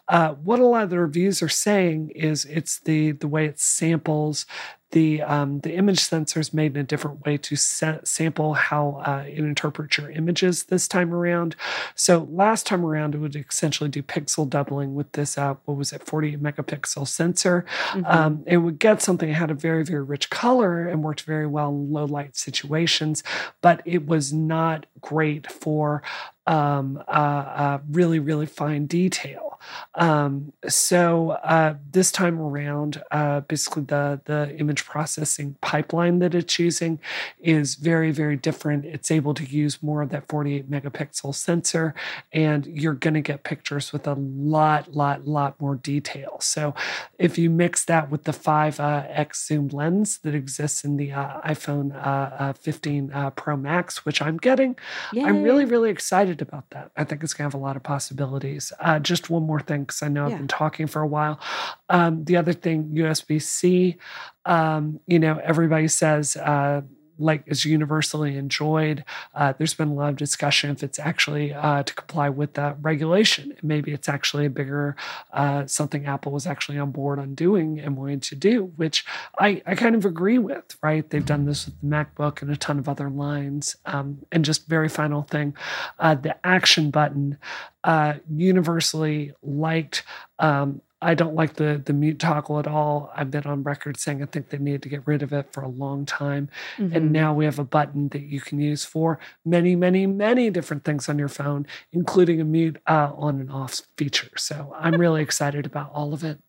Uh, 0.08 0.34
what 0.34 0.58
a 0.60 0.66
lot 0.66 0.84
of 0.84 0.90
the 0.90 0.98
reviews 0.98 1.42
are 1.42 1.48
saying 1.48 2.10
is 2.10 2.44
it's 2.46 2.78
the 2.80 3.12
the 3.12 3.28
way 3.28 3.46
it 3.46 3.58
samples 3.60 4.46
the 4.92 5.22
um, 5.22 5.60
the 5.60 5.74
image 5.74 6.00
sensor 6.00 6.40
is 6.40 6.54
made 6.54 6.74
in 6.74 6.80
a 6.80 6.84
different 6.84 7.24
way 7.24 7.36
to 7.36 7.56
sa- 7.56 7.98
sample 8.04 8.54
how 8.54 9.02
uh, 9.04 9.24
it 9.26 9.38
interprets 9.38 9.98
your 9.98 10.10
images 10.10 10.64
this 10.64 10.88
time 10.88 11.12
around. 11.12 11.56
So 11.94 12.26
last 12.30 12.66
time 12.66 12.84
around, 12.84 13.14
it 13.14 13.18
would 13.18 13.36
essentially 13.36 13.90
do 13.90 14.02
pixel 14.02 14.48
doubling 14.48 14.94
with 14.94 15.12
this 15.12 15.36
uh, 15.36 15.56
what 15.66 15.76
was 15.76 15.92
it 15.92 16.04
40 16.04 16.38
megapixel 16.38 17.06
sensor. 17.06 17.66
Mhm. 17.90 18.14
Um, 18.14 18.42
it 18.46 18.58
would 18.58 18.78
get 18.78 19.02
something 19.02 19.28
that 19.28 19.34
had 19.34 19.50
a 19.50 19.54
very, 19.54 19.84
very 19.84 20.02
rich 20.02 20.30
color 20.30 20.86
and 20.86 21.02
worked 21.02 21.22
very 21.22 21.46
well 21.46 21.68
in 21.68 21.92
low 21.92 22.06
light 22.06 22.36
situations, 22.36 23.22
but 23.60 23.82
it 23.84 24.06
was 24.06 24.32
not 24.32 24.86
great 25.00 25.50
for 25.50 26.02
um, 26.48 27.02
uh, 27.06 27.10
uh, 27.10 27.78
really, 27.90 28.18
really 28.18 28.46
fine 28.46 28.86
detail. 28.86 29.60
Um, 29.96 30.52
so 30.66 31.32
uh, 31.42 31.74
this 31.90 32.10
time 32.10 32.40
around, 32.40 33.02
uh, 33.10 33.40
basically 33.40 33.82
the 33.82 34.20
the 34.24 34.56
image 34.56 34.84
processing 34.84 35.56
pipeline 35.60 36.20
that 36.20 36.34
it's 36.34 36.58
using 36.58 37.00
is 37.40 37.74
very, 37.74 38.10
very 38.10 38.36
different. 38.36 38.84
It's 38.84 39.10
able 39.10 39.34
to 39.34 39.44
use 39.44 39.82
more 39.82 40.00
of 40.00 40.10
that 40.10 40.28
48 40.28 40.70
megapixel 40.70 41.34
sensor, 41.34 41.94
and 42.32 42.66
you're 42.66 42.94
going 42.94 43.14
to 43.14 43.20
get 43.20 43.42
pictures 43.42 43.92
with 43.92 44.06
a 44.06 44.14
lot, 44.14 44.94
lot, 44.94 45.26
lot 45.26 45.60
more 45.60 45.74
detail. 45.74 46.38
So 46.40 46.74
if 47.18 47.36
you 47.36 47.50
mix 47.50 47.84
that 47.86 48.10
with 48.10 48.24
the 48.24 48.32
5x 48.32 48.80
uh, 48.80 49.32
zoom 49.34 49.68
lens 49.68 50.18
that 50.18 50.34
exists 50.34 50.84
in 50.84 50.96
the 50.96 51.12
uh, 51.12 51.40
iPhone 51.42 51.94
uh, 51.94 52.52
15 52.54 53.12
Pro 53.36 53.56
Max, 53.56 54.04
which 54.06 54.22
I'm 54.22 54.36
getting, 54.38 54.76
Yay. 55.12 55.24
I'm 55.24 55.42
really, 55.42 55.64
really 55.64 55.90
excited 55.90 56.37
about 56.40 56.70
that. 56.70 56.90
I 56.96 57.04
think 57.04 57.22
it's 57.22 57.34
going 57.34 57.48
to 57.50 57.54
have 57.54 57.60
a 57.60 57.64
lot 57.64 57.76
of 57.76 57.82
possibilities. 57.82 58.72
just 59.02 59.30
one 59.30 59.44
more 59.44 59.60
thing, 59.60 59.82
because 59.82 60.02
I 60.02 60.08
know 60.08 60.26
yeah. 60.26 60.32
I've 60.32 60.38
been 60.38 60.48
talking 60.48 60.86
for 60.86 61.02
a 61.02 61.06
while. 61.06 61.40
Um, 61.88 62.24
the 62.24 62.36
other 62.36 62.52
thing, 62.52 62.90
USB 62.94 63.40
C, 63.40 63.96
um, 64.44 65.00
you 65.06 65.18
know, 65.18 65.40
everybody 65.42 65.88
says, 65.88 66.36
uh, 66.36 66.82
like 67.18 67.42
is 67.46 67.64
universally 67.64 68.36
enjoyed. 68.36 69.04
Uh, 69.34 69.52
there's 69.56 69.74
been 69.74 69.88
a 69.88 69.94
lot 69.94 70.10
of 70.10 70.16
discussion 70.16 70.70
if 70.70 70.82
it's 70.82 70.98
actually 70.98 71.52
uh, 71.52 71.82
to 71.82 71.94
comply 71.94 72.28
with 72.28 72.54
that 72.54 72.76
regulation. 72.80 73.54
Maybe 73.62 73.92
it's 73.92 74.08
actually 74.08 74.46
a 74.46 74.50
bigger 74.50 74.96
uh, 75.32 75.66
something 75.66 76.06
Apple 76.06 76.32
was 76.32 76.46
actually 76.46 76.78
on 76.78 76.90
board 76.90 77.18
on 77.18 77.34
doing 77.34 77.78
and 77.78 77.96
wanting 77.96 78.20
to 78.20 78.34
do, 78.34 78.72
which 78.76 79.04
I, 79.38 79.62
I 79.66 79.74
kind 79.74 79.94
of 79.94 80.04
agree 80.04 80.38
with. 80.38 80.76
Right? 80.82 81.08
They've 81.08 81.24
done 81.24 81.44
this 81.44 81.66
with 81.66 81.80
the 81.80 81.86
MacBook 81.86 82.42
and 82.42 82.50
a 82.50 82.56
ton 82.56 82.78
of 82.78 82.88
other 82.88 83.10
lines. 83.10 83.76
Um, 83.86 84.24
and 84.32 84.44
just 84.44 84.66
very 84.66 84.88
final 84.88 85.22
thing, 85.22 85.56
uh, 85.98 86.14
the 86.14 86.36
action 86.46 86.90
button 86.90 87.38
uh, 87.84 88.14
universally 88.28 89.32
liked. 89.42 90.04
Um, 90.38 90.80
I 91.00 91.14
don't 91.14 91.34
like 91.34 91.54
the 91.54 91.80
the 91.84 91.92
mute 91.92 92.18
toggle 92.18 92.58
at 92.58 92.66
all. 92.66 93.12
I've 93.14 93.30
been 93.30 93.46
on 93.46 93.62
record 93.62 93.98
saying 93.98 94.22
I 94.22 94.26
think 94.26 94.48
they 94.48 94.58
need 94.58 94.82
to 94.82 94.88
get 94.88 95.06
rid 95.06 95.22
of 95.22 95.32
it 95.32 95.52
for 95.52 95.62
a 95.62 95.68
long 95.68 96.04
time. 96.04 96.48
Mm-hmm. 96.76 96.96
And 96.96 97.12
now 97.12 97.32
we 97.32 97.44
have 97.44 97.58
a 97.58 97.64
button 97.64 98.08
that 98.08 98.22
you 98.22 98.40
can 98.40 98.60
use 98.60 98.84
for 98.84 99.20
many, 99.44 99.76
many, 99.76 100.06
many 100.06 100.50
different 100.50 100.84
things 100.84 101.08
on 101.08 101.18
your 101.18 101.28
phone, 101.28 101.66
including 101.92 102.40
a 102.40 102.44
mute 102.44 102.78
uh, 102.86 103.12
on 103.16 103.40
and 103.40 103.50
off 103.50 103.82
feature. 103.96 104.30
So 104.36 104.74
I'm 104.78 104.94
really 104.94 105.22
excited 105.22 105.66
about 105.66 105.92
all 105.92 106.12
of 106.12 106.24
it. 106.24 106.40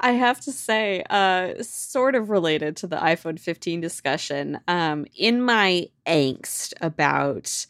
I 0.00 0.12
have 0.12 0.40
to 0.42 0.52
say, 0.52 1.02
uh, 1.10 1.62
sort 1.62 2.14
of 2.14 2.30
related 2.30 2.76
to 2.78 2.86
the 2.86 2.96
iPhone 2.96 3.38
15 3.38 3.80
discussion, 3.80 4.60
um, 4.66 5.06
in 5.14 5.42
my 5.42 5.88
angst 6.06 6.72
about 6.80 7.66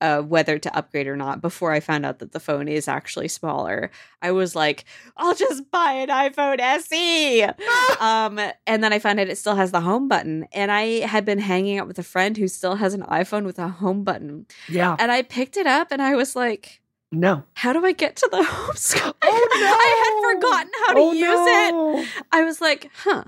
uh, 0.00 0.22
whether 0.22 0.58
to 0.58 0.76
upgrade 0.76 1.06
or 1.06 1.16
not 1.16 1.40
before 1.40 1.72
I 1.72 1.80
found 1.80 2.06
out 2.06 2.18
that 2.20 2.32
the 2.32 2.40
phone 2.40 2.68
is 2.68 2.88
actually 2.88 3.28
smaller. 3.28 3.90
I 4.22 4.30
was 4.30 4.54
like, 4.54 4.84
I'll 5.16 5.34
just 5.34 5.70
buy 5.70 5.92
an 5.92 6.08
iPhone 6.08 6.60
SE. 6.60 7.42
um, 8.00 8.38
and 8.66 8.84
then 8.84 8.92
I 8.92 8.98
found 8.98 9.20
out 9.20 9.28
it 9.28 9.38
still 9.38 9.56
has 9.56 9.72
the 9.72 9.80
home 9.80 10.08
button. 10.08 10.46
And 10.52 10.70
I 10.70 11.06
had 11.06 11.24
been 11.24 11.38
hanging 11.38 11.78
out 11.78 11.88
with 11.88 11.98
a 11.98 12.04
friend 12.04 12.36
who 12.36 12.48
still 12.48 12.76
has 12.76 12.94
an 12.94 13.02
iPhone 13.02 13.44
with 13.44 13.58
a 13.58 13.68
home 13.68 14.04
button. 14.04 14.46
Yeah. 14.68 14.96
And 14.98 15.10
I 15.10 15.22
picked 15.22 15.56
it 15.56 15.66
up 15.66 15.88
and 15.90 16.00
I 16.00 16.14
was 16.14 16.36
like, 16.36 16.80
no. 17.10 17.42
How 17.54 17.72
do 17.72 17.84
I 17.84 17.92
get 17.92 18.16
to 18.16 18.28
the 18.30 18.42
home 18.44 18.76
screen? 18.76 19.12
Oh 19.22 19.48
no! 19.54 19.66
I 19.66 20.04
had 20.04 20.34
forgotten 20.34 20.72
how 20.86 20.92
to 20.94 21.00
oh, 21.00 21.12
use 21.12 21.22
no. 21.22 21.98
it. 21.98 22.08
I 22.32 22.44
was 22.44 22.60
like, 22.60 22.90
huh. 22.94 23.24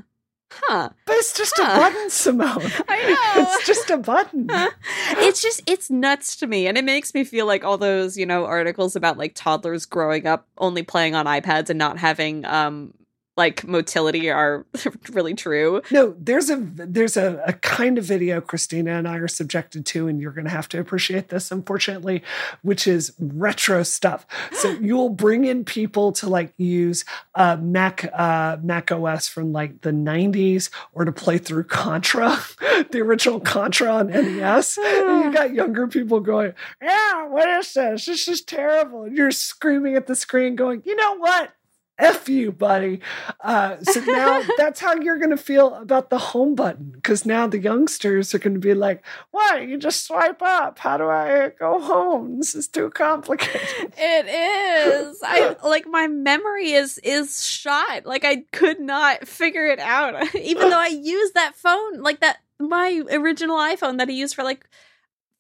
Huh. 0.51 0.91
But 1.07 1.17
it's 1.17 1.33
just 1.37 1.53
huh. 1.57 1.63
a 1.63 1.79
button, 1.79 2.11
Simone. 2.11 2.73
I 2.89 3.33
know. 3.37 3.43
It's 3.43 3.67
just 3.67 3.91
a 3.91 3.99
button. 3.99 4.49
it's 5.11 5.41
just, 5.41 5.63
it's 5.67 5.91
nuts 5.91 6.37
to 6.37 6.47
me. 6.47 6.67
And 6.67 6.77
it 6.77 6.85
makes 6.85 7.15
me 7.15 7.25
feel 7.25 7.47
like 7.47 7.65
all 7.65 7.79
those, 7.79 8.17
you 8.17 8.27
know, 8.27 8.45
articles 8.45 8.97
about 8.97 9.17
like 9.19 9.35
toddlers 9.35 9.87
growing 9.87 10.27
up 10.27 10.47
only 10.59 10.83
playing 10.83 11.15
on 11.15 11.27
iPads 11.27 11.71
and 11.71 11.79
not 11.79 11.99
having 11.99 12.45
um 12.45 12.95
like 13.41 13.67
motility 13.67 14.29
are 14.29 14.67
really 15.13 15.33
true. 15.33 15.81
No, 15.91 16.15
there's 16.19 16.51
a 16.51 16.57
there's 16.61 17.17
a, 17.17 17.43
a 17.47 17.55
kind 17.55 17.97
of 17.97 18.05
video 18.05 18.43
Christina 18.43 18.99
and 18.99 19.09
I 19.09 19.17
are 19.17 19.29
subjected 19.29 19.87
to, 19.87 20.09
and 20.09 20.21
you're 20.21 20.33
gonna 20.33 20.51
have 20.51 20.69
to 20.69 20.79
appreciate 20.79 21.31
this, 21.31 21.51
unfortunately, 21.51 22.23
which 22.61 22.87
is 22.87 23.15
retro 23.19 23.83
stuff. 23.83 24.27
So 24.53 24.69
you'll 24.81 25.09
bring 25.09 25.47
in 25.47 25.65
people 25.65 26.13
to 26.13 26.29
like 26.29 26.53
use 26.59 27.07
uh, 27.35 27.57
Mac 27.57 28.11
uh, 28.13 28.59
Mac 28.63 28.93
OS 28.93 29.27
from 29.27 29.55
like 29.55 29.81
the 29.81 29.91
90s 29.91 30.69
or 30.93 31.07
to 31.07 31.13
play 31.13 31.39
through 31.39 31.65
Contra, 31.65 32.39
the 32.91 33.01
original 33.01 33.41
Contra 33.41 33.91
on 33.91 34.09
NES. 34.09 34.77
and 34.77 35.25
you 35.25 35.33
got 35.33 35.55
younger 35.55 35.89
people 35.89 36.21
going, 36.21 36.53
Yeah, 36.83 37.27
what 37.29 37.49
is 37.49 37.73
this? 37.73 38.05
This 38.05 38.29
is 38.29 38.43
terrible. 38.43 39.05
And 39.05 39.17
you're 39.17 39.31
screaming 39.31 39.97
at 39.97 40.07
the 40.07 40.15
screen, 40.15 40.57
going, 40.57 40.83
you 40.85 40.95
know 40.95 41.17
what? 41.17 41.55
F 42.01 42.29
you, 42.29 42.53
buddy. 42.53 43.01
Uh, 43.41 43.77
so 43.83 44.01
now 44.01 44.43
that's 44.57 44.81
how 44.81 44.95
you're 44.95 45.19
going 45.19 45.31
to 45.31 45.37
feel 45.37 45.75
about 45.75 46.11
the 46.11 46.19
home 46.19 46.55
button 46.55 46.91
because 46.91 47.25
now 47.25 47.47
the 47.47 47.59
youngsters 47.59 48.35
are 48.35 48.39
going 48.39 48.55
to 48.55 48.61
be 48.61 48.75
like, 48.75 49.05
what? 49.31 49.67
You 49.69 49.79
just 49.79 50.05
swipe 50.07 50.43
up. 50.43 50.79
How 50.79 50.97
do 50.97 51.09
I 51.09 51.51
go 51.59 51.81
home? 51.81 52.39
This 52.39 52.55
is 52.55 52.69
too 52.69 52.91
complicated. 52.91 53.93
It 54.03 54.27
is. 54.27 55.21
I 55.23 55.57
like 55.63 55.87
my 55.87 56.07
memory 56.09 56.73
is 56.73 56.99
is 56.99 57.45
shot. 57.45 58.07
Like 58.07 58.25
I 58.25 58.45
could 58.53 58.81
not 58.81 59.27
figure 59.29 59.67
it 59.67 59.79
out, 59.79 60.35
even 60.35 60.71
though 60.71 60.79
I 60.79 60.89
used 60.89 61.35
that 61.35 61.55
phone, 61.55 62.01
like 62.01 62.21
that 62.21 62.39
my 62.59 63.03
original 63.13 63.57
iPhone 63.57 63.99
that 63.99 64.09
I 64.09 64.13
used 64.13 64.35
for 64.35 64.43
like 64.43 64.67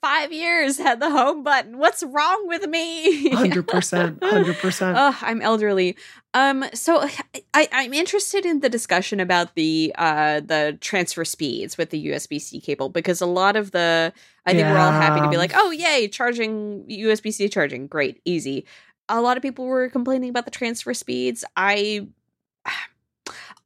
five 0.01 0.33
years 0.33 0.79
had 0.79 1.01
the 1.01 1.11
home 1.11 1.43
button. 1.43 1.79
What's 1.79 2.03
wrong 2.03 2.47
with 2.47 2.67
me? 2.67 3.31
Hundred 3.31 3.69
percent, 3.69 4.23
hundred 4.23 4.57
percent. 4.57 4.97
Oh, 4.99 5.17
I'm 5.21 5.43
elderly. 5.43 5.97
Um, 6.33 6.64
so 6.74 7.05
I, 7.55 7.68
I'm 7.72 7.93
interested 7.93 8.47
in 8.47 8.61
the 8.61 8.68
discussion 8.68 9.18
about 9.18 9.55
the 9.57 9.93
uh 9.99 10.41
the 10.41 10.78
transfer 10.81 11.24
speeds 11.24 11.76
with 11.76 11.91
the 11.91 12.07
USB 12.07 12.41
C 12.41 12.61
cable 12.61 12.89
because 12.89 13.20
a 13.20 13.26
lot 13.26 13.57
of 13.57 13.72
the 13.72 14.12
I 14.47 14.51
think 14.53 14.62
yeah. 14.62 14.72
we're 14.72 14.78
all 14.78 14.93
happy 14.93 15.20
to 15.20 15.28
be 15.28 15.37
like, 15.37 15.53
oh 15.55 15.70
yay, 15.70 16.07
charging 16.09 16.85
USB 16.85 17.33
C 17.33 17.49
charging, 17.49 17.89
great, 17.89 18.20
easy. 18.24 18.64
A 19.09 19.20
lot 19.20 19.37
of 19.37 19.43
people 19.43 19.66
were 19.66 19.89
complaining 19.89 20.31
about 20.31 20.45
the 20.45 20.53
transfer 20.53 20.95
speeds. 20.95 21.45
I 21.57 22.07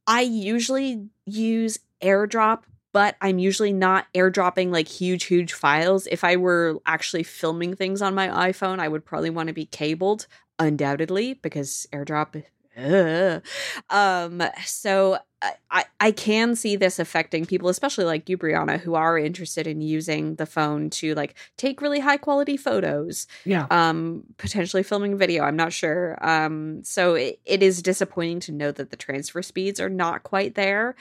I 0.07 0.21
usually 0.21 1.07
use 1.25 1.79
AirDrop 2.01 2.63
but 2.95 3.17
I'm 3.19 3.39
usually 3.39 3.73
not 3.73 4.07
airdropping 4.15 4.71
like 4.71 4.87
huge, 4.87 5.25
huge 5.25 5.51
files. 5.51 6.07
If 6.09 6.23
I 6.23 6.37
were 6.37 6.79
actually 6.85 7.23
filming 7.23 7.75
things 7.75 8.01
on 8.01 8.15
my 8.15 8.29
iPhone, 8.29 8.79
I 8.79 8.87
would 8.87 9.03
probably 9.03 9.29
want 9.29 9.47
to 9.47 9.53
be 9.53 9.65
cabled, 9.65 10.27
undoubtedly, 10.59 11.33
because 11.35 11.87
airdrop. 11.91 12.43
Uh, 12.77 13.39
um, 13.89 14.43
so 14.65 15.17
I, 15.71 15.85
I 15.99 16.11
can 16.11 16.55
see 16.55 16.75
this 16.75 16.99
affecting 16.99 17.45
people, 17.45 17.69
especially 17.69 18.03
like 18.05 18.27
you, 18.27 18.37
Brianna, 18.37 18.79
who 18.79 18.95
are 18.95 19.17
interested 19.17 19.65
in 19.67 19.81
using 19.81 20.35
the 20.35 20.45
phone 20.45 20.89
to 20.91 21.15
like 21.15 21.35
take 21.55 21.81
really 21.81 21.99
high 21.99 22.17
quality 22.17 22.57
photos. 22.57 23.27
Yeah. 23.45 23.67
Um, 23.69 24.23
potentially 24.37 24.83
filming 24.83 25.17
video. 25.17 25.43
I'm 25.43 25.55
not 25.55 25.71
sure. 25.71 26.17
Um, 26.21 26.83
so 26.83 27.15
it, 27.15 27.39
it 27.45 27.63
is 27.63 27.81
disappointing 27.81 28.41
to 28.41 28.51
know 28.51 28.71
that 28.71 28.91
the 28.91 28.97
transfer 28.97 29.41
speeds 29.41 29.79
are 29.79 29.89
not 29.89 30.23
quite 30.23 30.55
there 30.55 30.95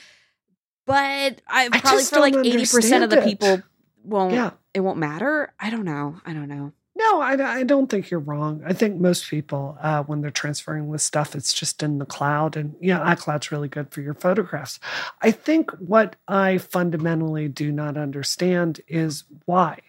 but 0.87 1.41
I, 1.49 1.69
I 1.73 1.81
probably 1.81 2.05
for 2.05 2.21
like 2.21 2.35
eighty 2.35 2.67
percent 2.67 3.05
of 3.05 3.11
the 3.11 3.23
people 3.23 3.63
won't. 4.03 4.35
Yeah. 4.35 4.51
it 4.73 4.81
won't 4.81 4.99
matter. 4.99 5.53
I 5.59 5.71
don't 5.71 5.85
know. 5.85 6.21
I 6.25 6.33
don't 6.33 6.49
know. 6.49 6.73
No, 7.05 7.21
I, 7.21 7.59
I 7.59 7.63
don't 7.65 7.89
think 7.89 8.11
you're 8.11 8.21
wrong. 8.21 8.63
I 8.65 8.73
think 8.73 8.99
most 8.99 9.29
people, 9.29 9.77
uh, 9.83 10.03
when 10.05 10.23
they're 10.23 10.31
transferring 10.31 10.91
this 10.91 11.03
stuff, 11.03 11.35
it's 11.35 11.53
just 11.53 11.83
in 11.83 11.99
the 11.99 12.07
cloud, 12.07 12.57
and 12.57 12.75
yeah, 12.81 13.01
iCloud's 13.15 13.53
really 13.53 13.69
good 13.69 13.91
for 13.91 14.01
your 14.01 14.15
photographs. 14.15 14.81
I 15.21 15.31
think 15.31 15.71
what 15.73 16.17
I 16.27 16.59
fundamentally 16.59 17.49
do 17.49 17.71
not 17.71 17.99
understand 17.99 18.81
is 18.89 19.25
why. 19.45 19.81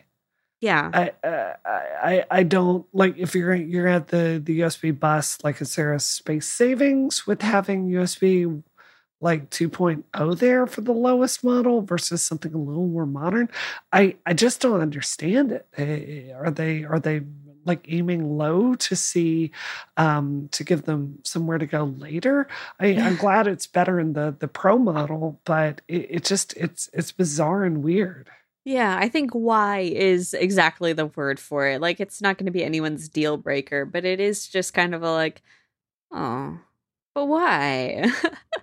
Yeah, 0.59 0.89
I, 0.93 1.28
uh, 1.28 1.53
I 1.66 2.26
I 2.32 2.43
don't 2.43 2.86
like 2.91 3.18
if 3.18 3.36
you're 3.36 3.55
you're 3.55 3.88
at 3.88 4.07
the 4.09 4.41
the 4.43 4.61
USB 4.61 4.97
bus. 4.97 5.38
Like, 5.43 5.61
is 5.61 5.76
there 5.76 5.93
a 5.93 5.99
space 5.99 6.47
savings 6.47 7.26
with 7.26 7.41
having 7.41 7.89
USB 7.89 8.63
like 9.22 9.49
2.0 9.49 10.39
there 10.39 10.68
for 10.68 10.82
the 10.82 10.91
lowest 10.91 11.43
model 11.43 11.82
versus 11.82 12.22
something 12.22 12.53
a 12.53 12.57
little 12.57 12.88
more 12.88 13.05
modern. 13.05 13.49
I 13.91 14.16
i 14.26 14.34
just 14.34 14.61
don't 14.61 14.82
understand 14.82 15.51
it. 15.51 15.68
Eh, 15.78 16.32
are 16.34 16.51
they 16.51 16.84
are 16.84 16.99
they 16.99 17.22
like 17.66 17.86
aiming 17.88 18.38
low 18.38 18.76
to 18.76 18.95
see 18.95 19.51
um 19.97 20.49
to 20.51 20.63
give 20.63 20.84
them 20.84 21.20
somewhere 21.24 21.57
to 21.57 21.66
go 21.66 21.86
later? 21.86 22.47
I, 22.80 22.88
i'm 22.95 23.16
glad 23.16 23.47
it's 23.47 23.68
better 23.68 23.99
in 23.99 24.13
the 24.13 24.36
the 24.38 24.47
pro 24.47 24.78
model 24.78 25.39
but 25.45 25.82
it, 25.88 26.07
it 26.09 26.24
just 26.24 26.53
it's 26.57 26.89
it's 26.93 27.11
bizarre 27.11 27.63
and 27.63 27.84
weird. 27.84 28.30
Yeah, 28.66 28.97
I 28.99 29.09
think 29.09 29.32
why 29.32 29.82
is 29.82 30.34
exactly 30.34 30.91
the 30.91 31.05
word 31.05 31.39
for 31.39 31.68
it. 31.68 31.82
Like, 31.82 31.99
it's 31.99 32.20
not 32.20 32.39
going 32.39 32.47
to 32.47 32.51
be 32.51 32.63
anyone's 32.63 33.07
deal 33.07 33.38
breaker, 33.38 33.86
but 33.86 34.05
it 34.05 34.20
is 34.20 34.47
just 34.47 34.74
kind 34.74 34.95
of 34.95 35.03
a 35.03 35.11
like, 35.11 35.43
oh, 36.11 36.59
but 37.16 37.26
why? 37.28 38.11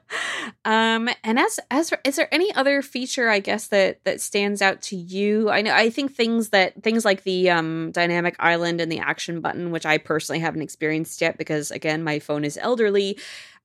um, 0.65 1.09
and 1.25 1.39
as 1.39 1.59
as 1.71 1.89
for, 1.89 1.99
is 2.05 2.17
there 2.17 2.33
any 2.33 2.55
other 2.55 2.83
feature 2.83 3.29
I 3.31 3.41
guess 3.41 3.69
that 3.69 4.05
that 4.05 4.21
stands 4.21 4.61
out 4.61 4.83
to 4.83 4.97
you? 4.97 5.51
I 5.51 5.63
know 5.63 5.75
I 5.75 5.89
think 5.89 6.15
things 6.15 6.51
that 6.51 6.81
things 6.83 7.05
like 7.05 7.25
the 7.25 7.51
um 7.51 7.91
dynamic 7.93 8.37
island 8.39 8.81
and 8.83 8.93
the 8.93 9.01
action 9.01 9.41
button, 9.41 9.71
which 9.71 9.87
I 9.87 9.97
personally 9.97 10.41
haven't 10.41 10.63
experienced 10.63 11.21
yet 11.23 11.39
because 11.39 11.71
again 11.71 12.05
my 12.05 12.19
phone 12.19 12.45
is 12.45 12.59
elderly. 12.59 13.19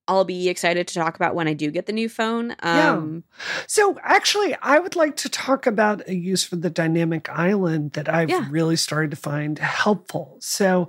I'll 0.07 0.23
be 0.23 0.47
excited 0.47 0.87
to 0.87 0.93
talk 0.93 1.15
about 1.15 1.35
when 1.35 1.47
I 1.47 1.53
do 1.53 1.69
get 1.69 1.85
the 1.85 1.91
new 1.91 2.07
phone. 2.07 2.55
Um, 2.59 3.23
yeah. 3.37 3.63
So, 3.67 3.99
actually, 4.01 4.55
I 4.61 4.79
would 4.79 4.95
like 4.95 5.17
to 5.17 5.29
talk 5.29 5.67
about 5.67 6.07
a 6.07 6.15
use 6.15 6.43
for 6.45 6.55
the 6.55 6.69
dynamic 6.69 7.29
island 7.29 7.93
that 7.93 8.07
I've 8.07 8.29
yeah. 8.29 8.47
really 8.49 8.77
started 8.77 9.11
to 9.11 9.17
find 9.17 9.59
helpful. 9.59 10.37
So, 10.39 10.87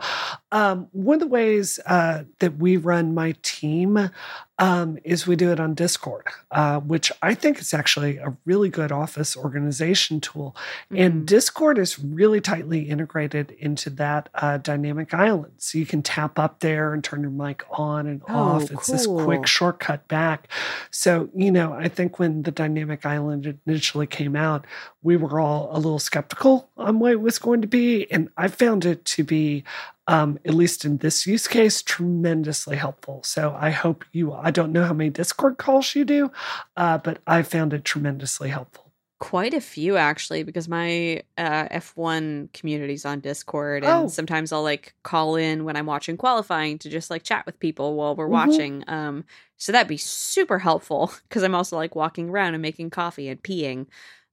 um, 0.51 0.89
one 0.93 1.15
of 1.15 1.21
the 1.21 1.27
ways 1.27 1.79
uh, 1.87 2.25
that 2.39 2.57
we 2.57 2.77
run 2.77 3.15
my 3.15 3.35
team 3.43 4.11
um, 4.59 4.99
is 5.05 5.27
we 5.27 5.37
do 5.37 5.53
it 5.53 5.61
on 5.61 5.75
Discord, 5.75 6.27
uh, 6.51 6.81
which 6.81 7.13
I 7.23 7.35
think 7.35 7.61
is 7.61 7.73
actually 7.73 8.17
a 8.17 8.37
really 8.45 8.71
good 8.71 8.91
office 8.91 9.37
organization 9.37 10.21
tool. 10.21 10.57
Mm-hmm. 10.87 10.97
And 10.97 11.27
Discord 11.27 11.79
is 11.79 11.99
really 11.99 12.41
tightly 12.41 12.89
integrated 12.89 13.53
into 13.53 13.91
that 13.91 14.29
uh, 14.35 14.59
dynamic 14.59 15.15
island. 15.15 15.53
So 15.59 15.79
you 15.79 15.87
can 15.87 16.03
tap 16.03 16.39
up 16.39 16.61
there 16.61 16.93
and 16.93 17.05
turn 17.05 17.23
your 17.23 17.31
mic 17.31 17.63
on 17.71 18.07
and 18.07 18.23
oh, 18.29 18.35
off. 18.35 18.71
It's 18.71 18.87
cool. 18.87 18.95
this 18.97 19.07
quick 19.07 19.47
shortcut 19.47 20.09
back. 20.09 20.49
So, 20.91 21.29
you 21.35 21.53
know, 21.53 21.73
I 21.75 21.89
think 21.89 22.19
when 22.19 22.43
the 22.43 22.51
dynamic 22.51 23.07
island 23.07 23.59
initially 23.67 24.07
came 24.07 24.35
out, 24.35 24.67
we 25.09 25.17
were 25.17 25.41
all 25.41 25.71
a 25.73 25.77
little 25.77 25.99
skeptical 25.99 26.69
on 26.77 26.99
what 26.99 27.13
it 27.13 27.23
was 27.23 27.39
going 27.39 27.63
to 27.63 27.67
be. 27.67 28.07
And 28.13 28.29
I 28.37 28.49
found 28.49 28.85
it 28.85 29.07
to 29.07 29.25
be 29.25 29.65
um, 30.07 30.39
at 30.45 30.53
least 30.53 30.85
in 30.85 30.99
this 30.99 31.27
use 31.27 31.49
case, 31.49 31.81
tremendously 31.81 32.77
helpful. 32.77 33.23
So 33.25 33.57
I 33.59 33.71
hope 33.71 34.05
you, 34.13 34.35
I 34.35 34.51
don't 34.51 34.71
know 34.71 34.85
how 34.85 34.93
many 34.93 35.09
Discord 35.09 35.57
calls 35.57 35.95
you 35.95 36.05
do, 36.05 36.31
uh, 36.77 36.99
but 36.99 37.21
I 37.27 37.41
found 37.41 37.73
it 37.73 37.87
tremendously 37.87 38.51
helpful. 38.51 38.93
Quite 39.19 39.55
a 39.55 39.63
few 39.63 39.97
actually, 39.97 40.43
because 40.43 40.69
my 40.69 41.23
uh, 41.39 41.69
F1 41.69 42.53
community's 42.53 43.07
on 43.07 43.21
Discord, 43.21 43.85
and 43.85 44.05
oh. 44.05 44.09
sometimes 44.09 44.53
I'll 44.53 44.63
like 44.63 44.95
call 45.03 45.37
in 45.37 45.65
when 45.65 45.75
I'm 45.75 45.87
watching 45.87 46.19
qualifying 46.19 46.79
to 46.81 46.91
just 46.91 47.11
like 47.11 47.23
chat 47.23 47.47
with 47.47 47.59
people 47.59 47.95
while 47.95 48.15
we're 48.15 48.27
mm-hmm. 48.27 48.51
watching. 48.51 48.85
Um, 48.87 49.25
so 49.57 49.73
that'd 49.73 49.89
be 49.89 49.97
super 49.97 50.59
helpful 50.59 51.13
because 51.29 51.43
I'm 51.43 51.55
also 51.55 51.77
like 51.77 51.97
walking 51.97 52.29
around 52.29 52.55
and 52.55 52.63
making 52.63 52.91
coffee 52.91 53.29
and 53.29 53.43
peeing. 53.43 53.87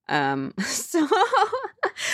Um, 0.07 0.53
so 0.65 1.07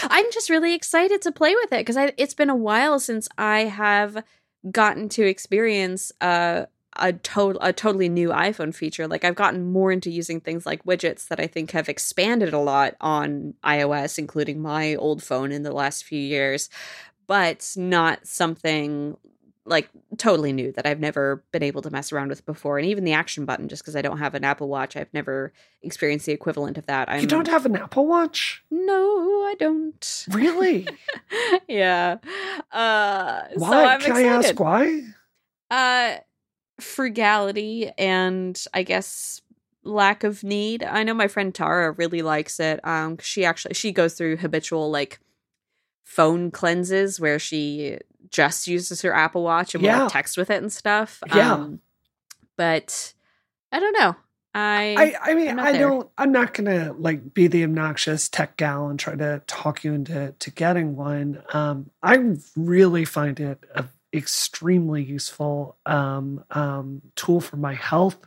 I'm 0.03 0.25
just 0.31 0.49
really 0.49 0.73
excited 0.73 1.21
to 1.23 1.31
play 1.31 1.55
with 1.55 1.71
it 1.71 1.85
because 1.85 1.97
it's 2.17 2.33
been 2.33 2.49
a 2.49 2.55
while 2.55 2.99
since 2.99 3.27
I 3.37 3.61
have 3.61 4.23
gotten 4.69 5.09
to 5.09 5.25
experience 5.25 6.11
uh, 6.21 6.65
a 6.97 7.13
total 7.13 7.61
a 7.61 7.71
totally 7.73 8.09
new 8.09 8.29
iPhone 8.29 8.75
feature. 8.75 9.07
Like 9.07 9.23
I've 9.23 9.35
gotten 9.35 9.71
more 9.71 9.91
into 9.91 10.11
using 10.11 10.39
things 10.39 10.65
like 10.65 10.83
widgets 10.83 11.27
that 11.29 11.39
I 11.39 11.47
think 11.47 11.71
have 11.71 11.89
expanded 11.89 12.53
a 12.53 12.59
lot 12.59 12.95
on 13.01 13.53
iOS, 13.63 14.19
including 14.19 14.61
my 14.61 14.95
old 14.95 15.23
phone 15.23 15.51
in 15.51 15.63
the 15.63 15.71
last 15.71 16.03
few 16.03 16.19
years, 16.19 16.69
but 17.27 17.71
not 17.75 18.27
something 18.27 19.17
like 19.71 19.89
totally 20.17 20.53
new 20.53 20.71
that 20.73 20.85
I've 20.85 20.99
never 20.99 21.43
been 21.51 21.63
able 21.63 21.81
to 21.81 21.89
mess 21.89 22.11
around 22.11 22.29
with 22.29 22.45
before. 22.45 22.77
And 22.77 22.87
even 22.87 23.05
the 23.05 23.13
action 23.13 23.45
button, 23.45 23.67
just 23.67 23.81
because 23.81 23.95
I 23.95 24.03
don't 24.03 24.19
have 24.19 24.35
an 24.35 24.43
Apple 24.43 24.67
Watch, 24.67 24.95
I've 24.95 25.11
never 25.13 25.53
experienced 25.81 26.27
the 26.27 26.33
equivalent 26.33 26.77
of 26.77 26.85
that. 26.85 27.09
I'm, 27.09 27.21
you 27.21 27.27
don't 27.27 27.47
have 27.47 27.65
an 27.65 27.75
Apple 27.75 28.05
Watch? 28.05 28.63
No, 28.69 28.93
I 29.47 29.55
don't. 29.57 30.25
Really? 30.29 30.87
yeah. 31.67 32.17
Uh, 32.71 33.41
why? 33.55 33.69
So 33.69 33.85
I'm 33.85 34.01
Can 34.01 34.11
excited. 34.11 34.27
I 34.27 34.33
ask 34.33 34.59
why? 34.59 35.01
Uh, 35.71 36.17
frugality 36.79 37.89
and 37.97 38.63
I 38.73 38.83
guess 38.83 39.41
lack 39.83 40.23
of 40.23 40.43
need. 40.43 40.83
I 40.83 41.03
know 41.03 41.13
my 41.13 41.27
friend 41.27 41.55
Tara 41.55 41.91
really 41.91 42.21
likes 42.21 42.59
it. 42.59 42.85
Um, 42.85 43.17
she 43.19 43.45
actually 43.45 43.73
she 43.73 43.91
goes 43.91 44.13
through 44.13 44.37
habitual 44.37 44.91
like 44.91 45.19
phone 46.03 46.51
cleanses 46.51 47.19
where 47.19 47.39
she 47.39 47.97
just 48.31 48.67
uses 48.67 49.01
her 49.01 49.13
Apple 49.13 49.43
Watch 49.43 49.75
and 49.75 49.83
yeah. 49.83 49.97
will 49.97 50.03
like, 50.05 50.13
text 50.13 50.37
with 50.37 50.49
it 50.49 50.61
and 50.61 50.71
stuff. 50.71 51.21
Yeah. 51.35 51.53
Um, 51.53 51.81
but 52.57 53.13
I 53.71 53.79
don't 53.79 53.97
know. 53.97 54.15
I 54.53 55.15
I, 55.23 55.31
I 55.31 55.33
mean 55.33 55.59
I 55.59 55.71
there. 55.71 55.81
don't 55.81 56.09
I'm 56.17 56.31
not 56.31 56.53
gonna 56.53 56.93
like 56.97 57.33
be 57.33 57.47
the 57.47 57.63
obnoxious 57.63 58.27
tech 58.27 58.57
gal 58.57 58.89
and 58.89 58.99
try 58.99 59.15
to 59.15 59.41
talk 59.47 59.83
you 59.83 59.93
into 59.93 60.33
to 60.37 60.51
getting 60.51 60.95
one. 60.95 61.41
Um, 61.53 61.89
I 62.03 62.35
really 62.57 63.05
find 63.05 63.39
it 63.39 63.63
a 63.73 63.85
extremely 64.13 65.03
useful 65.03 65.77
um, 65.85 66.43
um, 66.51 67.01
tool 67.15 67.39
for 67.39 67.57
my 67.57 67.73
health. 67.73 68.17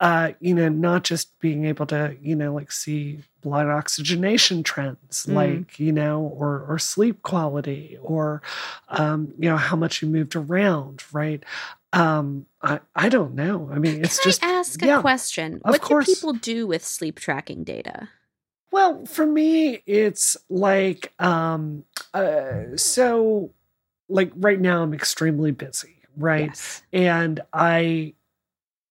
Uh, 0.00 0.32
you 0.40 0.54
know, 0.54 0.68
not 0.68 1.02
just 1.02 1.38
being 1.40 1.64
able 1.64 1.86
to, 1.86 2.16
you 2.22 2.36
know, 2.36 2.54
like 2.54 2.70
see 2.70 3.18
blood 3.40 3.66
oxygenation 3.66 4.62
trends, 4.62 5.26
mm. 5.26 5.34
like, 5.34 5.80
you 5.80 5.92
know, 5.92 6.22
or, 6.22 6.64
or 6.68 6.78
sleep 6.78 7.22
quality 7.22 7.98
or, 8.00 8.40
um, 8.90 9.32
you 9.38 9.48
know, 9.48 9.56
how 9.56 9.76
much 9.76 10.00
you 10.00 10.08
moved 10.08 10.36
around, 10.36 11.02
right? 11.12 11.42
Um, 11.92 12.46
I, 12.62 12.80
I 12.94 13.08
don't 13.08 13.34
know. 13.34 13.70
I 13.72 13.78
mean, 13.78 14.04
it's 14.04 14.20
Can 14.20 14.30
just. 14.30 14.44
I 14.44 14.50
ask 14.50 14.80
yeah, 14.82 14.98
a 14.98 15.00
question? 15.00 15.60
What 15.62 15.80
course. 15.80 16.06
do 16.06 16.14
people 16.14 16.32
do 16.34 16.66
with 16.66 16.84
sleep 16.84 17.18
tracking 17.18 17.64
data? 17.64 18.08
Well, 18.70 19.06
for 19.06 19.26
me, 19.26 19.82
it's 19.86 20.36
like, 20.50 21.12
um, 21.18 21.84
uh, 22.12 22.76
so 22.76 23.50
like 24.08 24.32
right 24.36 24.60
now 24.60 24.82
I'm 24.82 24.94
extremely 24.94 25.50
busy, 25.50 26.02
right? 26.16 26.46
Yes. 26.46 26.82
And 26.92 27.40
I 27.52 28.14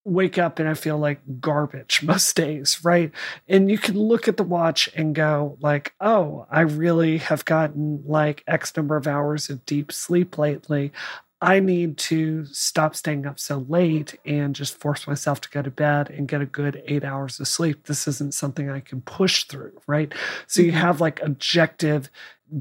wake 0.08 0.38
up 0.38 0.58
and 0.58 0.70
I 0.70 0.74
feel 0.74 0.98
like 0.98 1.20
garbage 1.42 2.02
most 2.04 2.36
days, 2.36 2.84
right? 2.84 3.12
And 3.48 3.70
you 3.70 3.78
can 3.78 4.00
look 4.00 4.28
at 4.28 4.38
the 4.38 4.44
watch 4.44 4.90
and 4.96 5.14
go 5.14 5.58
like, 5.62 5.94
"Oh, 6.00 6.48
I 6.50 6.62
really 6.62 7.18
have 7.18 7.46
gotten 7.46 8.04
like 8.06 8.44
X 8.48 8.76
number 8.76 8.96
of 8.96 9.08
hours 9.08 9.50
of 9.50 9.66
deep 9.66 9.92
sleep 9.92 10.38
lately. 10.38 10.92
I 11.40 11.60
need 11.60 11.98
to 12.00 12.46
stop 12.46 12.96
staying 12.96 13.28
up 13.28 13.38
so 13.38 13.64
late 13.70 14.18
and 14.26 14.56
just 14.56 14.80
force 14.80 15.06
myself 15.06 15.40
to 15.42 15.50
go 15.50 15.62
to 15.62 15.70
bed 15.70 16.10
and 16.10 16.28
get 16.28 16.42
a 16.42 16.48
good 16.48 16.82
eight 16.88 17.04
hours 17.04 17.40
of 17.40 17.48
sleep. 17.48 17.86
This 17.86 18.08
isn't 18.08 18.34
something 18.34 18.72
I 18.72 18.80
can 18.80 19.02
push 19.02 19.44
through, 19.44 19.80
right? 19.86 20.12
So 20.48 20.64
you 20.64 20.72
mm-hmm. 20.72 20.82
have 20.82 21.00
like 21.00 21.22
objective 21.22 22.10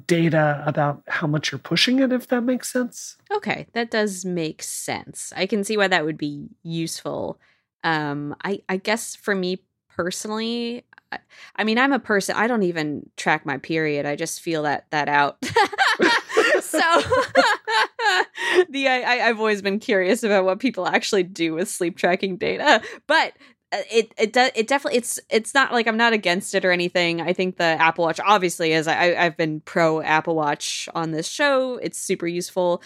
data 0.06 0.62
about 0.66 1.02
how 1.06 1.26
much 1.26 1.52
you're 1.52 1.58
pushing 1.58 2.00
it, 2.00 2.12
if 2.12 2.28
that 2.28 2.42
makes 2.42 2.70
sense. 2.72 3.16
Okay, 3.32 3.66
that 3.72 3.90
does 3.90 4.24
make 4.24 4.62
sense. 4.62 5.32
I 5.36 5.46
can 5.46 5.64
see 5.64 5.76
why 5.76 5.88
that 5.88 6.04
would 6.04 6.18
be 6.18 6.48
useful. 6.62 7.38
Um, 7.84 8.34
I, 8.44 8.62
I 8.68 8.78
guess 8.78 9.14
for 9.14 9.34
me 9.34 9.62
personally, 9.88 10.84
I, 11.12 11.18
I 11.56 11.64
mean, 11.64 11.78
I'm 11.78 11.92
a 11.92 11.98
person. 11.98 12.36
I 12.36 12.46
don't 12.46 12.64
even 12.64 13.08
track 13.16 13.46
my 13.46 13.58
period. 13.58 14.06
I 14.06 14.16
just 14.16 14.40
feel 14.40 14.64
that 14.64 14.86
that 14.90 15.08
out. 15.08 15.38
so 16.60 16.80
the 18.68 18.88
I, 18.88 19.28
I've 19.28 19.38
always 19.38 19.62
been 19.62 19.78
curious 19.78 20.22
about 20.22 20.44
what 20.44 20.58
people 20.58 20.86
actually 20.86 21.22
do 21.22 21.54
with 21.54 21.68
sleep 21.68 21.96
tracking 21.96 22.36
data, 22.36 22.82
but 23.06 23.34
Uh, 23.72 23.78
it 23.90 24.14
it 24.16 24.32
does 24.32 24.52
it 24.54 24.68
definitely 24.68 24.98
it's 24.98 25.18
it's 25.28 25.52
not 25.52 25.72
like 25.72 25.88
I'm 25.88 25.96
not 25.96 26.12
against 26.12 26.54
it 26.54 26.64
or 26.64 26.70
anything. 26.70 27.20
I 27.20 27.32
think 27.32 27.56
the 27.56 27.64
Apple 27.64 28.04
Watch 28.04 28.20
obviously 28.24 28.72
is 28.72 28.86
I 28.86 29.16
I've 29.16 29.36
been 29.36 29.60
pro 29.60 30.00
Apple 30.00 30.36
Watch 30.36 30.88
on 30.94 31.10
this 31.10 31.28
show. 31.28 31.76
It's 31.76 31.98
super 31.98 32.28
useful. 32.28 32.82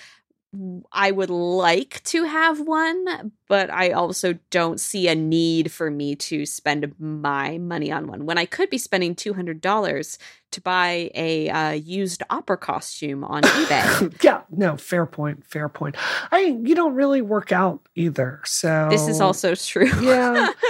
I 0.91 1.13
would 1.13 1.31
like 1.31 2.03
to 2.05 2.25
have 2.25 2.59
one, 2.61 3.33
but 3.47 3.71
I 3.71 3.91
also 3.91 4.37
don't 4.51 4.81
see 4.81 5.07
a 5.07 5.15
need 5.15 5.71
for 5.71 5.91
me 5.91 6.17
to 6.17 6.45
spend 6.45 6.93
my 6.99 7.59
money 7.59 7.93
on 7.93 8.09
one 8.09 8.27
when 8.27 8.37
I 8.37 8.47
could 8.47 8.69
be 8.69 8.79
spending 8.79 9.15
$200 9.15 10.19
to 10.53 10.61
buy 10.61 11.11
a 11.15 11.49
uh, 11.49 11.71
used 11.71 12.23
opera 12.31 12.57
costume 12.57 13.25
on 13.25 13.43
eBay. 13.43 14.23
yeah, 14.23 14.43
no, 14.51 14.77
fair 14.77 15.07
point. 15.07 15.45
Fair 15.47 15.69
point. 15.69 15.97
I 16.31 16.59
you 16.63 16.75
don't 16.75 16.95
really 16.95 17.23
work 17.23 17.53
out 17.53 17.81
either, 17.95 18.41
so 18.45 18.89
this 18.91 19.07
is 19.09 19.21
also 19.21 19.55
true. 19.55 19.91
yeah, 20.01 20.53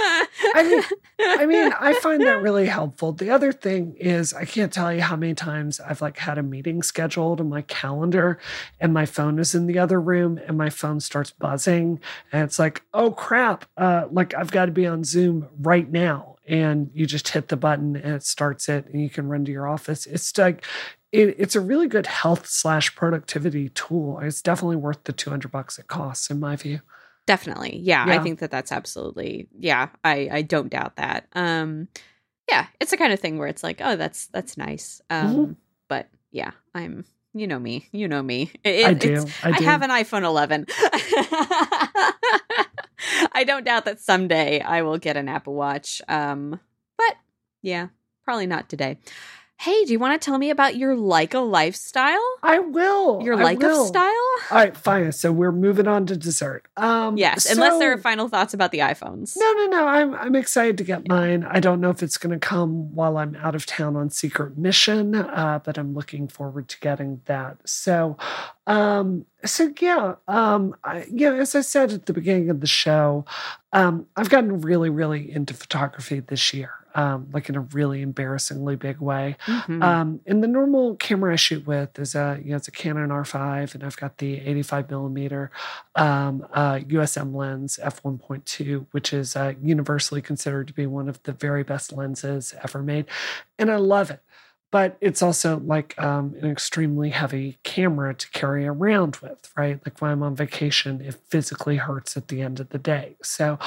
I 0.53 0.63
mean, 0.63 0.83
I 1.19 1.45
mean, 1.45 1.73
I 1.79 1.93
find 1.93 2.21
that 2.21 2.41
really 2.41 2.65
helpful. 2.65 3.11
The 3.11 3.29
other 3.29 3.51
thing 3.51 3.95
is, 3.99 4.33
I 4.33 4.45
can't 4.45 4.71
tell 4.71 4.93
you 4.93 5.01
how 5.01 5.15
many 5.15 5.33
times 5.33 5.79
I've 5.79 6.01
like 6.01 6.17
had 6.17 6.37
a 6.37 6.43
meeting 6.43 6.83
scheduled 6.83 7.39
in 7.39 7.49
my 7.49 7.61
calendar, 7.63 8.39
and 8.79 8.93
my 8.93 9.05
phone 9.05 9.39
is 9.39 9.55
in 9.55 9.67
the 9.67 9.79
other 9.79 9.99
room, 9.99 10.39
and 10.47 10.57
my 10.57 10.69
phone 10.69 10.99
starts 10.99 11.31
buzzing, 11.31 11.99
and 12.31 12.43
it's 12.43 12.59
like, 12.59 12.83
oh 12.93 13.11
crap, 13.11 13.65
uh, 13.77 14.07
like 14.11 14.33
I've 14.33 14.51
got 14.51 14.65
to 14.65 14.71
be 14.71 14.85
on 14.85 15.03
Zoom 15.03 15.47
right 15.59 15.89
now 15.89 16.31
and 16.51 16.91
you 16.93 17.05
just 17.05 17.29
hit 17.29 17.47
the 17.47 17.55
button 17.55 17.95
and 17.95 18.13
it 18.13 18.23
starts 18.23 18.67
it 18.67 18.85
and 18.87 19.01
you 19.01 19.09
can 19.09 19.29
run 19.29 19.45
to 19.45 19.51
your 19.51 19.69
office. 19.69 20.05
It's 20.05 20.37
like 20.37 20.65
it, 21.13 21.35
it's 21.39 21.55
a 21.55 21.61
really 21.61 21.87
good 21.87 22.07
health 22.07 22.45
slash 22.45 22.93
productivity 22.93 23.69
tool. 23.69 24.19
It's 24.19 24.41
definitely 24.41 24.75
worth 24.75 25.05
the 25.05 25.13
200 25.13 25.49
bucks 25.49 25.79
it 25.79 25.87
costs 25.87 26.29
in 26.29 26.41
my 26.41 26.57
view. 26.57 26.81
Definitely. 27.25 27.77
Yeah, 27.77 28.05
yeah, 28.05 28.19
I 28.19 28.19
think 28.19 28.39
that 28.39 28.51
that's 28.51 28.73
absolutely. 28.73 29.47
Yeah, 29.57 29.89
I 30.03 30.27
I 30.29 30.41
don't 30.41 30.69
doubt 30.69 30.97
that. 30.97 31.27
Um 31.33 31.87
yeah, 32.49 32.67
it's 32.81 32.91
the 32.91 32.97
kind 32.97 33.13
of 33.13 33.19
thing 33.21 33.37
where 33.37 33.47
it's 33.47 33.63
like, 33.63 33.79
"Oh, 33.81 33.95
that's 33.95 34.27
that's 34.27 34.57
nice." 34.57 35.01
Um 35.09 35.35
mm-hmm. 35.35 35.51
but 35.87 36.09
yeah, 36.31 36.51
I'm 36.75 37.05
you 37.33 37.47
know 37.47 37.59
me. 37.59 37.87
You 37.93 38.09
know 38.09 38.21
me. 38.21 38.51
It, 38.65 38.85
I 38.85 38.93
do. 38.93 39.25
I 39.41 39.51
do. 39.51 39.65
I 39.65 39.69
have 39.69 39.83
an 39.83 39.89
iPhone 39.89 40.23
11. 40.23 40.65
I 43.33 43.43
don't 43.43 43.65
doubt 43.65 43.85
that 43.85 43.99
someday 43.99 44.61
I 44.61 44.81
will 44.81 44.97
get 44.97 45.17
an 45.17 45.29
Apple 45.29 45.53
Watch. 45.53 46.01
Um, 46.07 46.59
but 46.97 47.15
yeah, 47.61 47.87
probably 48.23 48.47
not 48.47 48.69
today. 48.69 48.97
Hey, 49.61 49.85
do 49.85 49.91
you 49.91 49.99
want 49.99 50.19
to 50.19 50.25
tell 50.25 50.39
me 50.39 50.49
about 50.49 50.75
your 50.75 50.95
Leica 50.95 51.47
lifestyle? 51.47 52.19
I 52.41 52.57
will. 52.57 53.21
Your 53.21 53.35
I 53.35 53.53
Leica 53.53 53.59
will. 53.59 53.85
style? 53.85 54.07
All 54.49 54.57
right, 54.57 54.75
fine. 54.75 55.11
So 55.11 55.31
we're 55.31 55.51
moving 55.51 55.87
on 55.87 56.07
to 56.07 56.17
dessert. 56.17 56.65
Um, 56.77 57.15
Yes, 57.15 57.47
unless 57.47 57.77
there 57.77 57.93
are 57.93 57.99
final 57.99 58.27
thoughts 58.27 58.55
about 58.55 58.71
the 58.71 58.79
iPhones. 58.79 59.37
No, 59.37 59.53
no, 59.53 59.67
no. 59.67 59.87
I'm 59.87 60.15
I'm 60.15 60.35
excited 60.35 60.79
to 60.79 60.83
get 60.83 61.07
mine. 61.07 61.43
I 61.47 61.59
don't 61.59 61.79
know 61.79 61.91
if 61.91 62.01
it's 62.01 62.17
going 62.17 62.31
to 62.31 62.39
come 62.39 62.95
while 62.95 63.19
I'm 63.19 63.35
out 63.35 63.53
of 63.53 63.67
town 63.67 63.95
on 63.95 64.09
secret 64.09 64.57
mission, 64.57 65.13
uh, 65.13 65.59
but 65.63 65.77
I'm 65.77 65.93
looking 65.93 66.27
forward 66.27 66.67
to 66.69 66.79
getting 66.79 67.21
that. 67.25 67.57
So, 67.69 68.17
um, 68.65 69.27
so 69.45 69.71
yeah, 69.79 70.15
um, 70.27 70.75
I, 70.83 71.05
yeah. 71.07 71.33
As 71.33 71.53
I 71.53 71.61
said 71.61 71.91
at 71.91 72.07
the 72.07 72.13
beginning 72.13 72.49
of 72.49 72.61
the 72.61 72.67
show, 72.67 73.25
um, 73.73 74.07
I've 74.15 74.31
gotten 74.31 74.61
really, 74.61 74.89
really 74.89 75.31
into 75.31 75.53
photography 75.53 76.19
this 76.19 76.51
year, 76.51 76.71
um, 76.95 77.27
like 77.33 77.49
in 77.49 77.55
a 77.55 77.61
really 77.61 78.01
embarrassingly 78.01 78.75
big 78.75 78.99
way. 78.99 79.37
Mhm. 79.45 79.83
Um, 79.83 80.19
and 80.25 80.43
the 80.43 80.47
normal 80.47 80.95
camera 80.95 81.33
I 81.33 81.35
shoot 81.35 81.65
with 81.65 81.97
is 81.99 82.15
a 82.15 82.39
you 82.43 82.51
know 82.51 82.57
it's 82.57 82.67
a 82.67 82.71
Canon 82.71 83.09
R5, 83.11 83.73
and 83.75 83.83
I've 83.83 83.97
got 83.97 84.17
the 84.17 84.39
85 84.39 84.89
millimeter 84.89 85.51
um, 85.95 86.45
uh, 86.53 86.79
USM 86.87 87.33
lens 87.35 87.79
f1.2, 87.81 88.87
which 88.91 89.13
is 89.13 89.35
uh, 89.35 89.53
universally 89.61 90.21
considered 90.21 90.67
to 90.67 90.73
be 90.73 90.85
one 90.85 91.09
of 91.09 91.21
the 91.23 91.33
very 91.33 91.63
best 91.63 91.93
lenses 91.93 92.53
ever 92.63 92.81
made, 92.81 93.05
and 93.57 93.71
I 93.71 93.77
love 93.77 94.11
it. 94.11 94.21
But 94.71 94.97
it's 95.01 95.21
also 95.21 95.59
like 95.59 96.01
um, 96.01 96.33
an 96.41 96.49
extremely 96.49 97.09
heavy 97.09 97.59
camera 97.63 98.13
to 98.13 98.29
carry 98.31 98.65
around 98.65 99.17
with, 99.17 99.51
right? 99.57 99.79
Like 99.85 100.01
when 100.01 100.11
I'm 100.11 100.23
on 100.23 100.35
vacation, 100.35 101.01
it 101.01 101.15
physically 101.27 101.75
hurts 101.75 102.15
at 102.15 102.29
the 102.29 102.41
end 102.41 102.61
of 102.61 102.69
the 102.69 102.79
day. 102.79 103.17
So, 103.21 103.59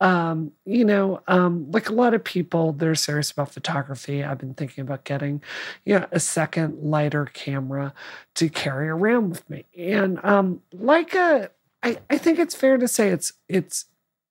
um, 0.00 0.52
you 0.66 0.84
know, 0.84 1.22
um, 1.28 1.70
like 1.70 1.88
a 1.88 1.94
lot 1.94 2.12
of 2.12 2.22
people 2.22 2.72
they're 2.72 2.94
serious 2.94 3.30
about 3.30 3.52
photography, 3.52 4.22
I've 4.22 4.38
been 4.38 4.54
thinking 4.54 4.82
about 4.82 5.04
getting, 5.04 5.42
you 5.86 5.98
know, 5.98 6.06
a 6.12 6.20
second 6.20 6.78
lighter 6.82 7.24
camera 7.24 7.94
to 8.34 8.50
carry 8.50 8.88
around 8.88 9.30
with 9.30 9.48
me. 9.48 9.64
And 9.76 10.22
um, 10.22 10.60
like 10.72 11.14
a, 11.14 11.50
I, 11.82 11.98
I 12.10 12.18
think 12.18 12.38
it's 12.38 12.54
fair 12.54 12.76
to 12.76 12.86
say 12.86 13.08
it's 13.08 13.32
it's 13.48 13.86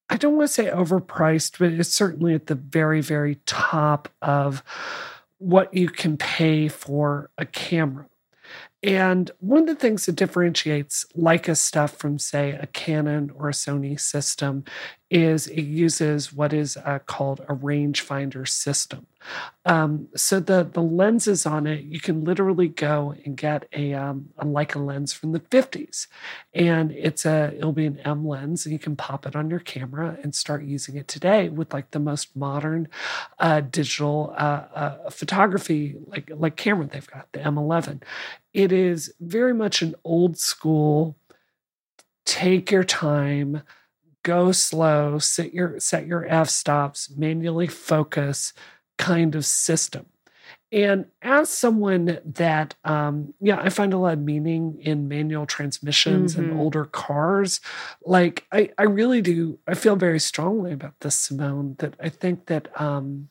I 0.10 0.18
don't 0.18 0.36
want 0.36 0.48
to 0.48 0.54
say 0.54 0.66
overpriced, 0.66 1.60
but 1.60 1.72
it's 1.72 1.90
certainly 1.90 2.34
at 2.34 2.48
the 2.48 2.56
very, 2.56 3.02
very 3.02 3.36
top 3.46 4.10
of 4.22 4.64
what 5.40 5.74
you 5.74 5.90
can 5.90 6.18
pay 6.18 6.68
for 6.68 7.32
a 7.38 7.46
camera. 7.46 8.06
And 8.82 9.30
one 9.40 9.64
of 9.64 9.68
the 9.68 9.76
things 9.76 10.06
that 10.06 10.16
differentiates 10.16 11.06
Leica 11.18 11.58
stuff 11.58 11.98
from, 11.98 12.18
say, 12.18 12.52
a 12.52 12.68
Canon 12.68 13.30
or 13.36 13.50
a 13.50 13.54
Sony 13.54 14.00
system 14.00 14.64
is 15.10 15.48
it 15.48 15.64
uses 15.64 16.32
what 16.32 16.54
is 16.54 16.78
uh, 16.78 17.00
called 17.06 17.42
a 17.42 17.56
rangefinder 17.56 18.48
system. 18.48 19.08
Um, 19.66 20.08
so 20.16 20.40
the 20.40 20.64
the 20.64 20.82
lenses 20.82 21.46
on 21.46 21.68
it, 21.68 21.84
you 21.84 22.00
can 22.00 22.24
literally 22.24 22.68
go 22.68 23.14
and 23.26 23.36
get 23.36 23.68
a 23.74 23.94
um, 23.94 24.30
a 24.38 24.46
Leica 24.46 24.84
lens 24.84 25.14
from 25.14 25.32
the 25.32 25.40
50s, 25.40 26.08
and 26.54 26.92
it's 26.92 27.26
a 27.26 27.54
it'll 27.56 27.74
be 27.74 27.86
an 27.86 28.00
M 28.00 28.28
lens, 28.28 28.66
and 28.66 28.74
you 28.74 28.80
can 28.80 28.96
pop 28.96 29.26
it 29.26 29.36
on 29.36 29.50
your 29.50 29.60
camera 29.60 30.18
and 30.24 30.34
start 30.34 30.64
using 30.64 30.96
it 30.96 31.08
today 31.08 31.50
with 31.50 31.74
like 31.74 31.92
the 31.92 32.00
most 32.00 32.36
modern 32.36 32.88
uh, 33.40 33.62
digital 33.62 34.34
uh, 34.38 34.66
uh, 34.74 35.10
photography 35.10 35.96
like 36.08 36.32
like 36.34 36.56
camera 36.56 36.88
they've 36.88 37.10
got 37.10 37.32
the 37.34 37.40
M11. 37.40 38.02
It 38.54 38.72
is 38.72 39.14
very 39.20 39.54
much 39.54 39.82
an 39.82 39.96
old 40.04 40.38
school. 40.38 41.16
Take 42.26 42.72
your 42.72 42.84
time 42.84 43.64
go 44.24 44.52
slow, 44.52 45.20
set 45.20 45.54
your 45.54 45.80
set 45.80 46.06
your 46.06 46.26
f 46.28 46.50
stops, 46.50 47.10
manually 47.16 47.68
focus 47.68 48.54
kind 49.00 49.36
of 49.36 49.46
system. 49.48 50.06
And 50.72 51.08
as 51.24 51.50
someone 51.50 52.20
that, 52.26 52.76
um, 52.86 53.34
yeah, 53.42 53.60
I 53.60 53.70
find 53.70 53.94
a 53.94 53.98
lot 53.98 54.14
of 54.14 54.20
meaning 54.20 54.80
in 54.82 55.08
manual 55.08 55.48
transmissions 55.48 56.36
Mhm. 56.36 56.40
and 56.40 56.54
older 56.54 56.86
cars. 56.86 57.62
Like, 58.06 58.46
I, 58.52 58.70
I 58.78 58.84
really 58.84 59.22
do. 59.24 59.58
I 59.68 59.74
feel 59.74 59.96
very 59.96 60.20
strongly 60.20 60.74
about 60.74 61.00
this, 61.02 61.16
Simone. 61.16 61.76
That 61.80 61.96
I 62.00 62.10
think 62.10 62.46
that, 62.48 62.70
um, 62.80 63.30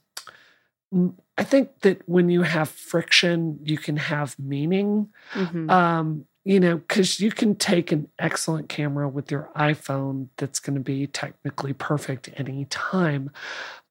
I 1.36 1.44
think 1.44 1.80
that 1.82 2.08
when 2.08 2.30
you 2.30 2.42
have 2.42 2.68
friction, 2.70 3.60
you 3.62 3.78
can 3.78 3.96
have 3.96 4.38
meaning 4.38 5.08
Mhm. 5.34 5.70
um, 5.70 6.26
you 6.44 6.60
know, 6.60 6.78
because 6.78 7.20
you 7.20 7.30
can 7.30 7.54
take 7.56 7.92
an 7.92 8.08
excellent 8.18 8.70
camera 8.70 9.06
with 9.08 9.30
your 9.30 9.50
iPhone 9.54 10.28
that's 10.38 10.60
going 10.60 10.76
to 10.76 10.82
be 10.82 11.06
technically 11.06 11.74
perfect 11.74 12.30
any 12.38 12.64
time. 12.70 13.30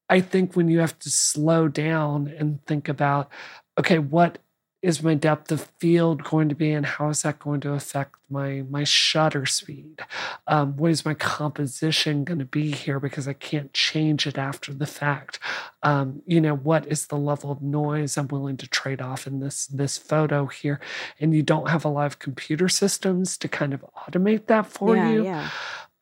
I 0.08 0.20
think 0.20 0.56
when 0.56 0.68
you 0.68 0.80
have 0.80 0.98
to 1.00 1.10
slow 1.10 1.68
down 1.68 2.28
and 2.38 2.64
think 2.66 2.88
about, 2.88 3.30
okay, 3.78 3.98
what 3.98 4.38
is 4.80 5.02
my 5.02 5.14
depth 5.14 5.50
of 5.50 5.62
field 5.78 6.22
going 6.22 6.48
to 6.48 6.54
be, 6.54 6.70
and 6.70 6.86
how 6.86 7.08
is 7.08 7.22
that 7.22 7.40
going 7.40 7.60
to 7.60 7.72
affect 7.72 8.14
my 8.30 8.64
my 8.70 8.84
shutter 8.84 9.44
speed? 9.44 10.00
Um, 10.46 10.76
what 10.76 10.92
is 10.92 11.04
my 11.04 11.14
composition 11.14 12.22
going 12.22 12.38
to 12.38 12.44
be 12.44 12.70
here? 12.70 13.00
Because 13.00 13.26
I 13.26 13.32
can't 13.32 13.72
change 13.72 14.26
it 14.26 14.38
after 14.38 14.72
the 14.72 14.86
fact. 14.86 15.40
Um, 15.82 16.22
you 16.26 16.40
know, 16.40 16.54
what 16.54 16.86
is 16.86 17.06
the 17.06 17.16
level 17.16 17.50
of 17.50 17.60
noise 17.60 18.16
I'm 18.16 18.28
willing 18.28 18.56
to 18.58 18.68
trade 18.68 19.00
off 19.00 19.26
in 19.26 19.40
this 19.40 19.66
this 19.66 19.98
photo 19.98 20.46
here? 20.46 20.78
And 21.18 21.34
you 21.34 21.42
don't 21.42 21.68
have 21.70 21.84
a 21.84 21.88
lot 21.88 22.06
of 22.06 22.20
computer 22.20 22.68
systems 22.68 23.36
to 23.38 23.48
kind 23.48 23.74
of 23.74 23.84
automate 24.06 24.46
that 24.46 24.66
for 24.66 24.94
yeah, 24.94 25.10
you. 25.10 25.24
yeah. 25.24 25.50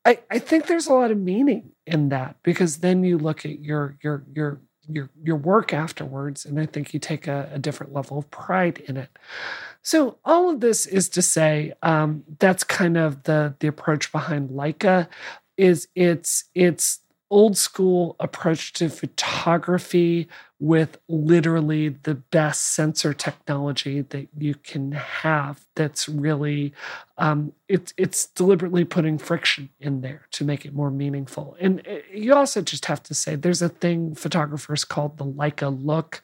I, 0.06 0.20
I 0.30 0.38
think 0.38 0.66
there's 0.66 0.86
a 0.86 0.94
lot 0.94 1.10
of 1.10 1.18
meaning 1.18 1.72
in 1.84 2.10
that 2.10 2.36
because 2.44 2.78
then 2.78 3.02
you 3.02 3.18
look 3.18 3.44
at 3.44 3.58
your 3.58 3.96
your 4.02 4.24
your 4.32 4.60
your 4.88 5.10
your 5.20 5.36
work 5.36 5.74
afterwards, 5.74 6.44
and 6.44 6.60
I 6.60 6.66
think 6.66 6.94
you 6.94 7.00
take 7.00 7.26
a, 7.26 7.50
a 7.52 7.58
different 7.58 7.92
level 7.92 8.18
of 8.18 8.30
pride 8.30 8.78
in 8.86 8.96
it. 8.96 9.10
So 9.82 10.18
all 10.24 10.48
of 10.48 10.60
this 10.60 10.86
is 10.86 11.08
to 11.10 11.22
say 11.22 11.72
um, 11.82 12.22
that's 12.38 12.62
kind 12.62 12.96
of 12.96 13.24
the 13.24 13.56
the 13.58 13.66
approach 13.66 14.12
behind 14.12 14.50
Leica 14.50 15.08
is 15.56 15.88
it's 15.96 16.44
it's 16.54 17.00
old 17.30 17.56
school 17.56 18.14
approach 18.20 18.72
to 18.72 18.88
photography 18.88 20.28
with 20.58 20.96
literally 21.08 21.88
the 21.88 22.14
best 22.14 22.62
sensor 22.74 23.12
technology 23.12 24.00
that 24.00 24.28
you 24.38 24.54
can 24.54 24.92
have 24.92 25.60
that's 25.74 26.08
really 26.08 26.72
um, 27.18 27.52
it's 27.68 27.92
it's 27.96 28.26
deliberately 28.26 28.84
putting 28.84 29.18
friction 29.18 29.68
in 29.80 30.00
there 30.00 30.26
to 30.30 30.44
make 30.44 30.64
it 30.64 30.72
more 30.72 30.90
meaningful 30.90 31.56
and 31.60 31.86
uh, 31.86 31.96
you 32.12 32.32
also 32.34 32.62
just 32.62 32.86
have 32.86 33.02
to 33.02 33.12
say 33.12 33.34
there's 33.34 33.60
a 33.60 33.68
thing 33.68 34.14
photographers 34.14 34.84
called 34.84 35.18
the 35.18 35.24
Leica 35.24 35.68
look 35.84 36.22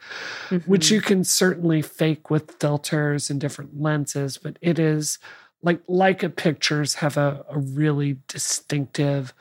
which 0.67 0.87
Mhm. 0.87 0.91
you 0.93 1.01
can 1.01 1.25
certainly 1.25 1.83
fake 1.83 2.31
with 2.31 2.53
filters 2.61 3.29
and 3.29 3.41
different 3.41 3.81
lenses 3.81 4.39
but 4.39 4.57
it 4.63 4.79
is 4.79 5.19
like 5.63 5.85
Leica 5.87 6.35
pictures 6.35 6.95
have 6.95 7.17
a, 7.17 7.45
a 7.51 7.59
really 7.59 8.19
distinctive 8.29 9.35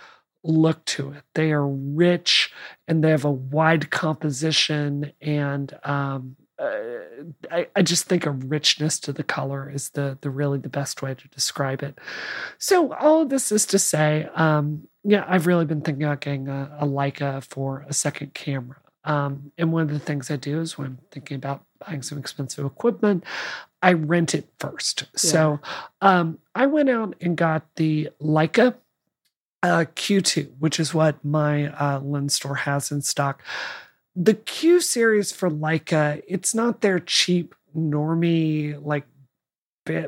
look 0.43 0.83
to 0.85 1.11
it. 1.11 1.23
They 1.35 1.51
are 1.51 1.67
rich 1.67 2.51
and 2.87 3.03
they 3.03 3.11
have 3.11 3.25
a 3.25 3.31
wide 3.31 3.89
composition 3.91 5.13
and 5.21 5.77
um, 5.83 6.35
uh, 6.61 7.23
I, 7.49 7.67
I 7.75 7.81
just 7.81 8.05
think 8.05 8.25
a 8.25 8.31
richness 8.31 8.99
to 9.01 9.13
the 9.13 9.23
color 9.23 9.69
is 9.69 9.89
the 9.89 10.17
the 10.21 10.29
really 10.29 10.59
the 10.59 10.69
best 10.69 11.01
way 11.01 11.15
to 11.15 11.27
describe 11.29 11.81
it. 11.81 11.97
So 12.59 12.93
all 12.93 13.23
of 13.23 13.29
this 13.29 13.51
is 13.51 13.65
to 13.67 13.79
say, 13.79 14.29
um, 14.35 14.87
yeah, 15.03 15.25
I've 15.27 15.47
really 15.47 15.65
been 15.65 15.81
thinking 15.81 16.03
about 16.03 16.21
getting 16.21 16.47
a, 16.47 16.71
a 16.79 16.85
Leica 16.85 17.43
for 17.43 17.83
a 17.89 17.93
second 17.93 18.35
camera. 18.35 18.77
Um, 19.03 19.51
and 19.57 19.71
one 19.73 19.81
of 19.81 19.89
the 19.89 19.99
things 19.99 20.29
I 20.29 20.35
do 20.35 20.61
is 20.61 20.77
when 20.77 20.87
I'm 20.87 20.99
thinking 21.09 21.35
about 21.35 21.63
buying 21.85 22.03
some 22.03 22.19
expensive 22.19 22.63
equipment, 22.63 23.23
I 23.81 23.93
rent 23.93 24.35
it 24.35 24.47
first. 24.59 25.05
So 25.15 25.59
um, 26.01 26.37
I 26.53 26.67
went 26.67 26.89
out 26.89 27.15
and 27.19 27.35
got 27.35 27.63
the 27.77 28.09
Leica 28.21 28.75
uh, 29.63 29.85
Q2, 29.95 30.51
which 30.59 30.79
is 30.79 30.93
what 30.93 31.23
my 31.23 31.67
uh, 31.67 31.99
lens 31.99 32.35
store 32.35 32.55
has 32.55 32.91
in 32.91 33.01
stock. 33.01 33.43
The 34.15 34.33
Q 34.33 34.81
series 34.81 35.31
for 35.31 35.49
Leica, 35.49 36.21
it's 36.27 36.53
not 36.53 36.81
their 36.81 36.99
cheap, 36.99 37.55
normie, 37.75 38.83
like 38.83 39.05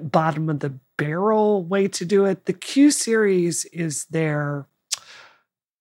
bottom 0.01 0.49
of 0.49 0.60
the 0.60 0.78
barrel 0.97 1.64
way 1.64 1.88
to 1.88 2.06
do 2.06 2.26
it. 2.26 2.45
The 2.45 2.54
Q 2.54 2.91
series 2.91 3.66
is 3.66 4.06
their 4.06 4.68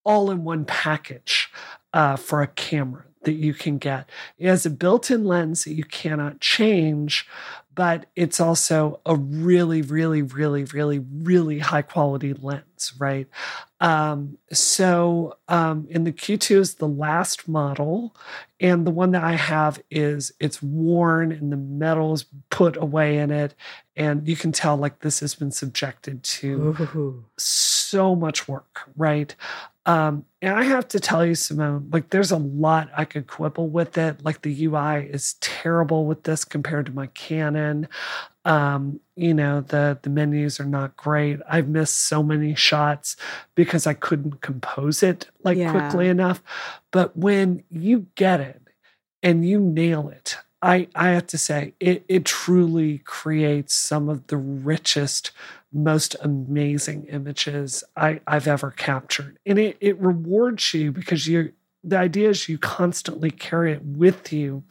all 0.05 0.31
in 0.31 0.43
one 0.43 0.65
package 0.65 1.49
uh, 1.93 2.15
for 2.15 2.41
a 2.41 2.47
camera 2.47 3.05
that 3.23 3.33
you 3.33 3.53
can 3.53 3.77
get. 3.77 4.09
It 4.37 4.47
has 4.47 4.65
a 4.65 4.69
built 4.69 5.09
in 5.09 5.25
lens 5.25 5.63
that 5.63 5.73
you 5.73 5.85
cannot 5.85 6.41
change, 6.41 7.27
but 7.75 8.05
it's 8.15 8.39
also 8.39 8.99
a 9.05 9.15
really, 9.15 9.81
really, 9.81 10.21
really, 10.21 10.63
really, 10.65 10.99
really 10.99 11.59
high 11.59 11.81
quality 11.81 12.33
lens, 12.33 12.93
right? 12.97 13.27
Um, 13.79 14.37
so, 14.51 15.37
um, 15.47 15.87
and 15.91 16.05
the 16.05 16.11
Q2 16.11 16.57
is 16.57 16.75
the 16.75 16.87
last 16.87 17.47
model, 17.47 18.15
and 18.59 18.85
the 18.85 18.91
one 18.91 19.11
that 19.11 19.23
I 19.23 19.33
have 19.33 19.81
is 19.91 20.31
it's 20.39 20.61
worn 20.61 21.31
and 21.31 21.51
the 21.51 21.57
metal 21.57 22.13
is 22.13 22.25
put 22.49 22.77
away 22.77 23.17
in 23.17 23.31
it, 23.31 23.55
and 23.95 24.27
you 24.27 24.35
can 24.35 24.51
tell 24.51 24.77
like 24.77 24.99
this 24.99 25.19
has 25.19 25.35
been 25.35 25.51
subjected 25.51 26.23
to 26.23 26.75
Ooh. 26.95 27.25
So 27.93 28.15
much 28.15 28.47
work, 28.47 28.81
right? 28.97 29.35
Um, 29.85 30.25
and 30.41 30.55
I 30.55 30.63
have 30.63 30.87
to 30.89 30.99
tell 30.99 31.25
you, 31.25 31.35
Simone, 31.35 31.89
like 31.91 32.09
there's 32.09 32.31
a 32.31 32.37
lot 32.37 32.89
I 32.97 33.05
could 33.05 33.27
quibble 33.27 33.69
with 33.69 33.97
it. 33.97 34.23
Like 34.23 34.41
the 34.41 34.65
UI 34.65 35.05
is 35.11 35.35
terrible 35.41 36.05
with 36.05 36.23
this 36.23 36.45
compared 36.45 36.85
to 36.87 36.93
my 36.93 37.07
Canon. 37.07 37.87
Um, 38.45 38.99
you 39.15 39.33
know, 39.33 39.61
the 39.61 39.99
the 40.01 40.09
menus 40.09 40.59
are 40.59 40.65
not 40.65 40.97
great. 40.97 41.39
I've 41.49 41.69
missed 41.69 42.07
so 42.07 42.23
many 42.23 42.55
shots 42.55 43.15
because 43.55 43.87
I 43.87 43.93
couldn't 43.93 44.41
compose 44.41 45.03
it 45.03 45.29
like 45.43 45.57
Yeah. 45.59 45.71
quickly 45.71 46.07
enough. 46.09 46.41
But 46.91 47.15
when 47.17 47.63
you 47.71 48.07
get 48.15 48.39
it 48.41 48.61
and 49.21 49.47
you 49.47 49.59
nail 49.59 50.09
it, 50.09 50.37
I 50.61 50.87
I 50.95 51.09
have 51.09 51.27
to 51.27 51.37
say 51.37 51.73
it 51.79 52.05
it 52.07 52.25
truly 52.25 52.99
creates 52.99 53.73
some 53.75 54.09
of 54.09 54.27
the 54.27 54.37
richest 54.37 55.31
most 55.73 56.15
amazing 56.21 57.05
images 57.05 57.83
I, 57.95 58.21
I've 58.27 58.47
ever 58.47 58.71
captured. 58.71 59.39
And 59.45 59.57
it, 59.57 59.77
it 59.79 59.99
rewards 59.99 60.73
you 60.73 60.91
because 60.91 61.27
you 61.27 61.53
the 61.83 61.97
idea 61.97 62.29
is 62.29 62.47
you 62.47 62.57
constantly 62.57 63.29
carry 63.29 63.73
it 63.73 63.83
with 63.83 64.31
you 64.31 64.63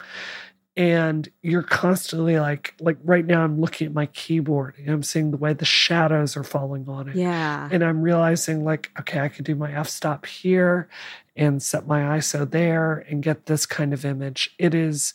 and 0.76 1.28
you're 1.42 1.62
constantly 1.62 2.38
like 2.38 2.74
like 2.80 2.96
right 3.04 3.26
now 3.26 3.42
I'm 3.44 3.60
looking 3.60 3.86
at 3.86 3.92
my 3.92 4.06
keyboard 4.06 4.74
and 4.78 4.88
I'm 4.88 5.02
seeing 5.02 5.30
the 5.30 5.36
way 5.36 5.52
the 5.52 5.66
shadows 5.66 6.36
are 6.36 6.44
falling 6.44 6.88
on 6.88 7.08
it. 7.08 7.16
Yeah. 7.16 7.68
And 7.70 7.84
I'm 7.84 8.00
realizing 8.00 8.64
like, 8.64 8.90
okay, 8.98 9.20
I 9.20 9.28
could 9.28 9.44
do 9.44 9.54
my 9.54 9.72
f-stop 9.72 10.24
here 10.24 10.88
and 11.36 11.62
set 11.62 11.86
my 11.86 12.00
ISO 12.18 12.50
there 12.50 13.04
and 13.08 13.22
get 13.22 13.46
this 13.46 13.66
kind 13.66 13.92
of 13.92 14.04
image. 14.06 14.54
It 14.58 14.74
is 14.74 15.12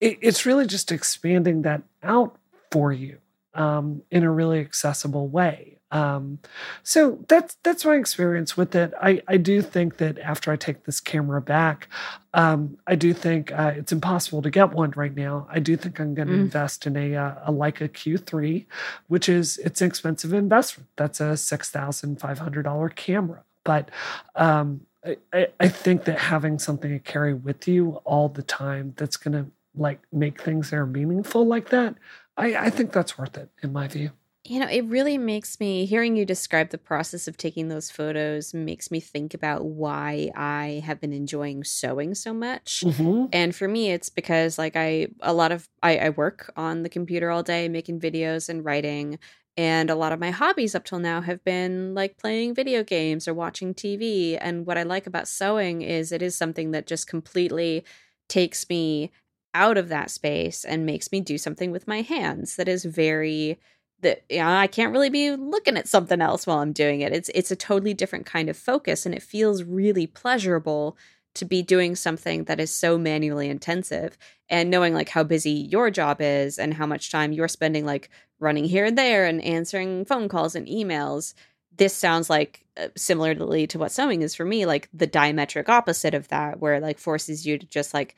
it, 0.00 0.18
it's 0.20 0.44
really 0.44 0.66
just 0.66 0.92
expanding 0.92 1.62
that 1.62 1.82
out 2.02 2.36
for 2.70 2.92
you 2.92 3.21
um, 3.54 4.02
in 4.10 4.22
a 4.24 4.30
really 4.30 4.60
accessible 4.60 5.28
way. 5.28 5.78
Um, 5.90 6.38
so 6.82 7.22
that's 7.28 7.56
that's 7.62 7.84
my 7.84 7.96
experience 7.96 8.56
with 8.56 8.74
it. 8.74 8.94
I, 9.00 9.20
I 9.28 9.36
do 9.36 9.60
think 9.60 9.98
that 9.98 10.18
after 10.18 10.50
I 10.50 10.56
take 10.56 10.84
this 10.84 11.00
camera 11.00 11.42
back, 11.42 11.86
um, 12.32 12.78
I 12.86 12.94
do 12.94 13.12
think 13.12 13.52
uh, 13.52 13.72
it's 13.76 13.92
impossible 13.92 14.40
to 14.40 14.50
get 14.50 14.72
one 14.72 14.92
right 14.96 15.14
now. 15.14 15.46
I 15.50 15.58
do 15.58 15.76
think 15.76 16.00
I'm 16.00 16.14
going 16.14 16.28
to 16.28 16.34
Mm. 16.34 16.40
invest 16.44 16.86
in 16.86 16.96
a 16.96 17.14
uh, 17.14 17.34
a 17.44 17.52
Leica 17.52 17.90
Q3, 17.90 18.64
which 19.08 19.28
is 19.28 19.58
it's 19.58 19.82
an 19.82 19.88
expensive 19.88 20.32
investment. 20.32 20.88
That's 20.96 21.20
a 21.20 21.36
six 21.36 21.70
thousand 21.70 22.20
five 22.20 22.38
hundred 22.38 22.62
dollar 22.62 22.88
camera, 22.88 23.42
but 23.62 23.90
um, 24.34 24.80
I, 25.04 25.16
I, 25.32 25.48
I 25.60 25.68
think 25.68 26.04
that 26.04 26.18
having 26.18 26.58
something 26.58 26.90
to 26.90 26.98
carry 27.00 27.34
with 27.34 27.68
you 27.68 27.96
all 28.04 28.28
the 28.30 28.42
time 28.42 28.94
that's 28.96 29.18
going 29.18 29.34
to 29.44 29.50
like 29.76 30.00
make 30.12 30.40
things 30.40 30.70
that 30.70 30.76
are 30.76 30.86
meaningful 30.86 31.46
like 31.46 31.70
that, 31.70 31.94
I, 32.36 32.54
I 32.56 32.70
think 32.70 32.92
that's 32.92 33.18
worth 33.18 33.36
it 33.36 33.50
in 33.62 33.72
my 33.72 33.88
view. 33.88 34.10
You 34.44 34.58
know, 34.58 34.66
it 34.68 34.84
really 34.86 35.18
makes 35.18 35.60
me 35.60 35.86
hearing 35.86 36.16
you 36.16 36.24
describe 36.24 36.70
the 36.70 36.78
process 36.78 37.28
of 37.28 37.36
taking 37.36 37.68
those 37.68 37.92
photos 37.92 38.52
makes 38.52 38.90
me 38.90 38.98
think 38.98 39.34
about 39.34 39.64
why 39.64 40.30
I 40.34 40.82
have 40.84 41.00
been 41.00 41.12
enjoying 41.12 41.62
sewing 41.62 42.14
so 42.16 42.34
much. 42.34 42.80
Mhm. 42.80 43.28
And 43.32 43.54
for 43.54 43.68
me, 43.68 43.92
it's 43.92 44.08
because 44.08 44.58
like 44.58 44.74
I 44.74 45.08
a 45.20 45.32
lot 45.32 45.52
of 45.52 45.68
I, 45.80 45.96
I 45.98 46.08
work 46.10 46.52
on 46.56 46.82
the 46.82 46.88
computer 46.88 47.30
all 47.30 47.44
day 47.44 47.68
making 47.68 48.00
videos 48.00 48.48
and 48.48 48.64
writing. 48.64 49.20
And 49.56 49.90
a 49.90 49.94
lot 49.94 50.12
of 50.12 50.18
my 50.18 50.30
hobbies 50.30 50.74
up 50.74 50.84
till 50.84 50.98
now 50.98 51.20
have 51.20 51.44
been 51.44 51.94
like 51.94 52.18
playing 52.18 52.54
video 52.54 52.82
games 52.82 53.28
or 53.28 53.34
watching 53.34 53.74
TV. 53.74 54.36
And 54.38 54.66
what 54.66 54.78
I 54.78 54.82
like 54.82 55.06
about 55.06 55.28
sewing 55.28 55.82
is 55.82 56.10
it 56.10 56.22
is 56.22 56.34
something 56.34 56.72
that 56.72 56.86
just 56.88 57.06
completely 57.06 57.84
takes 58.28 58.68
me 58.68 59.12
out 59.54 59.76
of 59.78 59.88
that 59.88 60.10
space 60.10 60.64
and 60.64 60.86
makes 60.86 61.12
me 61.12 61.20
do 61.20 61.38
something 61.38 61.70
with 61.70 61.88
my 61.88 62.02
hands 62.02 62.56
that 62.56 62.68
is 62.68 62.84
very 62.84 63.58
that 64.00 64.22
you 64.28 64.38
know, 64.38 64.48
I 64.48 64.66
can't 64.66 64.92
really 64.92 65.10
be 65.10 65.30
looking 65.30 65.76
at 65.76 65.88
something 65.88 66.20
else 66.20 66.46
while 66.46 66.58
I'm 66.58 66.72
doing 66.72 67.00
it. 67.00 67.12
It's 67.12 67.30
it's 67.34 67.50
a 67.50 67.56
totally 67.56 67.94
different 67.94 68.26
kind 68.26 68.48
of 68.48 68.56
focus 68.56 69.06
and 69.06 69.14
it 69.14 69.22
feels 69.22 69.62
really 69.62 70.06
pleasurable 70.06 70.96
to 71.34 71.44
be 71.44 71.62
doing 71.62 71.96
something 71.96 72.44
that 72.44 72.60
is 72.60 72.70
so 72.70 72.98
manually 72.98 73.48
intensive 73.48 74.18
and 74.48 74.70
knowing 74.70 74.92
like 74.92 75.08
how 75.08 75.24
busy 75.24 75.50
your 75.50 75.90
job 75.90 76.18
is 76.20 76.58
and 76.58 76.74
how 76.74 76.86
much 76.86 77.10
time 77.10 77.32
you're 77.32 77.48
spending 77.48 77.86
like 77.86 78.10
running 78.38 78.64
here 78.64 78.84
and 78.84 78.98
there 78.98 79.24
and 79.24 79.40
answering 79.42 80.04
phone 80.04 80.28
calls 80.28 80.54
and 80.54 80.66
emails 80.66 81.32
this 81.74 81.94
sounds 81.94 82.28
like 82.28 82.66
uh, 82.76 82.88
similarly 82.96 83.66
to 83.66 83.78
what 83.78 83.92
sewing 83.92 84.20
is 84.20 84.34
for 84.34 84.44
me 84.44 84.66
like 84.66 84.88
the 84.92 85.06
diametric 85.06 85.68
opposite 85.68 86.12
of 86.12 86.28
that 86.28 86.60
where 86.60 86.74
it 86.74 86.82
like 86.82 86.98
forces 86.98 87.46
you 87.46 87.56
to 87.56 87.66
just 87.66 87.94
like 87.94 88.14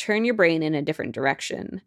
turn 0.00 0.24
your 0.24 0.34
brain 0.34 0.62
in 0.62 0.74
a 0.74 0.82
different 0.82 1.14
direction 1.14 1.82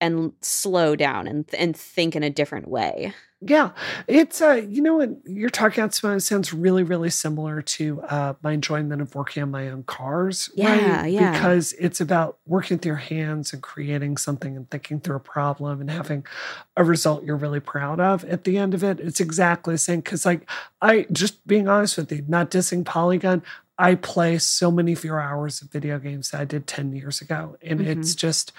and 0.00 0.32
slow 0.40 0.96
down 0.96 1.26
and 1.26 1.46
and 1.56 1.76
think 1.76 2.14
in 2.14 2.22
a 2.22 2.30
different 2.30 2.68
way. 2.68 3.12
Yeah, 3.40 3.70
it's 4.08 4.40
uh, 4.40 4.54
you 4.68 4.82
know 4.82 4.96
what 4.96 5.10
you're 5.24 5.48
talking 5.48 5.84
about. 5.84 6.16
It 6.16 6.20
sounds 6.22 6.52
really, 6.52 6.82
really 6.82 7.10
similar 7.10 7.62
to 7.62 8.02
uh, 8.02 8.34
my 8.42 8.50
enjoyment 8.50 9.00
of 9.00 9.14
working 9.14 9.44
on 9.44 9.52
my 9.52 9.68
own 9.68 9.84
cars. 9.84 10.50
Yeah, 10.56 11.02
right? 11.02 11.12
yeah. 11.12 11.32
Because 11.32 11.72
it's 11.74 12.00
about 12.00 12.38
working 12.46 12.78
with 12.78 12.86
your 12.86 12.96
hands 12.96 13.52
and 13.52 13.62
creating 13.62 14.16
something 14.16 14.56
and 14.56 14.68
thinking 14.70 14.98
through 14.98 15.16
a 15.16 15.20
problem 15.20 15.80
and 15.80 15.88
having 15.88 16.26
a 16.76 16.82
result 16.82 17.22
you're 17.22 17.36
really 17.36 17.60
proud 17.60 18.00
of 18.00 18.24
at 18.24 18.42
the 18.42 18.58
end 18.58 18.74
of 18.74 18.82
it. 18.82 18.98
It's 18.98 19.20
exactly 19.20 19.74
the 19.74 19.78
same. 19.78 20.00
Because 20.00 20.26
like 20.26 20.48
I 20.82 21.06
just 21.12 21.46
being 21.46 21.68
honest 21.68 21.96
with 21.96 22.10
you, 22.10 22.24
not 22.26 22.50
dissing 22.50 22.84
Polygon. 22.84 23.44
I 23.78 23.94
play 23.94 24.38
so 24.38 24.70
many 24.70 24.94
fewer 24.94 25.20
hours 25.20 25.62
of 25.62 25.70
video 25.70 25.98
games 25.98 26.30
that 26.30 26.40
I 26.40 26.44
did 26.44 26.66
10 26.66 26.92
years 26.92 27.20
ago. 27.20 27.56
And 27.62 27.80
Mm-hmm. 27.80 27.90
it's 27.90 28.14
just, 28.14 28.52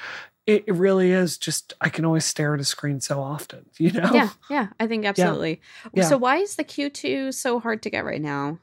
it, 0.48 0.64
really 0.68 1.12
is 1.12 1.38
just, 1.38 1.74
I 1.82 1.90
can 1.90 2.06
always 2.06 2.26
stare 2.26 2.54
at 2.56 2.62
a 2.62 2.64
screen 2.64 3.02
so 3.02 3.22
often, 3.22 3.66
you 3.78 3.92
know? 3.92 4.14
Yeah, 4.14 4.30
yeah, 4.50 4.68
I 4.80 4.88
think 4.88 5.06
absolutely. 5.06 5.62
Yeah. 5.94 6.04
So 6.06 6.18
why 6.18 6.38
is 6.38 6.56
the 6.56 6.64
Q2 6.64 7.34
so 7.34 7.60
hard 7.60 7.82
to 7.84 7.90
get 7.90 8.06
right 8.06 8.22
now? 8.22 8.60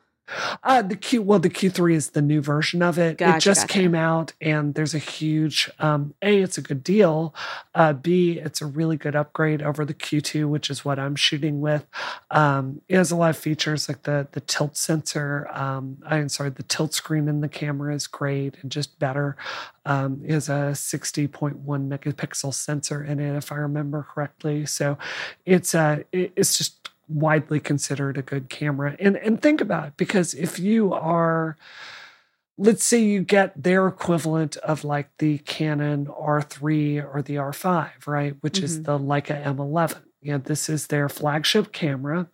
Uh, 0.62 0.82
the 0.82 0.96
Q 0.96 1.22
well, 1.22 1.38
the 1.38 1.50
Q3 1.50 1.94
is 1.94 2.10
the 2.10 2.22
new 2.22 2.40
version 2.40 2.82
of 2.82 2.98
it. 2.98 3.20
it 3.20 3.40
just 3.40 3.62
gotcha. 3.62 3.72
came 3.72 3.94
out, 3.94 4.32
and 4.40 4.74
there's 4.74 4.94
a 4.94 4.98
huge 4.98 5.70
um, 5.78 6.14
a. 6.22 6.40
It's 6.42 6.58
a 6.58 6.62
good 6.62 6.82
deal. 6.82 7.34
Uh, 7.74 7.92
B. 7.92 8.38
It's 8.38 8.60
a 8.60 8.66
really 8.66 8.96
good 8.96 9.14
upgrade 9.16 9.62
over 9.62 9.84
the 9.84 9.94
Q2, 9.94 10.48
which 10.48 10.70
is 10.70 10.84
what 10.84 10.98
I'm 10.98 11.16
shooting 11.16 11.60
with. 11.60 11.86
Um, 12.30 12.80
it 12.88 12.96
has 12.96 13.10
a 13.10 13.16
lot 13.16 13.30
of 13.30 13.36
features 13.36 13.88
like 13.88 14.02
the 14.02 14.26
the 14.32 14.40
tilt 14.40 14.76
sensor. 14.76 15.48
Um, 15.52 15.98
I'm 16.06 16.28
sorry, 16.28 16.50
the 16.50 16.62
tilt 16.64 16.94
screen 16.94 17.28
in 17.28 17.40
the 17.40 17.48
camera 17.48 17.94
is 17.94 18.06
great 18.06 18.56
and 18.62 18.70
just 18.70 18.98
better. 18.98 19.36
Um, 19.84 20.20
it 20.24 20.32
has 20.32 20.48
a 20.48 20.72
60.1 20.74 21.62
megapixel 21.64 22.52
sensor 22.52 23.04
in 23.04 23.20
it, 23.20 23.36
if 23.36 23.52
I 23.52 23.56
remember 23.56 24.06
correctly. 24.12 24.66
So 24.66 24.98
it's 25.44 25.74
uh, 25.74 26.02
it- 26.12 26.32
it's 26.36 26.58
just 26.58 26.90
widely 27.08 27.60
considered 27.60 28.18
a 28.18 28.22
good 28.22 28.48
camera. 28.48 28.96
And 28.98 29.16
and 29.16 29.40
think 29.40 29.60
about 29.60 29.88
it 29.88 29.96
because 29.96 30.34
if 30.34 30.58
you 30.58 30.92
are 30.92 31.56
let's 32.58 32.84
say 32.84 32.98
you 33.02 33.20
get 33.22 33.52
their 33.62 33.86
equivalent 33.86 34.56
of 34.58 34.82
like 34.82 35.10
the 35.18 35.38
Canon 35.38 36.06
R3 36.06 37.02
or 37.14 37.20
the 37.22 37.36
R5, 37.36 38.06
right, 38.06 38.34
which 38.40 38.60
is 38.60 38.80
Mhm. 38.80 38.84
the 38.84 38.98
Leica 38.98 39.44
M11. 39.44 40.02
You 40.22 40.32
know, 40.32 40.38
this 40.38 40.68
is 40.70 40.86
their 40.86 41.08
flagship 41.10 41.72
camera 41.72 42.28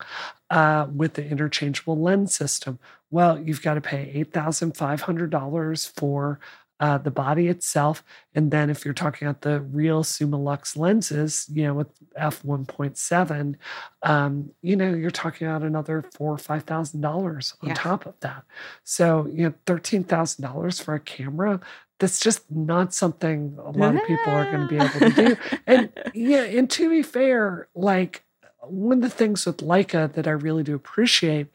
uh, 0.49 0.87
with 0.95 1.15
the 1.15 1.27
interchangeable 1.27 2.01
lens 2.01 2.35
system. 2.35 2.79
Well, 3.11 3.39
you've 3.39 3.63
got 3.63 3.75
to 3.75 3.81
pay 3.81 4.13
$8,500 4.15 5.87
for 5.97 6.39
uh, 6.83 6.99
the 6.99 7.13
body 7.13 7.49
itself. 7.49 8.05
And 8.35 8.51
then 8.51 8.71
if 8.71 8.85
you're 8.85 8.95
talking 8.95 9.29
about 9.29 9.43
the 9.43 9.63
real 9.63 10.05
Summilux 10.05 10.77
lenses, 10.77 11.47
you 11.53 11.65
know, 11.65 11.75
with 11.75 11.89
f1.7, 12.17 13.57
um, 14.03 14.51
you 14.63 14.77
know, 14.77 14.93
you're 14.93 15.11
talking 15.13 15.47
about 15.49 15.63
another 15.63 16.05
four 16.15 16.35
or 16.35 16.39
five 16.39 16.65
thousand 16.65 17.01
dollars 17.03 17.55
on 17.63 17.71
Yeah. 17.71 17.75
top 17.75 18.07
of 18.07 18.21
that. 18.21 18.45
So, 18.85 19.29
you 19.33 19.45
know, 19.47 19.55
thirteen 19.67 20.05
thousand 20.05 20.43
dollars 20.45 20.81
for 20.81 20.95
a 20.95 21.01
camera, 21.01 21.61
that's 22.01 22.21
just 22.21 22.51
not 22.51 22.93
something 22.95 23.57
a 23.65 23.71
lot 23.71 23.95
of 23.95 24.03
people 24.03 24.35
are 24.35 24.47
going 24.47 24.61
to 24.63 24.67
be 24.67 24.81
able 24.81 25.01
to 25.03 25.13
do. 25.13 25.37
And 25.67 25.93
yeah, 26.13 26.43
and 26.45 26.71
to 26.71 26.91
be 26.91 27.03
fair, 27.03 27.69
like 27.75 28.25
one 28.63 28.99
of 28.99 29.03
the 29.03 29.11
things 29.11 29.47
with 29.47 29.59
Leica 29.59 30.13
that 30.15 30.27
I 30.27 30.33
really 30.33 30.65
do 30.65 30.75
appreciate 30.75 31.49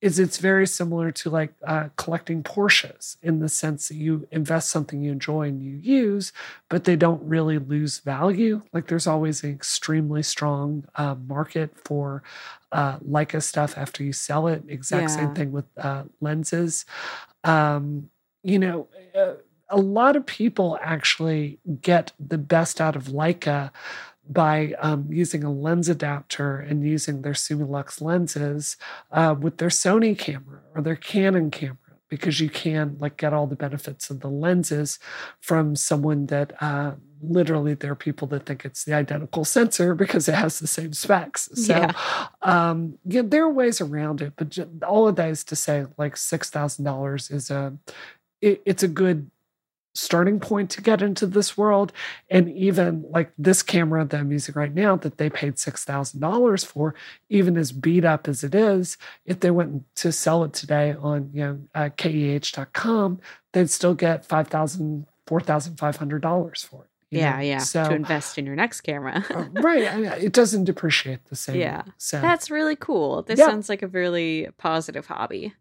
is 0.00 0.18
it's 0.18 0.38
very 0.38 0.66
similar 0.66 1.10
to 1.10 1.28
like 1.30 1.54
uh, 1.66 1.88
collecting 1.96 2.42
Porsches 2.42 3.16
in 3.22 3.40
the 3.40 3.48
sense 3.48 3.88
that 3.88 3.96
you 3.96 4.28
invest 4.30 4.70
something 4.70 5.02
you 5.02 5.10
enjoy 5.10 5.48
and 5.48 5.62
you 5.62 5.74
use, 5.76 6.32
but 6.68 6.84
they 6.84 6.96
don't 6.96 7.22
really 7.22 7.58
lose 7.58 7.98
value. 7.98 8.62
Like 8.72 8.86
there's 8.86 9.06
always 9.08 9.42
an 9.42 9.50
extremely 9.50 10.22
strong 10.22 10.84
uh, 10.94 11.16
market 11.26 11.72
for 11.84 12.22
uh, 12.70 12.98
Leica 13.00 13.42
stuff 13.42 13.76
after 13.76 14.04
you 14.04 14.12
sell 14.12 14.46
it. 14.46 14.62
Exact 14.68 15.10
Yeah. 15.10 15.14
same 15.16 15.30
thing 15.30 15.52
with 15.52 15.66
uh, 15.76 16.04
lenses. 16.20 16.84
Um, 17.44 18.10
you 18.42 18.58
know, 18.58 18.88
uh, 19.14 19.34
a 19.70 19.76
lot 19.78 20.16
of 20.16 20.24
people 20.24 20.78
actually 20.82 21.58
get 21.82 22.12
the 22.18 22.38
best 22.38 22.80
out 22.80 22.96
of 22.96 23.04
Leica 23.08 23.70
by 24.28 24.74
um, 24.80 25.06
using 25.10 25.44
a 25.44 25.52
lens 25.52 25.88
adapter 25.88 26.58
and 26.58 26.84
using 26.84 27.22
their 27.22 27.32
Summilux 27.32 28.00
lenses 28.00 28.76
uh, 29.10 29.34
with 29.38 29.58
their 29.58 29.68
Sony 29.70 30.16
camera 30.18 30.60
or 30.74 30.82
their 30.82 30.96
Canon 30.96 31.50
camera 31.50 31.76
because 32.08 32.40
you 32.40 32.48
can 32.48 32.96
like 33.00 33.16
get 33.16 33.32
all 33.32 33.46
the 33.46 33.56
benefits 33.56 34.10
of 34.10 34.20
the 34.20 34.28
lenses 34.30 34.98
from 35.40 35.76
someone 35.76 36.26
that 36.26 36.52
uh, 36.62 36.92
literally 37.20 37.74
there 37.74 37.92
are 37.92 37.96
people 37.96 38.26
that 38.28 38.46
think 38.46 38.64
it's 38.64 38.84
the 38.84 38.94
identical 38.94 39.44
sensor 39.44 39.94
because 39.94 40.28
it 40.28 40.34
has 40.34 40.58
the 40.58 40.66
same 40.66 40.92
specs. 40.92 41.48
So 41.54 41.74
Yeah. 41.74 41.92
um 42.42 42.98
yeah, 43.04 43.22
there 43.24 43.44
are 43.44 43.52
ways 43.52 43.80
around 43.80 44.22
it, 44.22 44.34
but 44.36 44.58
all 44.86 45.08
of 45.08 45.16
that 45.16 45.30
is 45.30 45.44
to 45.44 45.56
say 45.56 45.86
like 45.98 46.16
six 46.16 46.48
thousand 46.50 46.84
dollars 46.84 47.30
is 47.30 47.50
a 47.50 47.76
it, 48.40 48.62
it's 48.64 48.82
a 48.82 48.88
good 48.88 49.30
starting 49.94 50.38
point 50.38 50.70
to 50.70 50.80
get 50.82 51.02
into 51.02 51.26
this 51.26 51.56
world. 51.58 51.92
And 52.30 52.48
even 52.50 53.04
like 53.10 53.32
this 53.36 53.62
camera 53.62 54.04
that 54.04 54.20
I'm 54.20 54.30
using 54.30 54.54
right 54.54 54.72
now 54.74 54.96
that 54.96 55.18
they 55.18 55.28
paid 55.30 55.58
six 55.58 55.84
thousand 55.84 56.20
dollars 56.20 56.64
for, 56.64 56.94
even 57.28 57.56
as 57.56 57.72
beat 57.72 58.04
up 58.04 58.28
as 58.28 58.44
it 58.44 58.54
is, 58.54 58.96
if 59.24 59.40
they 59.40 59.50
went 59.50 59.84
to 59.96 60.12
sell 60.12 60.44
it 60.44 60.52
today 60.52 60.94
on 61.00 61.30
you 61.32 61.40
know 61.44 61.60
uh, 61.74 61.88
keh.com, 61.96 63.20
they'd 63.52 63.70
still 63.70 63.94
get 63.94 64.24
five 64.24 64.48
thousand, 64.48 65.06
four 65.26 65.40
thousand 65.40 65.76
five 65.76 65.96
hundred 65.96 66.22
dollars 66.22 66.62
for 66.62 66.84
it. 66.84 66.90
Yeah, 67.10 67.36
know? 67.36 67.42
yeah. 67.42 67.58
So 67.58 67.88
to 67.88 67.94
invest 67.94 68.36
in 68.38 68.44
your 68.46 68.54
next 68.56 68.82
camera. 68.82 69.24
uh, 69.34 69.46
right, 69.62 69.88
I 69.88 69.96
mean, 69.96 70.12
it 70.12 70.32
doesn't 70.32 70.64
depreciate 70.64 71.24
the 71.26 71.36
same. 71.36 71.56
Yeah. 71.58 71.82
So 71.96 72.20
That's 72.20 72.50
really 72.50 72.76
cool. 72.76 73.22
This 73.22 73.38
Yeah. 73.38 73.46
sounds 73.46 73.68
like 73.70 73.82
a 73.82 73.88
really 73.88 74.48
positive 74.58 75.06
hobby. 75.06 75.54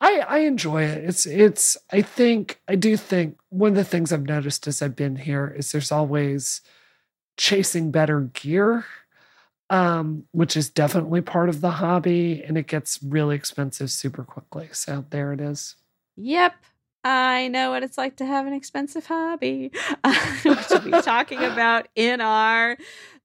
I, 0.00 0.18
I 0.28 0.38
enjoy 0.40 0.82
it. 0.84 1.04
It's 1.04 1.26
it's 1.26 1.76
I 1.90 2.02
think 2.02 2.60
I 2.68 2.74
do 2.74 2.96
think 2.96 3.38
one 3.48 3.70
of 3.70 3.76
the 3.76 3.84
things 3.84 4.12
I've 4.12 4.26
noticed 4.26 4.66
as 4.66 4.82
I've 4.82 4.96
been 4.96 5.16
here 5.16 5.54
is 5.56 5.72
there's 5.72 5.92
always 5.92 6.60
chasing 7.36 7.90
better 7.90 8.20
gear. 8.32 8.84
Um, 9.68 10.26
which 10.30 10.56
is 10.56 10.70
definitely 10.70 11.22
part 11.22 11.48
of 11.48 11.60
the 11.60 11.72
hobby 11.72 12.40
and 12.40 12.56
it 12.56 12.68
gets 12.68 13.02
really 13.02 13.34
expensive 13.34 13.90
super 13.90 14.22
quickly. 14.22 14.68
So 14.70 15.04
there 15.10 15.32
it 15.32 15.40
is. 15.40 15.74
Yep. 16.14 16.54
I 17.02 17.48
know 17.48 17.70
what 17.70 17.82
it's 17.82 17.98
like 17.98 18.16
to 18.16 18.24
have 18.24 18.46
an 18.46 18.52
expensive 18.52 19.06
hobby, 19.06 19.70
which 20.44 20.66
we'll 20.70 20.80
be 20.80 20.90
talking 21.02 21.42
about 21.42 21.86
in 21.94 22.20
our 22.20 22.76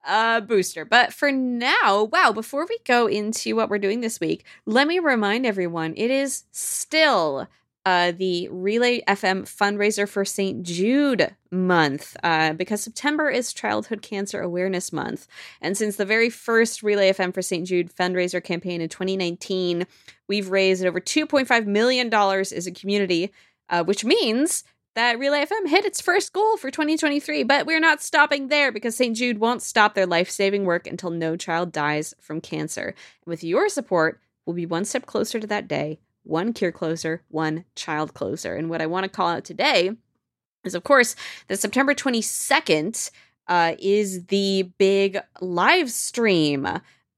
uh, 0.05 0.41
booster. 0.41 0.85
But 0.85 1.13
for 1.13 1.31
now, 1.31 2.09
wow, 2.11 2.31
before 2.31 2.65
we 2.67 2.77
go 2.85 3.07
into 3.07 3.55
what 3.55 3.69
we're 3.69 3.77
doing 3.77 4.01
this 4.01 4.19
week, 4.19 4.45
let 4.65 4.87
me 4.87 4.99
remind 4.99 5.45
everyone 5.45 5.93
it 5.95 6.11
is 6.11 6.43
still 6.51 7.47
uh, 7.85 8.11
the 8.11 8.47
Relay 8.49 9.01
FM 9.07 9.43
fundraiser 9.43 10.07
for 10.07 10.23
St. 10.23 10.61
Jude 10.63 11.35
month 11.49 12.15
uh, 12.23 12.53
because 12.53 12.83
September 12.83 13.29
is 13.29 13.53
Childhood 13.53 14.01
Cancer 14.01 14.39
Awareness 14.41 14.93
Month. 14.93 15.27
And 15.61 15.75
since 15.75 15.95
the 15.95 16.05
very 16.05 16.29
first 16.29 16.83
Relay 16.83 17.11
FM 17.11 17.33
for 17.33 17.41
St. 17.41 17.67
Jude 17.67 17.93
fundraiser 17.93 18.43
campaign 18.43 18.81
in 18.81 18.89
2019, 18.89 19.87
we've 20.27 20.49
raised 20.49 20.85
over 20.85 20.99
$2.5 20.99 21.65
million 21.65 22.13
as 22.13 22.67
a 22.67 22.71
community, 22.71 23.31
uh, 23.69 23.83
which 23.83 24.05
means 24.05 24.63
that 24.95 25.19
Relay 25.19 25.45
FM 25.45 25.67
hit 25.67 25.85
its 25.85 26.01
first 26.01 26.33
goal 26.33 26.57
for 26.57 26.71
2023. 26.71 27.43
But 27.43 27.65
we're 27.65 27.79
not 27.79 28.01
stopping 28.01 28.47
there 28.47 28.71
because 28.71 28.95
St. 28.95 29.15
Jude 29.15 29.39
won't 29.39 29.61
stop 29.61 29.95
their 29.95 30.05
life 30.05 30.29
saving 30.29 30.65
work 30.65 30.87
until 30.87 31.09
no 31.09 31.35
child 31.35 31.71
dies 31.71 32.13
from 32.19 32.41
cancer. 32.41 32.93
With 33.25 33.43
your 33.43 33.69
support, 33.69 34.19
we'll 34.45 34.55
be 34.55 34.65
one 34.65 34.85
step 34.85 35.05
closer 35.05 35.39
to 35.39 35.47
that 35.47 35.67
day 35.67 35.99
one 36.23 36.53
cure 36.53 36.71
closer, 36.71 37.23
one 37.29 37.65
child 37.75 38.13
closer. 38.13 38.55
And 38.55 38.69
what 38.69 38.81
I 38.81 38.85
want 38.85 39.03
to 39.05 39.09
call 39.09 39.27
out 39.27 39.43
today 39.43 39.91
is, 40.63 40.75
of 40.75 40.83
course, 40.83 41.15
that 41.47 41.59
September 41.59 41.93
22nd 41.93 43.11
uh, 43.47 43.75
is 43.79 44.25
the 44.27 44.71
big 44.77 45.19
live 45.39 45.91
stream. 45.91 46.67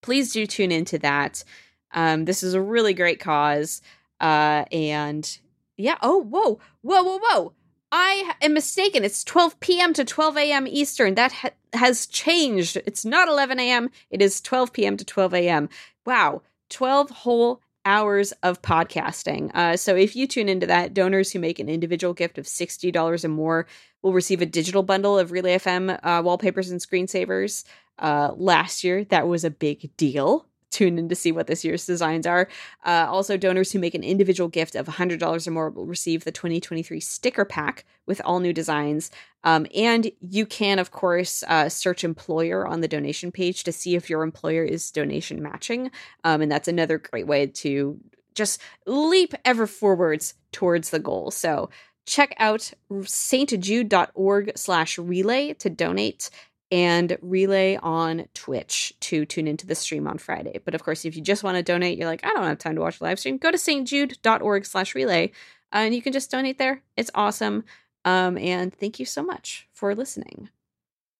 please 0.01 0.32
do 0.32 0.45
tune 0.45 0.72
into 0.72 0.99
that. 0.99 1.43
Um, 1.91 2.26
this 2.26 2.43
is 2.43 2.53
a 2.53 2.61
really 2.61 2.93
great 2.93 3.20
cause. 3.20 3.82
Uh, 4.20 4.66
and 4.72 5.39
yeah, 5.78 5.97
oh, 6.01 6.20
whoa, 6.22 6.59
whoa, 6.82 7.03
whoa, 7.03 7.20
whoa. 7.20 7.53
I 7.91 8.34
am 8.41 8.53
mistaken. 8.53 9.03
It's 9.03 9.24
12 9.24 9.59
p.m. 9.59 9.93
to 9.93 10.03
12 10.03 10.38
a.m. 10.38 10.68
Eastern. 10.68 11.14
That 11.14 11.32
ha- 11.32 11.49
has 11.74 12.07
changed. 12.07 12.78
It's 12.88 13.05
not 13.05 13.28
11 13.28 13.59
a.m. 13.59 13.91
It 14.09 14.22
is 14.22 14.41
12 14.41 14.74
p.m. 14.74 14.97
to 14.97 15.05
12 15.05 15.34
a.m. 15.36 15.70
Wow, 16.03 16.41
12 16.70 17.11
whole 17.11 17.61
hours 17.86 18.32
of 18.44 18.62
podcasting. 18.62 19.54
Uh, 19.54 19.76
so 19.78 19.96
if 19.96 20.16
you 20.16 20.28
tune 20.28 20.50
into 20.50 20.68
that, 20.68 20.94
donors 20.94 21.32
who 21.32 21.40
make 21.40 21.60
an 21.60 21.70
individual 21.70 22.14
gift 22.14 22.38
of 22.38 22.46
$60 22.46 23.24
or 23.24 23.28
more 23.28 23.68
will 24.02 24.14
receive 24.14 24.42
a 24.42 24.46
digital 24.46 24.84
bundle 24.84 25.18
of 25.18 25.32
Relay 25.32 25.58
FM 25.58 26.00
uh, 26.04 26.22
wallpapers 26.24 26.70
and 26.70 26.80
screensavers. 26.80 27.64
Uh, 28.00 28.32
last 28.36 28.84
year, 28.84 29.04
that 29.06 29.28
was 29.28 29.44
a 29.44 29.50
big 29.50 29.96
deal. 29.98 30.48
Tune 30.72 30.98
in 30.98 31.08
to 31.10 31.16
see 31.16 31.32
what 31.32 31.46
this 31.46 31.64
year's 31.64 31.86
designs 31.86 32.26
are. 32.26 32.50
Uh, 32.84 33.06
also, 33.08 33.38
donors 33.38 33.72
who 33.72 33.80
make 33.80 33.94
an 33.94 34.04
individual 34.04 34.50
gift 34.50 34.76
of 34.76 34.88
$100 34.88 35.48
or 35.48 35.52
more 35.52 35.70
will 35.70 35.86
receive 35.86 36.24
the 36.24 36.32
2023 36.32 37.00
sticker 37.00 37.46
pack 37.46 37.86
with 38.08 38.20
all 38.26 38.40
new 38.40 38.54
designs. 38.54 39.12
Um, 39.44 39.68
and 39.76 40.10
you 40.22 40.46
can, 40.46 40.80
of 40.80 40.91
course, 40.91 41.44
uh, 41.48 41.70
search 41.70 42.04
employer 42.04 42.66
on 42.66 42.82
the 42.82 42.88
donation 42.88 43.32
page 43.32 43.64
to 43.66 43.72
see 43.72 43.96
if 43.96 44.10
your 44.10 44.24
employer 44.24 44.64
is 44.64 44.91
donation 44.91 45.41
matching. 45.41 45.91
Um, 46.24 46.41
and 46.41 46.52
that's 46.52 46.68
another 46.68 46.98
great 46.98 47.28
way 47.28 47.48
to 47.48 48.00
just 48.36 48.62
leap 48.86 49.34
ever 49.46 49.68
forwards 49.68 50.34
towards 50.52 50.89
the 50.89 51.00
goal. 51.00 51.32
So 51.32 51.70
check 52.06 52.36
out 52.38 52.72
stjude.org 52.91 54.52
slash 54.56 54.98
relay 54.98 55.54
to 55.54 55.70
donate 55.70 56.30
and 56.72 57.18
relay 57.22 57.78
on 57.84 58.26
Twitch 58.34 58.94
to 59.00 59.26
tune 59.26 59.48
into 59.48 59.68
the 59.68 59.76
stream 59.76 60.08
on 60.08 60.18
Friday. 60.18 60.60
But 60.66 60.74
of 60.74 60.84
course, 60.84 61.06
if 61.06 61.16
you 61.16 61.22
just 61.22 61.44
want 61.44 61.56
to 61.58 61.64
donate, 61.64 61.98
you're 61.98 62.08
like, 62.08 62.26
I 62.26 62.30
don't 62.30 62.46
have 62.46 62.58
time 62.58 62.76
to 62.76 62.82
watch 62.82 62.98
the 62.98 63.06
live 63.06 63.20
stream, 63.20 63.38
go 63.38 63.52
to 63.52 63.58
stjude.org 63.58 64.66
slash 64.66 64.96
relay 64.96 65.32
uh, 65.72 65.78
and 65.78 65.96
you 65.96 66.02
can 66.02 66.14
just 66.14 66.32
donate 66.32 66.58
there. 66.58 66.82
It's 66.98 67.12
awesome. 67.14 67.64
Um, 68.06 68.38
and 68.38 68.74
thank 68.74 68.99
you 68.99 69.06
so 69.06 69.24
much 69.24 69.68
for 69.74 69.95
listening. 69.95 70.49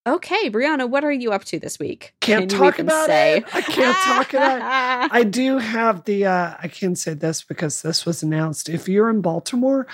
Okay, 0.06 0.50
Brianna, 0.50 0.86
what 0.86 1.02
are 1.02 1.12
you 1.12 1.32
up 1.32 1.44
to 1.44 1.58
this 1.58 1.78
week? 1.78 2.14
Can't 2.20 2.50
Can 2.50 2.58
talk 2.58 2.78
about 2.78 3.06
say? 3.06 3.38
it. 3.38 3.54
I 3.54 3.62
can't 3.62 3.96
talk 3.96 4.34
about 4.34 4.58
it. 5.06 5.12
I 5.12 5.24
do 5.24 5.56
have 5.56 6.04
the 6.04 6.26
uh 6.26 6.54
I 6.62 6.68
can 6.68 6.94
say 6.94 7.14
this 7.14 7.42
because 7.42 7.80
this 7.80 8.04
was 8.04 8.22
announced. 8.22 8.68
If 8.68 8.86
you're 8.86 9.08
in 9.08 9.22
Baltimore, 9.22 9.86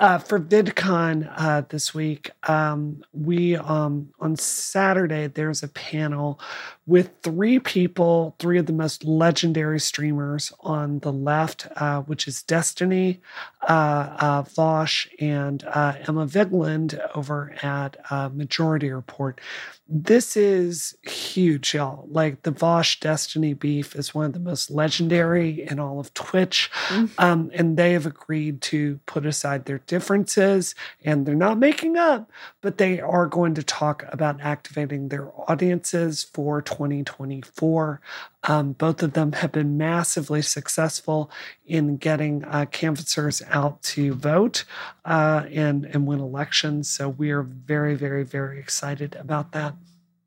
uh 0.00 0.18
for 0.18 0.38
VidCon 0.38 1.32
uh 1.34 1.62
this 1.70 1.94
week, 1.94 2.30
um 2.46 3.02
we 3.14 3.56
um 3.56 4.10
on 4.20 4.36
Saturday 4.36 5.28
there's 5.28 5.62
a 5.62 5.68
panel 5.68 6.38
with 6.86 7.10
three 7.22 7.58
people, 7.58 8.36
three 8.38 8.58
of 8.58 8.66
the 8.66 8.72
most 8.72 9.04
legendary 9.04 9.80
streamers 9.80 10.52
on 10.60 10.98
the 10.98 11.12
left, 11.12 11.66
uh, 11.76 12.02
which 12.02 12.28
is 12.28 12.42
Destiny, 12.42 13.20
uh, 13.62 14.16
uh, 14.18 14.42
Vaush, 14.42 15.08
and 15.18 15.64
uh, 15.64 15.94
Emma 16.06 16.26
Vigeland 16.26 16.98
over 17.14 17.54
at 17.62 17.96
uh, 18.10 18.28
Majority 18.32 18.90
Report. 18.90 19.40
This 19.86 20.34
is 20.34 20.96
huge, 21.02 21.74
y'all. 21.74 22.08
Like 22.10 22.42
the 22.42 22.52
Vaush 22.52 22.98
Destiny 23.00 23.52
beef 23.52 23.94
is 23.94 24.14
one 24.14 24.24
of 24.24 24.32
the 24.32 24.38
most 24.38 24.70
legendary 24.70 25.62
in 25.62 25.78
all 25.78 26.00
of 26.00 26.14
Twitch. 26.14 26.70
Mm. 26.88 27.10
Um, 27.18 27.50
and 27.52 27.76
they 27.76 27.92
have 27.92 28.06
agreed 28.06 28.62
to 28.62 28.98
put 29.04 29.26
aside 29.26 29.66
their 29.66 29.80
differences 29.80 30.74
and 31.04 31.26
they're 31.26 31.34
not 31.34 31.58
making 31.58 31.98
up, 31.98 32.30
but 32.62 32.78
they 32.78 32.98
are 32.98 33.26
going 33.26 33.54
to 33.54 33.62
talk 33.62 34.06
about 34.08 34.40
activating 34.40 35.08
their 35.08 35.30
audiences 35.50 36.24
for 36.24 36.62
2024. 36.62 38.00
Um, 38.46 38.72
both 38.72 39.02
of 39.02 39.14
them 39.14 39.32
have 39.32 39.52
been 39.52 39.76
massively 39.76 40.42
successful 40.42 41.30
in 41.66 41.96
getting 41.96 42.44
uh, 42.44 42.66
canvassers 42.66 43.42
out 43.48 43.82
to 43.82 44.14
vote 44.14 44.64
uh, 45.04 45.44
and, 45.50 45.84
and 45.86 46.06
win 46.06 46.20
elections. 46.20 46.88
So 46.88 47.08
we 47.08 47.30
are 47.30 47.42
very, 47.42 47.94
very, 47.94 48.22
very 48.22 48.58
excited 48.58 49.16
about 49.16 49.52
that. 49.52 49.74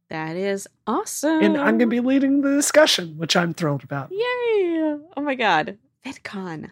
That 0.10 0.36
is 0.36 0.68
awesome. 0.86 1.44
And 1.44 1.58
I'm 1.58 1.78
going 1.78 1.80
to 1.80 1.88
be 1.88 2.00
leading 2.00 2.42
the 2.42 2.56
discussion, 2.56 3.18
which 3.18 3.36
I'm 3.36 3.54
thrilled 3.54 3.84
about. 3.84 4.10
Yay! 4.12 4.98
Oh 5.16 5.22
my 5.22 5.36
God. 5.36 5.78
VidCon. 6.06 6.72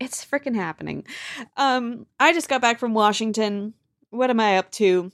It's 0.00 0.24
freaking 0.24 0.56
happening. 0.56 1.06
Um, 1.56 2.06
I 2.18 2.32
just 2.32 2.48
got 2.48 2.60
back 2.60 2.80
from 2.80 2.92
Washington. 2.92 3.74
What 4.10 4.30
am 4.30 4.40
I 4.40 4.58
up 4.58 4.70
to? 4.72 5.12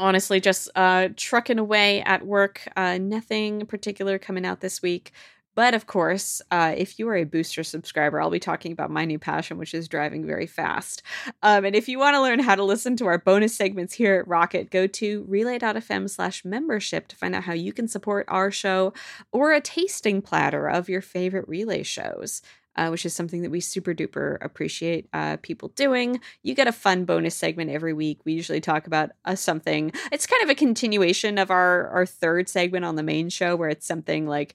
Honestly 0.00 0.40
just 0.40 0.68
uh 0.74 1.08
trucking 1.16 1.58
away 1.58 2.02
at 2.02 2.26
work 2.26 2.66
uh 2.76 2.98
nothing 2.98 3.66
particular 3.66 4.18
coming 4.18 4.44
out 4.46 4.60
this 4.60 4.82
week. 4.82 5.12
But 5.56 5.74
of 5.74 5.86
course 5.86 6.40
uh, 6.50 6.74
if 6.76 6.98
you 6.98 7.06
are 7.08 7.16
a 7.16 7.24
booster 7.24 7.62
subscriber 7.62 8.20
i'll 8.20 8.30
be 8.30 8.40
talking 8.40 8.72
about 8.72 8.90
my 8.90 9.04
new 9.04 9.18
passion 9.18 9.58
which 9.58 9.74
is 9.74 9.88
driving 9.88 10.24
very 10.24 10.46
fast. 10.46 11.02
Um, 11.42 11.64
and 11.64 11.76
if 11.76 11.88
you 11.88 11.98
want 11.98 12.14
to 12.14 12.22
learn 12.22 12.38
how 12.38 12.54
to 12.54 12.64
listen 12.64 12.96
to 12.96 13.06
our 13.06 13.18
bonus 13.18 13.54
segments 13.54 13.92
here 13.94 14.14
at 14.20 14.28
rocket 14.28 14.70
go 14.70 14.86
to 14.86 15.24
relay.fm 15.28 16.08
slash 16.08 16.44
membership 16.44 17.08
to 17.08 17.16
find 17.16 17.34
out 17.34 17.44
how 17.44 17.52
you 17.52 17.72
can 17.72 17.88
support 17.88 18.24
our 18.28 18.50
show 18.50 18.94
or 19.32 19.52
a 19.52 19.60
tasting 19.60 20.22
platter 20.22 20.66
of 20.66 20.88
your 20.88 21.02
favorite 21.02 21.48
relay 21.48 21.82
shows 21.82 22.40
uh, 22.76 22.88
which 22.88 23.04
is 23.04 23.14
something 23.14 23.42
that 23.42 23.50
we 23.50 23.60
super 23.60 23.94
duper 23.94 24.38
appreciate 24.40 25.08
uh, 25.12 25.36
people 25.42 25.68
doing. 25.70 26.20
You 26.42 26.54
get 26.54 26.68
a 26.68 26.72
fun 26.72 27.04
bonus 27.04 27.34
segment 27.34 27.70
every 27.70 27.92
week. 27.92 28.20
We 28.24 28.32
usually 28.32 28.60
talk 28.60 28.86
about 28.86 29.10
uh, 29.24 29.34
something. 29.34 29.92
It's 30.12 30.26
kind 30.26 30.42
of 30.42 30.50
a 30.50 30.54
continuation 30.54 31.38
of 31.38 31.50
our 31.50 31.88
our 31.88 32.06
third 32.06 32.48
segment 32.48 32.84
on 32.84 32.96
the 32.96 33.02
main 33.02 33.28
show, 33.28 33.56
where 33.56 33.68
it's 33.68 33.86
something 33.86 34.26
like 34.26 34.54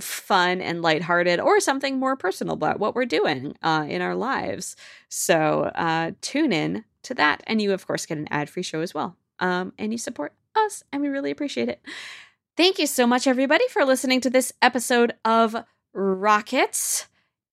fun 0.00 0.60
and 0.60 0.82
lighthearted, 0.82 1.40
or 1.40 1.60
something 1.60 1.98
more 1.98 2.16
personal 2.16 2.54
about 2.54 2.80
what 2.80 2.94
we're 2.94 3.04
doing 3.04 3.54
uh, 3.62 3.86
in 3.88 4.02
our 4.02 4.14
lives. 4.14 4.76
So 5.08 5.70
uh, 5.74 6.12
tune 6.20 6.52
in 6.52 6.84
to 7.04 7.14
that, 7.14 7.42
and 7.46 7.62
you 7.62 7.72
of 7.72 7.86
course 7.86 8.06
get 8.06 8.18
an 8.18 8.28
ad 8.30 8.50
free 8.50 8.62
show 8.62 8.80
as 8.80 8.94
well. 8.94 9.16
Um, 9.38 9.72
and 9.78 9.92
you 9.92 9.98
support 9.98 10.32
us, 10.56 10.82
and 10.92 11.02
we 11.02 11.08
really 11.08 11.30
appreciate 11.30 11.68
it. 11.68 11.80
Thank 12.56 12.80
you 12.80 12.88
so 12.88 13.06
much, 13.06 13.28
everybody, 13.28 13.68
for 13.68 13.84
listening 13.84 14.20
to 14.22 14.30
this 14.30 14.52
episode 14.60 15.14
of 15.24 15.54
Rockets. 15.94 17.06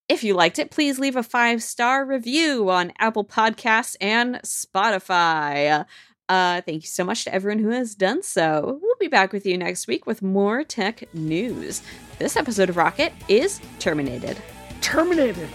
If 0.08 0.24
you 0.24 0.36
liked 0.36 0.60
it, 0.60 0.70
please 0.70 1.00
leave 1.00 1.16
a 1.16 1.24
five 1.24 1.64
star 1.64 2.06
review 2.06 2.70
on 2.70 2.94
Apple 3.00 3.26
Podcasts 3.26 3.96
and 4.00 4.36
Spotify. 4.44 5.86
Uh, 6.30 6.62
thank 6.62 6.84
you 6.84 6.88
so 6.88 7.04
much 7.04 7.24
to 7.24 7.34
everyone 7.34 7.60
who 7.60 7.70
has 7.70 7.96
done 7.96 8.22
so. 8.22 8.80
We'll 8.82 8.96
be 9.00 9.08
back 9.08 9.34
with 9.34 9.46
you 9.46 9.58
next 9.58 9.88
week 9.88 10.06
with 10.06 10.22
more 10.22 10.64
tech 10.64 11.12
news. 11.14 11.82
This 12.20 12.36
episode 12.36 12.70
of 12.70 12.78
Rocket 12.78 13.14
is 13.28 13.60
terminated. 13.80 14.38
Terminated. 14.82 15.50